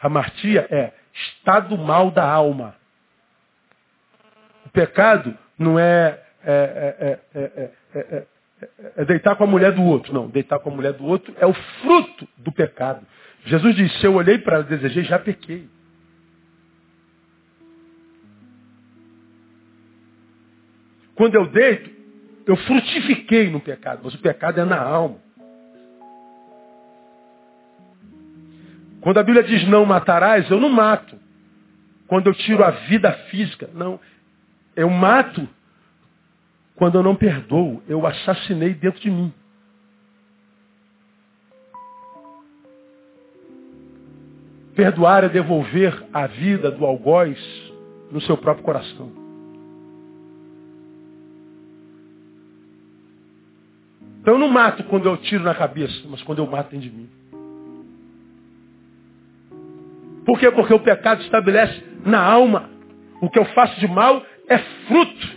Hamartia 0.01 0.67
é 0.69 0.93
estado 1.13 1.77
mal 1.77 2.11
da 2.11 2.23
alma. 2.23 2.75
O 4.65 4.69
pecado 4.69 5.37
não 5.57 5.79
é, 5.79 6.19
é, 6.43 7.19
é, 7.33 8.25
é, 8.95 9.05
deitar 9.05 9.35
com 9.35 9.43
a 9.43 9.47
mulher 9.47 9.71
do 9.71 9.83
outro. 9.83 10.13
Não, 10.13 10.27
deitar 10.27 10.59
com 10.59 10.69
a 10.69 10.73
mulher 10.73 10.93
do 10.93 11.05
outro 11.05 11.35
é 11.39 11.45
o 11.45 11.53
fruto 11.53 12.27
do 12.37 12.51
pecado. 12.51 13.05
Jesus 13.47 13.75
disse, 13.75 13.99
se 13.99 14.05
eu 14.05 14.13
olhei 14.13 14.37
para 14.37 14.55
ela 14.55 14.63
desejei, 14.63 15.03
já 15.05 15.17
pequei. 15.17 15.69
Quando 21.15 21.35
eu 21.35 21.47
deito, 21.47 21.89
eu 22.45 22.57
frutifiquei 22.57 23.49
no 23.49 23.61
pecado, 23.61 24.01
mas 24.03 24.13
o 24.13 24.19
pecado 24.19 24.59
é 24.59 24.65
na 24.65 24.79
alma. 24.79 25.17
Quando 28.99 29.17
a 29.17 29.23
Bíblia 29.23 29.43
diz 29.43 29.65
não 29.69 29.85
matarás, 29.85 30.49
eu 30.51 30.59
não 30.59 30.69
mato. 30.69 31.17
Quando 32.05 32.27
eu 32.27 32.33
tiro 32.33 32.63
a 32.65 32.71
vida 32.71 33.13
física, 33.29 33.69
não. 33.73 33.97
Eu 34.75 34.89
mato 34.89 35.47
quando 36.75 36.95
eu 36.95 37.03
não 37.03 37.15
perdoo. 37.15 37.81
Eu 37.87 38.05
assassinei 38.05 38.73
dentro 38.73 38.99
de 38.99 39.09
mim. 39.09 39.33
Perdoar 44.77 45.23
é 45.23 45.29
devolver 45.29 46.05
a 46.13 46.27
vida 46.27 46.69
do 46.69 46.85
algoz 46.85 47.35
no 48.11 48.21
seu 48.21 48.37
próprio 48.37 48.63
coração. 48.63 49.11
Então 54.21 54.35
eu 54.35 54.39
não 54.39 54.49
mato 54.49 54.83
quando 54.83 55.07
eu 55.09 55.17
tiro 55.17 55.43
na 55.43 55.55
cabeça, 55.55 56.05
mas 56.07 56.21
quando 56.21 56.39
eu 56.39 56.45
mato 56.45 56.69
dentro 56.69 56.87
de 56.87 56.95
mim. 56.95 57.09
Por 60.23 60.37
quê? 60.37 60.51
Porque 60.51 60.75
o 60.75 60.79
pecado 60.79 61.23
estabelece 61.23 61.83
na 62.05 62.21
alma. 62.21 62.69
O 63.19 63.31
que 63.31 63.39
eu 63.39 63.45
faço 63.45 63.79
de 63.79 63.87
mal 63.87 64.23
é 64.47 64.59
fruto. 64.59 65.27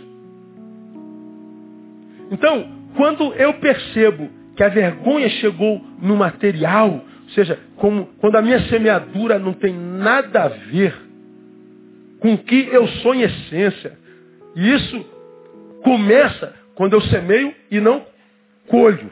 Então, 2.29 2.69
quando 2.95 3.33
eu 3.33 3.55
percebo 3.55 4.29
que 4.55 4.63
a 4.63 4.69
vergonha 4.69 5.29
chegou 5.29 5.83
no 5.99 6.15
material, 6.15 7.01
seja, 7.33 7.59
como, 7.77 8.07
quando 8.19 8.35
a 8.35 8.41
minha 8.41 8.59
semeadura 8.67 9.39
não 9.39 9.53
tem 9.53 9.73
nada 9.73 10.43
a 10.43 10.47
ver 10.47 10.95
com 12.19 12.33
o 12.33 12.37
que 12.37 12.67
eu 12.71 12.87
sou 12.87 13.15
em 13.15 13.21
essência. 13.21 13.97
E 14.55 14.73
isso 14.73 15.05
começa 15.83 16.53
quando 16.75 16.93
eu 16.93 17.01
semeio 17.01 17.53
e 17.69 17.79
não 17.79 18.05
colho. 18.67 19.11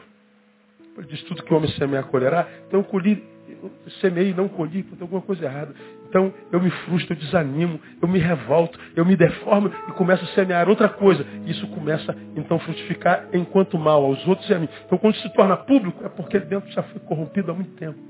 Ele 0.96 1.06
diz 1.06 1.22
tudo 1.24 1.42
que 1.42 1.52
o 1.52 1.56
homem 1.56 1.70
semeia 1.72 2.02
colherá. 2.02 2.46
Então 2.66 2.80
eu 2.80 2.84
colhi, 2.84 3.22
eu 3.48 3.70
semeei 4.00 4.30
e 4.30 4.34
não 4.34 4.48
colhi, 4.48 4.82
tem 4.82 4.98
alguma 5.00 5.22
coisa 5.22 5.44
errada. 5.44 5.74
Então 6.08 6.32
eu 6.52 6.60
me 6.60 6.70
frustro, 6.70 7.14
eu 7.14 7.18
desanimo, 7.18 7.80
eu 8.02 8.08
me 8.08 8.18
revolto, 8.18 8.78
eu 8.96 9.04
me 9.04 9.16
deformo 9.16 9.72
e 9.88 9.92
começo 9.92 10.24
a 10.24 10.28
semear 10.28 10.68
outra 10.68 10.88
coisa. 10.88 11.24
Isso 11.46 11.66
começa 11.68 12.16
então 12.36 12.56
a 12.56 12.60
frutificar 12.60 13.28
enquanto 13.32 13.78
mal 13.78 14.04
aos 14.04 14.26
outros 14.26 14.48
e 14.50 14.54
a 14.54 14.58
mim. 14.58 14.68
Então 14.86 14.98
quando 14.98 15.16
se 15.16 15.32
torna 15.34 15.56
público 15.56 16.04
é 16.04 16.08
porque 16.08 16.38
dentro 16.38 16.70
já 16.70 16.82
foi 16.82 17.00
corrompido 17.00 17.50
há 17.50 17.54
muito 17.54 17.72
tempo. 17.76 18.09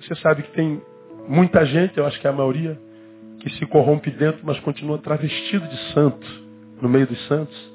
Você 0.00 0.14
sabe 0.16 0.42
que 0.42 0.52
tem 0.52 0.80
muita 1.28 1.64
gente, 1.64 1.96
eu 1.96 2.06
acho 2.06 2.20
que 2.20 2.26
é 2.26 2.30
a 2.30 2.32
maioria, 2.32 2.78
que 3.40 3.50
se 3.50 3.66
corrompe 3.66 4.10
dentro, 4.10 4.40
mas 4.44 4.58
continua 4.60 4.98
travestido 4.98 5.66
de 5.68 5.92
santo 5.92 6.26
no 6.80 6.88
meio 6.88 7.06
dos 7.06 7.26
santos. 7.26 7.72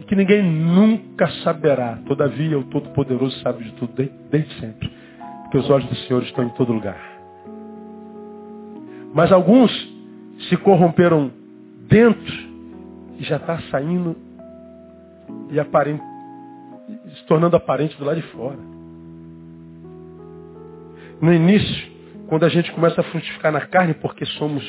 E 0.00 0.04
que 0.04 0.14
ninguém 0.14 0.42
nunca 0.42 1.28
saberá. 1.42 1.98
Todavia, 2.06 2.58
o 2.58 2.64
Todo-Poderoso 2.64 3.38
sabe 3.40 3.64
de 3.64 3.72
tudo 3.72 3.92
desde, 3.94 4.14
desde 4.30 4.60
sempre. 4.60 4.92
Porque 5.42 5.58
os 5.58 5.70
olhos 5.70 5.88
do 5.88 5.96
Senhor 5.96 6.22
estão 6.22 6.44
em 6.44 6.50
todo 6.50 6.72
lugar. 6.72 7.00
Mas 9.14 9.32
alguns 9.32 9.70
se 10.48 10.56
corromperam 10.58 11.30
dentro 11.88 12.34
e 13.18 13.24
já 13.24 13.36
está 13.36 13.58
saindo 13.70 14.16
e 15.50 15.58
aparente, 15.58 16.02
se 17.14 17.26
tornando 17.26 17.56
aparente 17.56 17.96
do 17.96 18.04
lado 18.04 18.20
de 18.20 18.26
fora. 18.28 18.75
No 21.20 21.32
início, 21.32 21.90
quando 22.28 22.44
a 22.44 22.48
gente 22.48 22.70
começa 22.72 23.00
a 23.00 23.04
frutificar 23.04 23.52
na 23.52 23.60
carne, 23.60 23.94
porque 23.94 24.26
somos 24.26 24.64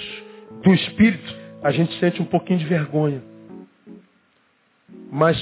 do 0.64 0.74
Espírito, 0.74 1.36
a 1.64 1.72
gente 1.72 1.98
sente 2.00 2.22
um 2.22 2.26
pouquinho 2.26 2.60
de 2.60 2.66
vergonha. 2.66 3.22
Mas 5.12 5.38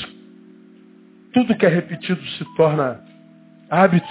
tudo 1.33 1.55
que 1.55 1.65
é 1.65 1.69
repetido 1.69 2.21
se 2.21 2.45
torna 2.55 3.03
hábito. 3.69 4.07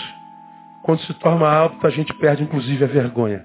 Quando 0.82 1.00
se 1.00 1.14
torna 1.14 1.46
hábito, 1.46 1.86
a 1.86 1.90
gente 1.90 2.12
perde 2.14 2.42
inclusive 2.42 2.84
a 2.84 2.88
vergonha. 2.88 3.44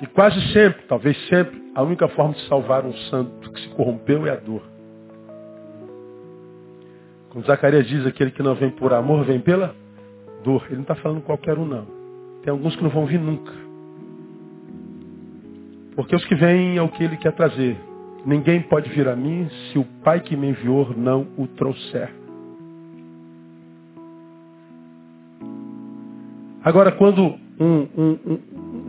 E 0.00 0.06
quase 0.06 0.38
sempre, 0.52 0.82
talvez 0.82 1.16
sempre, 1.28 1.72
a 1.74 1.82
única 1.82 2.06
forma 2.08 2.34
de 2.34 2.46
salvar 2.48 2.84
um 2.84 2.92
santo 3.10 3.50
que 3.50 3.60
se 3.60 3.68
corrompeu 3.70 4.26
é 4.26 4.30
a 4.30 4.36
dor. 4.36 4.62
Como 7.30 7.44
Zacarias 7.44 7.86
diz, 7.86 8.06
aquele 8.06 8.30
que 8.30 8.42
não 8.42 8.54
vem 8.54 8.70
por 8.70 8.92
amor, 8.92 9.24
vem 9.24 9.40
pela 9.40 9.74
dor. 10.46 10.64
Ele 10.66 10.76
não 10.76 10.82
está 10.82 10.94
falando 10.94 11.20
qualquer 11.22 11.58
um, 11.58 11.66
não. 11.66 11.86
Tem 12.42 12.52
alguns 12.52 12.76
que 12.76 12.82
não 12.82 12.90
vão 12.90 13.04
vir 13.04 13.18
nunca. 13.18 13.52
Porque 15.96 16.14
os 16.14 16.24
que 16.26 16.36
vêm 16.36 16.76
é 16.76 16.82
o 16.82 16.88
que 16.88 17.02
ele 17.02 17.16
quer 17.16 17.32
trazer. 17.32 17.76
Ninguém 18.24 18.62
pode 18.62 18.88
vir 18.90 19.08
a 19.08 19.16
mim 19.16 19.48
se 19.48 19.78
o 19.78 19.84
Pai 20.04 20.20
que 20.20 20.36
me 20.36 20.48
enviou 20.48 20.94
não 20.96 21.26
o 21.36 21.46
trouxer. 21.48 22.10
Agora, 26.62 26.92
quando 26.92 27.22
um, 27.58 27.88
um, 27.96 28.18
um, 28.26 28.38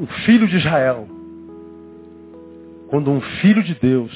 um 0.02 0.08
filho 0.26 0.48
de 0.48 0.58
Israel, 0.58 1.08
quando 2.90 3.12
um 3.12 3.22
filho 3.42 3.64
de 3.64 3.76
Deus 3.76 4.12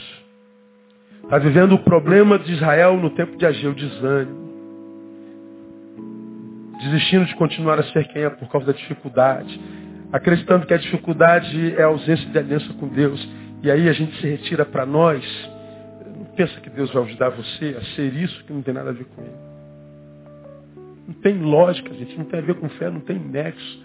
está 1.23 1.37
vivendo 1.37 1.73
o 1.73 1.79
problema 1.79 2.37
de 2.37 2.51
Israel 2.51 2.97
no 2.97 3.11
tempo 3.11 3.37
de 3.37 3.45
Ageu, 3.45 3.73
desânimo, 3.73 4.50
desistindo 6.81 7.25
de 7.25 7.35
continuar 7.35 7.79
a 7.79 7.83
ser 7.83 8.07
quem 8.07 8.23
é 8.23 8.29
por 8.29 8.49
causa 8.49 8.67
da 8.67 8.73
dificuldade, 8.73 9.59
acreditando 10.11 10.65
que 10.65 10.73
a 10.73 10.77
dificuldade 10.77 11.75
é 11.75 11.83
a 11.83 11.87
ausência 11.87 12.27
de 12.29 12.37
aliança 12.37 12.73
com 12.73 12.87
Deus, 12.87 13.27
e 13.61 13.69
aí 13.69 13.87
a 13.87 13.93
gente 13.93 14.19
se 14.19 14.27
retira 14.27 14.65
para 14.65 14.85
nós, 14.85 15.23
não 16.17 16.25
pensa 16.35 16.59
que 16.59 16.69
Deus 16.69 16.91
vai 16.91 17.03
ajudar 17.03 17.29
você 17.29 17.77
a 17.79 17.83
ser 17.95 18.13
isso 18.13 18.43
que 18.45 18.53
não 18.53 18.61
tem 18.61 18.73
nada 18.73 18.89
a 18.89 18.93
ver 18.93 19.05
com 19.05 19.21
Ele. 19.21 19.51
Não 21.07 21.13
tem 21.15 21.37
lógica, 21.39 21.93
gente, 21.93 22.17
não 22.17 22.25
tem 22.25 22.39
a 22.39 22.43
ver 22.43 22.55
com 22.55 22.69
fé, 22.69 22.89
não 22.89 23.01
tem 23.01 23.19
nexo. 23.19 23.83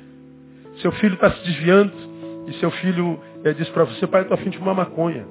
Seu 0.81 0.93
filho 0.93 1.15
está 1.15 1.31
se 1.31 1.45
desviando 1.45 1.93
e 2.49 2.53
seu 2.55 2.71
filho 2.71 3.21
é, 3.45 3.53
diz 3.53 3.69
para 3.71 3.85
você, 3.85 4.07
pai, 4.07 4.21
eu 4.21 4.23
estou 4.23 4.39
afim 4.39 4.51
de 4.51 4.59
fumar 4.59 4.75
maconha. 4.75 5.27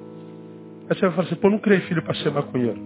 Aí 0.88 0.96
você 0.96 1.00
vai 1.00 1.10
falar 1.10 1.26
assim, 1.26 1.36
pô, 1.36 1.50
não 1.50 1.58
criei 1.58 1.80
filho 1.80 2.02
para 2.02 2.14
ser 2.14 2.30
maconheiro. 2.30 2.80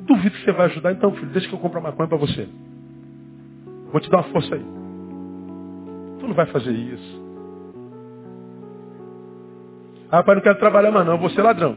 Duvido 0.00 0.36
que 0.36 0.44
você 0.44 0.52
vai 0.52 0.66
ajudar, 0.66 0.92
então, 0.92 1.12
filho, 1.14 1.28
deixa 1.28 1.48
que 1.48 1.54
eu 1.54 1.58
compre 1.58 1.78
a 1.78 1.82
maconha 1.82 2.08
para 2.08 2.18
você. 2.18 2.48
Vou 3.92 4.00
te 4.00 4.10
dar 4.10 4.18
uma 4.18 4.32
força 4.32 4.54
aí. 4.54 4.64
Tu 6.18 6.26
não 6.26 6.34
vai 6.34 6.46
fazer 6.46 6.72
isso. 6.72 7.22
Ah, 10.10 10.22
pai, 10.22 10.34
não 10.34 10.42
quero 10.42 10.58
trabalhar 10.58 10.90
mais 10.90 11.06
não, 11.06 11.18
vou 11.18 11.30
ser 11.30 11.42
ladrão. 11.42 11.76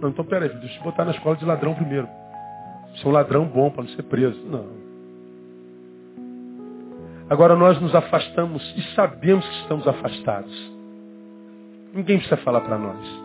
Não, 0.00 0.08
então 0.08 0.24
peraí, 0.24 0.48
deixa 0.48 0.66
eu 0.66 0.78
te 0.78 0.84
botar 0.84 1.04
na 1.04 1.12
escola 1.12 1.36
de 1.36 1.44
ladrão 1.44 1.74
primeiro. 1.74 2.08
Sou 2.96 3.10
um 3.10 3.14
ladrão 3.14 3.46
bom 3.46 3.70
para 3.70 3.84
não 3.84 3.90
ser 3.90 4.02
preso. 4.02 4.40
Não. 4.46 4.84
Agora 7.28 7.56
nós 7.56 7.80
nos 7.80 7.94
afastamos 7.94 8.62
e 8.76 8.82
sabemos 8.94 9.46
que 9.46 9.54
estamos 9.62 9.88
afastados. 9.88 10.72
Ninguém 11.94 12.18
precisa 12.18 12.36
falar 12.38 12.60
para 12.60 12.78
nós. 12.78 13.24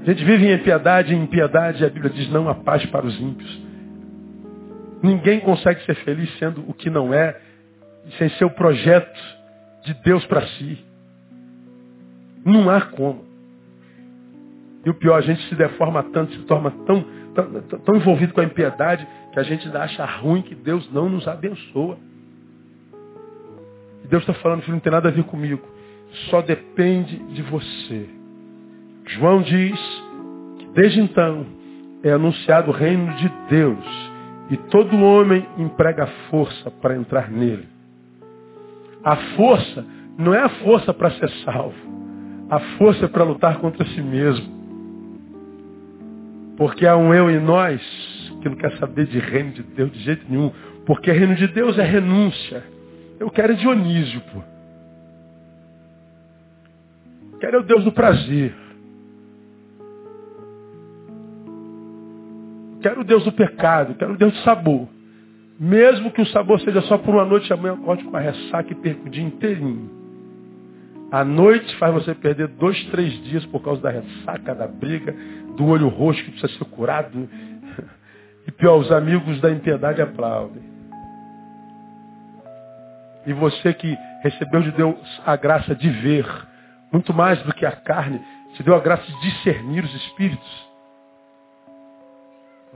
A 0.00 0.04
gente 0.04 0.24
vive 0.24 0.46
em 0.46 0.54
impiedade, 0.54 1.14
em 1.14 1.22
impiedade 1.22 1.84
a 1.84 1.90
Bíblia 1.90 2.10
diz 2.10 2.30
não 2.30 2.48
há 2.48 2.54
paz 2.54 2.84
para 2.86 3.06
os 3.06 3.20
ímpios. 3.20 3.65
Ninguém 5.02 5.40
consegue 5.40 5.84
ser 5.84 5.94
feliz 5.96 6.30
sendo 6.38 6.64
o 6.68 6.74
que 6.74 6.90
não 6.90 7.12
é, 7.12 7.38
sem 8.18 8.28
ser 8.30 8.44
o 8.44 8.50
projeto 8.50 9.18
de 9.84 9.94
Deus 9.94 10.24
para 10.26 10.46
si. 10.46 10.84
Não 12.44 12.70
há 12.70 12.80
como. 12.80 13.24
E 14.84 14.90
o 14.90 14.94
pior, 14.94 15.16
a 15.16 15.20
gente 15.20 15.42
se 15.48 15.54
deforma 15.54 16.02
tanto, 16.04 16.32
se 16.32 16.42
torna 16.44 16.70
tão, 16.86 17.04
tão, 17.34 17.78
tão 17.80 17.96
envolvido 17.96 18.32
com 18.32 18.40
a 18.40 18.44
impiedade, 18.44 19.06
que 19.32 19.40
a 19.40 19.42
gente 19.42 19.68
acha 19.76 20.04
ruim 20.04 20.42
que 20.42 20.54
Deus 20.54 20.90
não 20.92 21.08
nos 21.08 21.26
abençoa. 21.26 21.98
E 24.04 24.08
Deus 24.08 24.22
está 24.22 24.32
falando, 24.34 24.62
filho, 24.62 24.74
não 24.74 24.80
tem 24.80 24.92
nada 24.92 25.08
a 25.08 25.12
ver 25.12 25.24
comigo. 25.24 25.60
Só 26.30 26.40
depende 26.40 27.18
de 27.34 27.42
você. 27.42 28.08
João 29.06 29.42
diz 29.42 29.78
que 30.58 30.66
desde 30.68 31.00
então 31.00 31.44
é 32.04 32.12
anunciado 32.12 32.70
o 32.70 32.74
reino 32.74 33.12
de 33.16 33.28
Deus. 33.50 34.05
E 34.50 34.56
todo 34.56 35.02
homem 35.02 35.46
emprega 35.58 36.06
força 36.30 36.70
para 36.70 36.96
entrar 36.96 37.30
nele. 37.30 37.68
A 39.02 39.16
força 39.36 39.84
não 40.18 40.34
é 40.34 40.42
a 40.42 40.48
força 40.48 40.94
para 40.94 41.10
ser 41.12 41.28
salvo. 41.44 41.74
A 42.48 42.60
força 42.78 43.06
é 43.06 43.08
para 43.08 43.24
lutar 43.24 43.58
contra 43.58 43.84
si 43.86 44.00
mesmo. 44.00 44.54
Porque 46.56 46.86
há 46.86 46.96
um 46.96 47.12
eu 47.12 47.30
em 47.30 47.40
nós 47.40 47.80
que 48.40 48.48
não 48.48 48.56
quer 48.56 48.76
saber 48.78 49.06
de 49.06 49.18
reino 49.18 49.52
de 49.52 49.62
Deus 49.62 49.92
de 49.92 49.98
jeito 50.00 50.24
nenhum. 50.28 50.52
Porque 50.86 51.10
reino 51.10 51.34
de 51.34 51.48
Deus 51.48 51.76
é 51.78 51.84
renúncia. 51.84 52.62
Eu 53.18 53.30
quero 53.30 53.56
Dionísio, 53.56 54.20
pô. 54.32 54.42
Quero 57.40 57.60
o 57.60 57.62
Deus 57.64 57.84
do 57.84 57.92
prazer. 57.92 58.54
Quero 62.86 63.00
o 63.00 63.04
Deus 63.04 63.24
do 63.24 63.32
pecado. 63.32 63.96
Quero 63.96 64.12
o 64.12 64.16
Deus 64.16 64.32
do 64.32 64.38
sabor. 64.44 64.86
Mesmo 65.58 66.12
que 66.12 66.22
o 66.22 66.26
sabor 66.26 66.60
seja 66.60 66.80
só 66.82 66.96
por 66.96 67.16
uma 67.16 67.24
noite, 67.24 67.52
amanhã 67.52 67.74
acorde 67.74 68.04
com 68.04 68.16
a 68.16 68.20
ressaca 68.20 68.70
e 68.70 68.76
perco 68.76 69.08
o 69.08 69.10
dia 69.10 69.24
inteirinho. 69.24 69.90
A 71.10 71.24
noite 71.24 71.74
faz 71.78 71.92
você 71.92 72.14
perder 72.14 72.46
dois, 72.46 72.80
três 72.84 73.12
dias 73.24 73.44
por 73.46 73.60
causa 73.60 73.82
da 73.82 73.90
ressaca, 73.90 74.54
da 74.54 74.68
briga, 74.68 75.12
do 75.56 75.66
olho 75.66 75.88
roxo 75.88 76.22
que 76.22 76.30
precisa 76.30 76.56
ser 76.56 76.64
curado. 76.66 77.28
E 78.46 78.52
pior, 78.52 78.76
os 78.76 78.92
amigos 78.92 79.40
da 79.40 79.50
impiedade 79.50 80.00
aplaudem. 80.00 80.62
E 83.26 83.32
você 83.32 83.74
que 83.74 83.98
recebeu 84.22 84.62
de 84.62 84.70
Deus 84.70 84.96
a 85.26 85.34
graça 85.34 85.74
de 85.74 85.90
ver, 85.90 86.24
muito 86.92 87.12
mais 87.12 87.42
do 87.42 87.52
que 87.52 87.66
a 87.66 87.72
carne, 87.72 88.20
te 88.54 88.62
deu 88.62 88.76
a 88.76 88.78
graça 88.78 89.02
de 89.10 89.20
discernir 89.22 89.82
os 89.82 89.92
espíritos. 89.92 90.65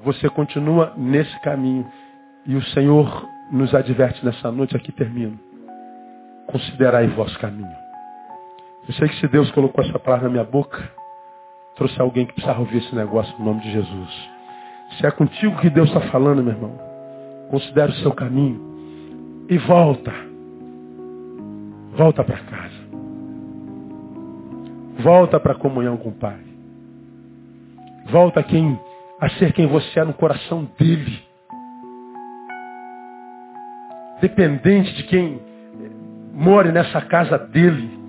Você 0.04 0.28
continua 0.30 0.92
nesse 0.96 1.38
caminho. 1.40 1.86
E 2.46 2.56
o 2.56 2.62
Senhor 2.62 3.26
nos 3.50 3.74
adverte 3.74 4.24
nessa 4.24 4.50
noite, 4.50 4.76
aqui 4.76 4.92
termino. 4.92 5.38
Considerai 6.46 7.06
vosso 7.08 7.38
caminho. 7.38 7.76
Eu 8.88 8.94
sei 8.94 9.08
que 9.08 9.16
se 9.16 9.28
Deus 9.28 9.50
colocou 9.52 9.84
essa 9.84 9.98
palavra 9.98 10.26
na 10.28 10.32
minha 10.32 10.44
boca, 10.44 10.82
trouxe 11.76 12.00
alguém 12.00 12.26
que 12.26 12.32
precisava 12.32 12.60
ouvir 12.60 12.78
esse 12.78 12.94
negócio 12.94 13.34
no 13.38 13.44
nome 13.44 13.60
de 13.60 13.70
Jesus. 13.70 14.30
Se 14.98 15.06
é 15.06 15.10
contigo 15.10 15.56
que 15.60 15.70
Deus 15.70 15.88
está 15.88 16.00
falando, 16.10 16.42
meu 16.42 16.54
irmão, 16.54 16.72
considere 17.50 17.92
o 17.92 17.96
seu 17.96 18.12
caminho 18.12 19.46
e 19.48 19.58
volta. 19.58 20.12
Volta 21.96 22.24
para 22.24 22.38
casa. 22.38 22.80
Volta 25.02 25.40
para 25.40 25.52
a 25.52 25.56
comunhão 25.58 25.96
com 25.96 26.08
o 26.10 26.14
Pai. 26.14 26.38
Volta 28.10 28.42
quem, 28.42 28.78
a 29.20 29.28
ser 29.30 29.52
quem 29.52 29.66
você 29.66 30.00
é 30.00 30.04
no 30.04 30.14
coração 30.14 30.68
dele. 30.78 31.22
Dependente 34.20 34.94
de 34.94 35.02
quem 35.04 35.40
more 36.32 36.72
nessa 36.72 37.00
casa 37.02 37.38
dele 37.38 38.00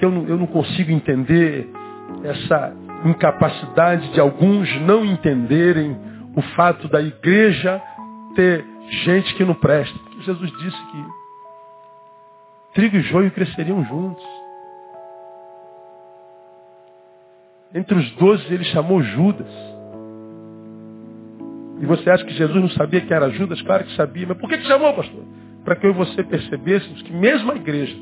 que 0.00 0.04
eu 0.04 0.10
não, 0.10 0.26
eu 0.26 0.38
não 0.38 0.46
consigo 0.46 0.90
entender 0.90 1.70
essa 2.24 2.74
incapacidade 3.04 4.10
de 4.12 4.18
alguns 4.18 4.68
não 4.80 5.04
entenderem 5.04 5.96
o 6.34 6.40
fato 6.56 6.88
da 6.88 7.02
igreja 7.02 7.80
ter 8.34 8.64
gente 9.04 9.34
que 9.34 9.44
não 9.44 9.54
presta. 9.54 9.96
Porque 9.98 10.22
Jesus 10.22 10.50
disse 10.58 10.86
que 10.86 11.04
trigo 12.74 12.96
e 12.96 13.02
joio 13.02 13.30
cresceriam 13.30 13.84
juntos. 13.84 14.24
Entre 17.74 17.94
os 17.94 18.10
doze 18.12 18.52
ele 18.52 18.64
chamou 18.64 19.02
Judas. 19.02 19.69
E 21.80 21.86
você 21.86 22.10
acha 22.10 22.24
que 22.24 22.34
Jesus 22.34 22.60
não 22.60 22.70
sabia 22.70 23.00
que 23.00 23.12
era 23.12 23.30
Judas? 23.30 23.60
Claro 23.62 23.84
que 23.84 23.96
sabia. 23.96 24.26
Mas 24.28 24.38
por 24.38 24.48
que, 24.48 24.58
que 24.58 24.66
chamou, 24.66 24.92
pastor? 24.92 25.24
Para 25.64 25.76
que 25.76 25.86
eu 25.86 25.90
e 25.90 25.94
você 25.94 26.22
percebêssemos 26.22 27.02
que 27.02 27.12
mesmo 27.12 27.52
a 27.52 27.56
igreja 27.56 27.96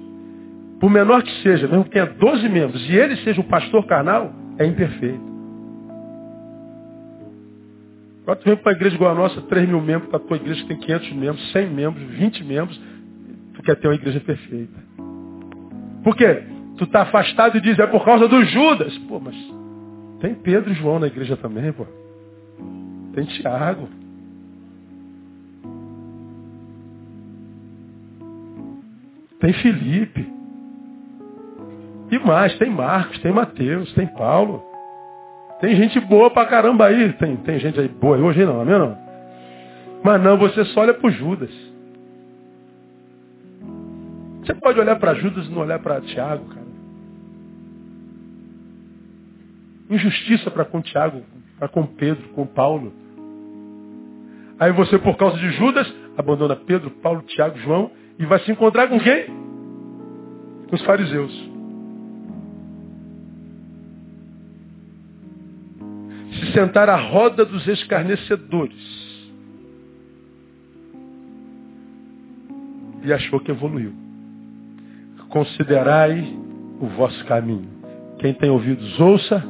por 0.81 0.91
menor 0.91 1.23
que 1.23 1.43
seja, 1.43 1.67
mesmo 1.67 1.85
que 1.85 1.91
tenha 1.91 2.07
12 2.07 2.49
membros, 2.49 2.89
e 2.89 2.97
ele 2.97 3.17
seja 3.19 3.41
o 3.41 3.45
pastor 3.45 3.85
carnal, 3.87 4.33
é 4.59 4.65
imperfeito. 4.65 5.29
Quando 8.25 8.39
tu 8.39 8.45
vem 8.45 8.57
para 8.57 8.71
uma 8.71 8.77
igreja 8.77 8.95
igual 8.95 9.11
a 9.11 9.15
nossa, 9.15 9.41
3 9.41 9.69
mil 9.69 9.81
membros, 9.81 10.11
para 10.11 10.19
a 10.19 10.23
tua 10.23 10.37
igreja 10.37 10.63
que 10.63 10.69
tem 10.69 10.77
500 10.77 11.13
membros, 11.15 11.53
100 11.53 11.71
membros, 11.71 12.03
20 12.15 12.45
membros, 12.45 12.81
tu 13.55 13.63
quer 13.63 13.75
ter 13.77 13.89
uma 13.89 13.95
igreja 13.95 14.21
perfeita. 14.21 14.79
Por 16.05 16.15
quê? 16.15 16.43
Tu 16.77 16.85
está 16.85 17.03
afastado 17.03 17.57
e 17.57 17.61
diz, 17.61 17.79
é 17.79 17.87
por 17.87 18.05
causa 18.05 18.29
dos 18.29 18.49
Judas. 18.51 18.97
Pô, 19.09 19.19
mas 19.19 19.35
tem 20.21 20.35
Pedro 20.35 20.71
e 20.71 20.75
João 20.75 21.01
na 21.01 21.07
igreja 21.07 21.37
também, 21.37 21.73
pô. 21.73 21.87
Tem 23.19 23.25
Tiago. 23.25 23.89
Tem 29.41 29.53
Felipe. 29.55 30.33
E 32.13 32.19
mais, 32.21 32.57
tem 32.59 32.71
Marcos, 32.71 33.19
tem 33.19 33.33
Mateus, 33.33 33.93
tem 33.95 34.07
Paulo. 34.07 34.63
Tem 35.61 35.75
gente 35.75 35.99
boa 35.99 36.31
pra 36.31 36.47
caramba 36.47 36.87
aí. 36.87 37.13
Tem, 37.15 37.37
tem 37.39 37.59
gente 37.59 37.81
aí 37.81 37.89
boa 37.89 38.17
hoje 38.19 38.45
não, 38.45 38.61
amém 38.61 38.79
não? 38.79 38.97
Mas 40.05 40.23
não, 40.23 40.39
você 40.39 40.65
só 40.67 40.83
olha 40.83 40.95
para 40.95 41.11
Judas. 41.11 41.51
Você 44.45 44.55
pode 44.55 44.79
olhar 44.79 44.97
para 44.97 45.15
Judas 45.15 45.45
e 45.47 45.51
não 45.51 45.63
olhar 45.63 45.81
para 45.81 46.01
Tiago, 46.03 46.45
cara. 46.55 46.69
Injustiça 49.91 50.53
para 50.53 50.65
com 50.65 50.81
Tiago, 50.81 51.25
para 51.59 51.67
com 51.67 51.85
Pedro, 51.85 52.29
com 52.29 52.47
Paulo. 52.47 53.08
Aí 54.59 54.73
você, 54.73 54.99
por 54.99 55.17
causa 55.17 55.37
de 55.39 55.51
Judas, 55.53 55.93
abandona 56.17 56.57
Pedro, 56.57 56.91
Paulo, 56.91 57.23
Tiago, 57.23 57.59
João 57.59 57.91
e 58.19 58.27
vai 58.27 58.41
se 58.41 58.51
encontrar 58.51 58.89
com 58.89 58.99
quem? 58.99 59.27
Com 60.69 60.77
os 60.77 60.83
fariseus. 60.83 61.49
sentar 66.55 66.89
à 66.89 66.97
roda 66.97 67.45
dos 67.45 67.69
escarnecedores. 67.69 68.99
e 73.09 73.13
achou 73.13 73.41
que 73.41 73.51
evoluiu. 73.51 73.93
Considerai 75.29 76.21
o 76.81 76.87
vosso 76.89 77.25
caminho. 77.27 77.69
Quem 78.19 78.33
tem 78.35 78.51
ouvidos, 78.51 78.99
ouça 78.99 79.43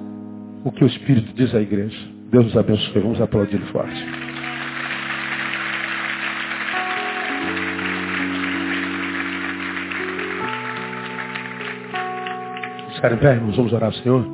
o 0.65 0.73
que 0.73 0.85
o 0.85 0.87
Espírito 0.87 1.33
diz 1.35 1.55
à 1.55 1.61
igreja. 1.61 1.99
Deus 2.31 2.47
nos 2.47 2.57
abençoe. 2.57 3.01
Vamos 3.01 3.21
aplaudir 3.21 3.61
forte. 3.73 4.28
Ficarem 12.99 13.19
pé, 13.19 13.35
irmãos, 13.35 13.55
vamos 13.55 13.73
orar 13.73 13.91
ao 13.91 13.93
Senhor. 14.03 14.27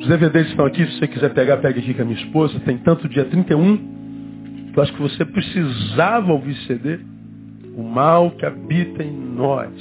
Os 0.00 0.06
DVDs 0.06 0.48
estão 0.48 0.66
aqui, 0.66 0.84
se 0.84 0.98
você 0.98 1.08
quiser 1.08 1.32
pegar, 1.32 1.56
pegue 1.56 1.80
aqui 1.80 1.94
com 1.94 2.02
a 2.02 2.04
minha 2.04 2.18
esposa. 2.18 2.60
Tem 2.60 2.76
tanto 2.76 3.08
dia 3.08 3.24
31. 3.24 4.72
Eu 4.76 4.82
acho 4.82 4.92
que 4.92 5.00
você 5.00 5.24
precisava 5.24 6.30
ouvir 6.30 6.54
CD. 6.66 6.98
O 7.74 7.82
mal 7.82 8.32
que 8.32 8.44
habita 8.44 9.02
em 9.02 9.16
nós. 9.16 9.72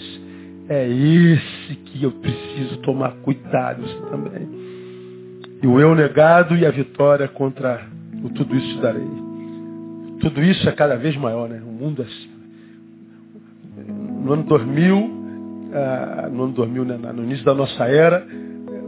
É 0.70 0.88
esse 0.88 1.76
que 1.88 2.02
eu 2.02 2.12
preciso 2.14 2.78
tomar 2.84 3.12
cuidado, 3.16 3.82
você 3.82 4.00
também. 4.10 4.48
E 5.62 5.68
o 5.68 5.78
eu 5.78 5.94
negado 5.94 6.56
e 6.56 6.66
a 6.66 6.72
vitória 6.72 7.28
contra 7.28 7.86
o 8.24 8.30
tudo 8.30 8.56
isso 8.56 8.76
te 8.76 8.82
darei. 8.82 9.08
Tudo 10.22 10.42
isso 10.42 10.70
é 10.70 10.72
cada 10.72 10.96
vez 10.96 11.18
maior, 11.18 11.50
né? 11.50 11.62
O 11.66 11.84
mundo 11.84 12.02
é 12.02 12.06
assim. 12.06 12.30
No 14.24 14.32
ano 14.32 14.44
2000, 14.44 15.19
ah, 15.74 16.30
no 16.32 16.46
ano 16.46 16.54
2000, 16.54 16.86
né? 16.86 16.98
no 17.14 17.24
início 17.24 17.46
da 17.46 17.54
nossa 17.54 17.86
era, 17.86 18.26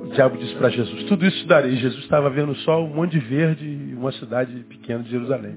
o 0.03 0.09
diabo 0.13 0.37
disse 0.37 0.55
para 0.55 0.69
Jesus, 0.69 1.03
tudo 1.05 1.25
isso 1.25 1.45
darei. 1.47 1.75
Jesus 1.75 2.03
estava 2.03 2.29
vendo 2.29 2.55
só 2.57 2.83
um 2.83 2.93
monte 2.93 3.11
de 3.11 3.19
verde 3.19 3.65
e 3.65 3.95
uma 3.95 4.11
cidade 4.13 4.53
pequena 4.67 5.03
de 5.03 5.09
Jerusalém. 5.09 5.55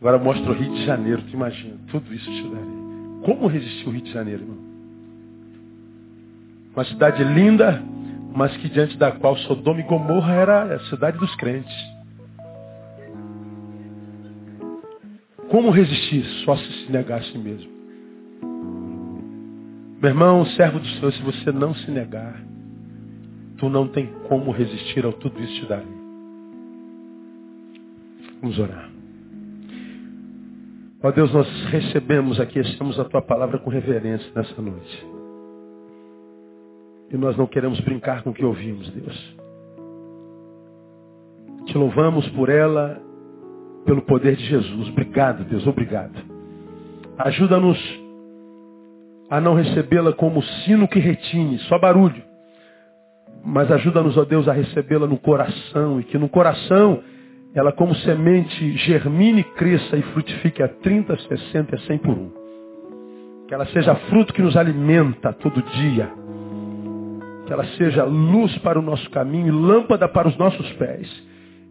Agora 0.00 0.18
mostra 0.18 0.50
o 0.50 0.54
Rio 0.54 0.72
de 0.72 0.84
Janeiro, 0.84 1.22
tu 1.22 1.34
imagina, 1.34 1.74
tudo 1.90 2.12
isso 2.12 2.30
te 2.30 2.42
darei. 2.42 2.82
Como 3.24 3.46
resistiu 3.46 3.88
o 3.88 3.92
Rio 3.92 4.02
de 4.02 4.12
Janeiro, 4.12 4.42
irmão? 4.42 4.58
Uma 6.74 6.84
cidade 6.84 7.22
linda, 7.22 7.82
mas 8.34 8.56
que 8.56 8.68
diante 8.68 8.96
da 8.96 9.12
qual 9.12 9.36
Sodoma 9.36 9.80
e 9.80 9.84
Gomorra 9.84 10.32
era 10.32 10.74
a 10.74 10.80
cidade 10.86 11.18
dos 11.18 11.34
crentes. 11.36 11.74
Como 15.50 15.70
resistir? 15.70 16.24
Só 16.44 16.56
se 16.56 16.72
se 16.84 16.90
negasse 16.90 17.36
mesmo. 17.36 17.71
Meu 20.02 20.10
irmão, 20.10 20.44
servo 20.44 20.80
do 20.80 20.86
Senhor, 20.88 21.12
se 21.12 21.22
você 21.22 21.52
não 21.52 21.72
se 21.76 21.88
negar, 21.88 22.34
tu 23.56 23.68
não 23.68 23.86
tem 23.86 24.08
como 24.28 24.50
resistir 24.50 25.04
ao 25.04 25.12
tudo 25.12 25.40
isso 25.40 25.60
te 25.60 25.66
darei. 25.66 25.86
Vamos 28.40 28.58
orar. 28.58 28.90
Ó 31.04 31.10
Deus, 31.12 31.32
nós 31.32 31.46
recebemos 31.66 32.40
aqui, 32.40 32.58
estamos 32.58 32.98
a 32.98 33.04
tua 33.04 33.22
palavra 33.22 33.60
com 33.60 33.70
reverência 33.70 34.28
nessa 34.34 34.60
noite. 34.60 35.06
E 37.12 37.16
nós 37.16 37.36
não 37.36 37.46
queremos 37.46 37.78
brincar 37.78 38.24
com 38.24 38.30
o 38.30 38.34
que 38.34 38.44
ouvimos, 38.44 38.90
Deus. 38.90 39.36
Te 41.66 41.78
louvamos 41.78 42.28
por 42.30 42.48
ela, 42.48 43.00
pelo 43.84 44.02
poder 44.02 44.34
de 44.34 44.46
Jesus. 44.46 44.88
Obrigado, 44.88 45.44
Deus, 45.44 45.64
obrigado. 45.64 46.18
Ajuda-nos 47.18 48.01
a 49.32 49.40
não 49.40 49.54
recebê-la 49.54 50.12
como 50.12 50.42
sino 50.42 50.86
que 50.86 50.98
retine, 50.98 51.58
só 51.60 51.78
barulho. 51.78 52.22
Mas 53.42 53.72
ajuda-nos, 53.72 54.18
ó 54.18 54.26
Deus, 54.26 54.46
a 54.46 54.52
recebê-la 54.52 55.06
no 55.06 55.16
coração 55.16 55.98
e 55.98 56.04
que 56.04 56.18
no 56.18 56.28
coração 56.28 57.02
ela 57.54 57.72
como 57.72 57.94
semente 57.94 58.76
germine, 58.76 59.42
cresça 59.42 59.96
e 59.96 60.02
frutifique 60.02 60.62
a 60.62 60.68
30, 60.68 61.16
60 61.16 61.76
e 61.76 61.78
100 61.80 61.98
por 62.00 62.10
um. 62.10 62.30
Que 63.48 63.54
ela 63.54 63.64
seja 63.68 63.94
fruto 64.10 64.34
que 64.34 64.42
nos 64.42 64.54
alimenta 64.54 65.32
todo 65.32 65.62
dia 65.62 66.10
que 67.46 67.52
ela 67.52 67.64
seja 67.76 68.04
luz 68.04 68.56
para 68.58 68.78
o 68.78 68.82
nosso 68.82 69.08
caminho 69.10 69.48
e 69.48 69.50
lâmpada 69.50 70.08
para 70.08 70.28
os 70.28 70.36
nossos 70.36 70.70
pés. 70.74 71.08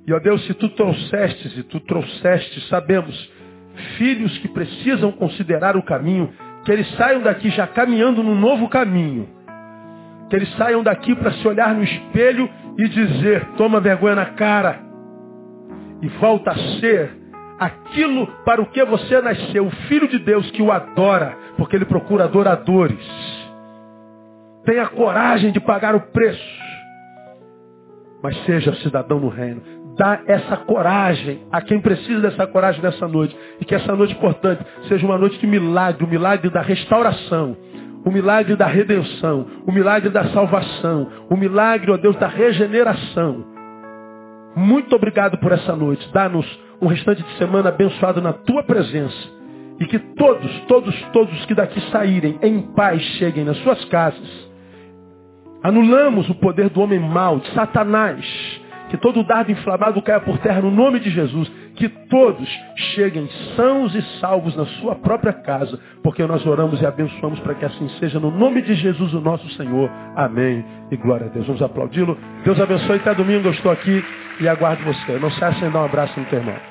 E 0.05 0.11
ó 0.11 0.19
Deus, 0.19 0.43
se 0.47 0.53
tu 0.55 0.67
trouxestes 0.69 1.57
e 1.57 1.63
tu 1.63 1.79
trouxestes, 1.79 2.67
sabemos, 2.69 3.31
filhos 3.97 4.35
que 4.39 4.47
precisam 4.47 5.11
considerar 5.11 5.77
o 5.77 5.83
caminho, 5.83 6.29
que 6.63 6.71
eles 6.71 6.89
saiam 6.95 7.21
daqui 7.21 7.49
já 7.49 7.67
caminhando 7.67 8.23
num 8.23 8.35
novo 8.35 8.69
caminho. 8.69 9.27
Que 10.29 10.35
eles 10.35 10.51
saiam 10.55 10.83
daqui 10.83 11.15
para 11.15 11.31
se 11.31 11.47
olhar 11.47 11.73
no 11.73 11.83
espelho 11.83 12.49
e 12.77 12.87
dizer, 12.87 13.45
toma 13.57 13.79
vergonha 13.79 14.15
na 14.15 14.25
cara. 14.27 14.79
E 16.01 16.07
volta 16.07 16.51
a 16.51 16.57
ser 16.79 17.11
aquilo 17.59 18.27
para 18.45 18.61
o 18.61 18.65
que 18.67 18.83
você 18.85 19.21
nasceu, 19.21 19.67
o 19.67 19.71
Filho 19.87 20.07
de 20.07 20.19
Deus 20.19 20.49
que 20.51 20.61
o 20.61 20.71
adora, 20.71 21.37
porque 21.57 21.75
ele 21.75 21.85
procura 21.85 22.23
adoradores 22.23 23.31
Tenha 24.63 24.87
coragem 24.87 25.51
de 25.51 25.59
pagar 25.59 25.95
o 25.95 26.01
preço. 26.11 26.61
Mas 28.21 28.37
seja 28.45 28.73
cidadão 28.75 29.19
no 29.19 29.29
reino. 29.29 29.61
Dá 30.01 30.19
essa 30.25 30.57
coragem 30.57 31.41
a 31.51 31.61
quem 31.61 31.79
precisa 31.79 32.21
dessa 32.21 32.47
coragem 32.47 32.81
nessa 32.81 33.07
noite. 33.07 33.37
E 33.59 33.65
que 33.65 33.75
essa 33.75 33.95
noite, 33.95 34.15
portanto, 34.15 34.65
seja 34.87 35.05
uma 35.05 35.15
noite 35.15 35.37
de 35.37 35.45
milagre, 35.45 36.03
o 36.03 36.07
milagre 36.07 36.49
da 36.49 36.59
restauração, 36.59 37.55
o 38.03 38.09
milagre 38.09 38.55
da 38.55 38.65
redenção, 38.65 39.45
o 39.63 39.71
milagre 39.71 40.09
da 40.09 40.23
salvação, 40.31 41.07
o 41.29 41.37
milagre, 41.37 41.91
ó 41.91 41.97
Deus, 41.97 42.15
da 42.15 42.25
regeneração. 42.25 43.45
Muito 44.55 44.95
obrigado 44.95 45.37
por 45.37 45.51
essa 45.51 45.75
noite. 45.75 46.09
Dá-nos 46.11 46.47
um 46.81 46.87
restante 46.87 47.21
de 47.21 47.37
semana 47.37 47.69
abençoado 47.69 48.23
na 48.23 48.33
tua 48.33 48.63
presença. 48.63 49.29
E 49.79 49.85
que 49.85 49.99
todos, 49.99 50.51
todos, 50.61 50.99
todos 51.13 51.45
que 51.45 51.53
daqui 51.53 51.79
saírem 51.91 52.39
em 52.41 52.59
paz 52.73 52.99
cheguem 53.19 53.43
nas 53.45 53.57
suas 53.57 53.85
casas 53.85 54.51
Anulamos 55.63 56.27
o 56.27 56.33
poder 56.35 56.69
do 56.69 56.81
homem 56.81 56.99
mau, 56.99 57.39
de 57.39 57.53
Satanás. 57.53 58.25
Que 58.91 58.97
todo 58.97 59.23
dardo 59.23 59.49
inflamado 59.49 60.01
caia 60.01 60.19
por 60.19 60.37
terra 60.39 60.61
no 60.61 60.69
nome 60.69 60.99
de 60.99 61.09
Jesus. 61.09 61.49
Que 61.75 61.87
todos 61.87 62.47
cheguem 62.93 63.25
sãos 63.55 63.95
e 63.95 64.01
salvos 64.19 64.53
na 64.55 64.65
sua 64.65 64.95
própria 64.95 65.31
casa. 65.31 65.79
Porque 66.03 66.25
nós 66.27 66.45
oramos 66.45 66.81
e 66.81 66.85
abençoamos 66.85 67.39
para 67.39 67.55
que 67.55 67.63
assim 67.63 67.87
seja 67.99 68.19
no 68.19 68.29
nome 68.29 68.61
de 68.61 68.73
Jesus 68.73 69.13
o 69.13 69.21
nosso 69.21 69.49
Senhor. 69.51 69.89
Amém. 70.15 70.63
E 70.91 70.97
glória 70.97 71.27
a 71.27 71.29
Deus. 71.29 71.47
Vamos 71.47 71.61
aplaudi-lo. 71.61 72.17
Deus 72.43 72.59
abençoe. 72.59 72.97
Até 72.97 73.15
domingo 73.15 73.47
eu 73.47 73.53
estou 73.53 73.71
aqui 73.71 74.03
e 74.41 74.47
aguardo 74.49 74.83
você. 74.83 75.17
Não 75.19 75.31
se 75.31 75.39
sem 75.59 75.71
dar 75.71 75.83
um 75.83 75.85
abraço 75.85 76.19
no 76.19 76.25
teu 76.25 76.39
irmão. 76.39 76.70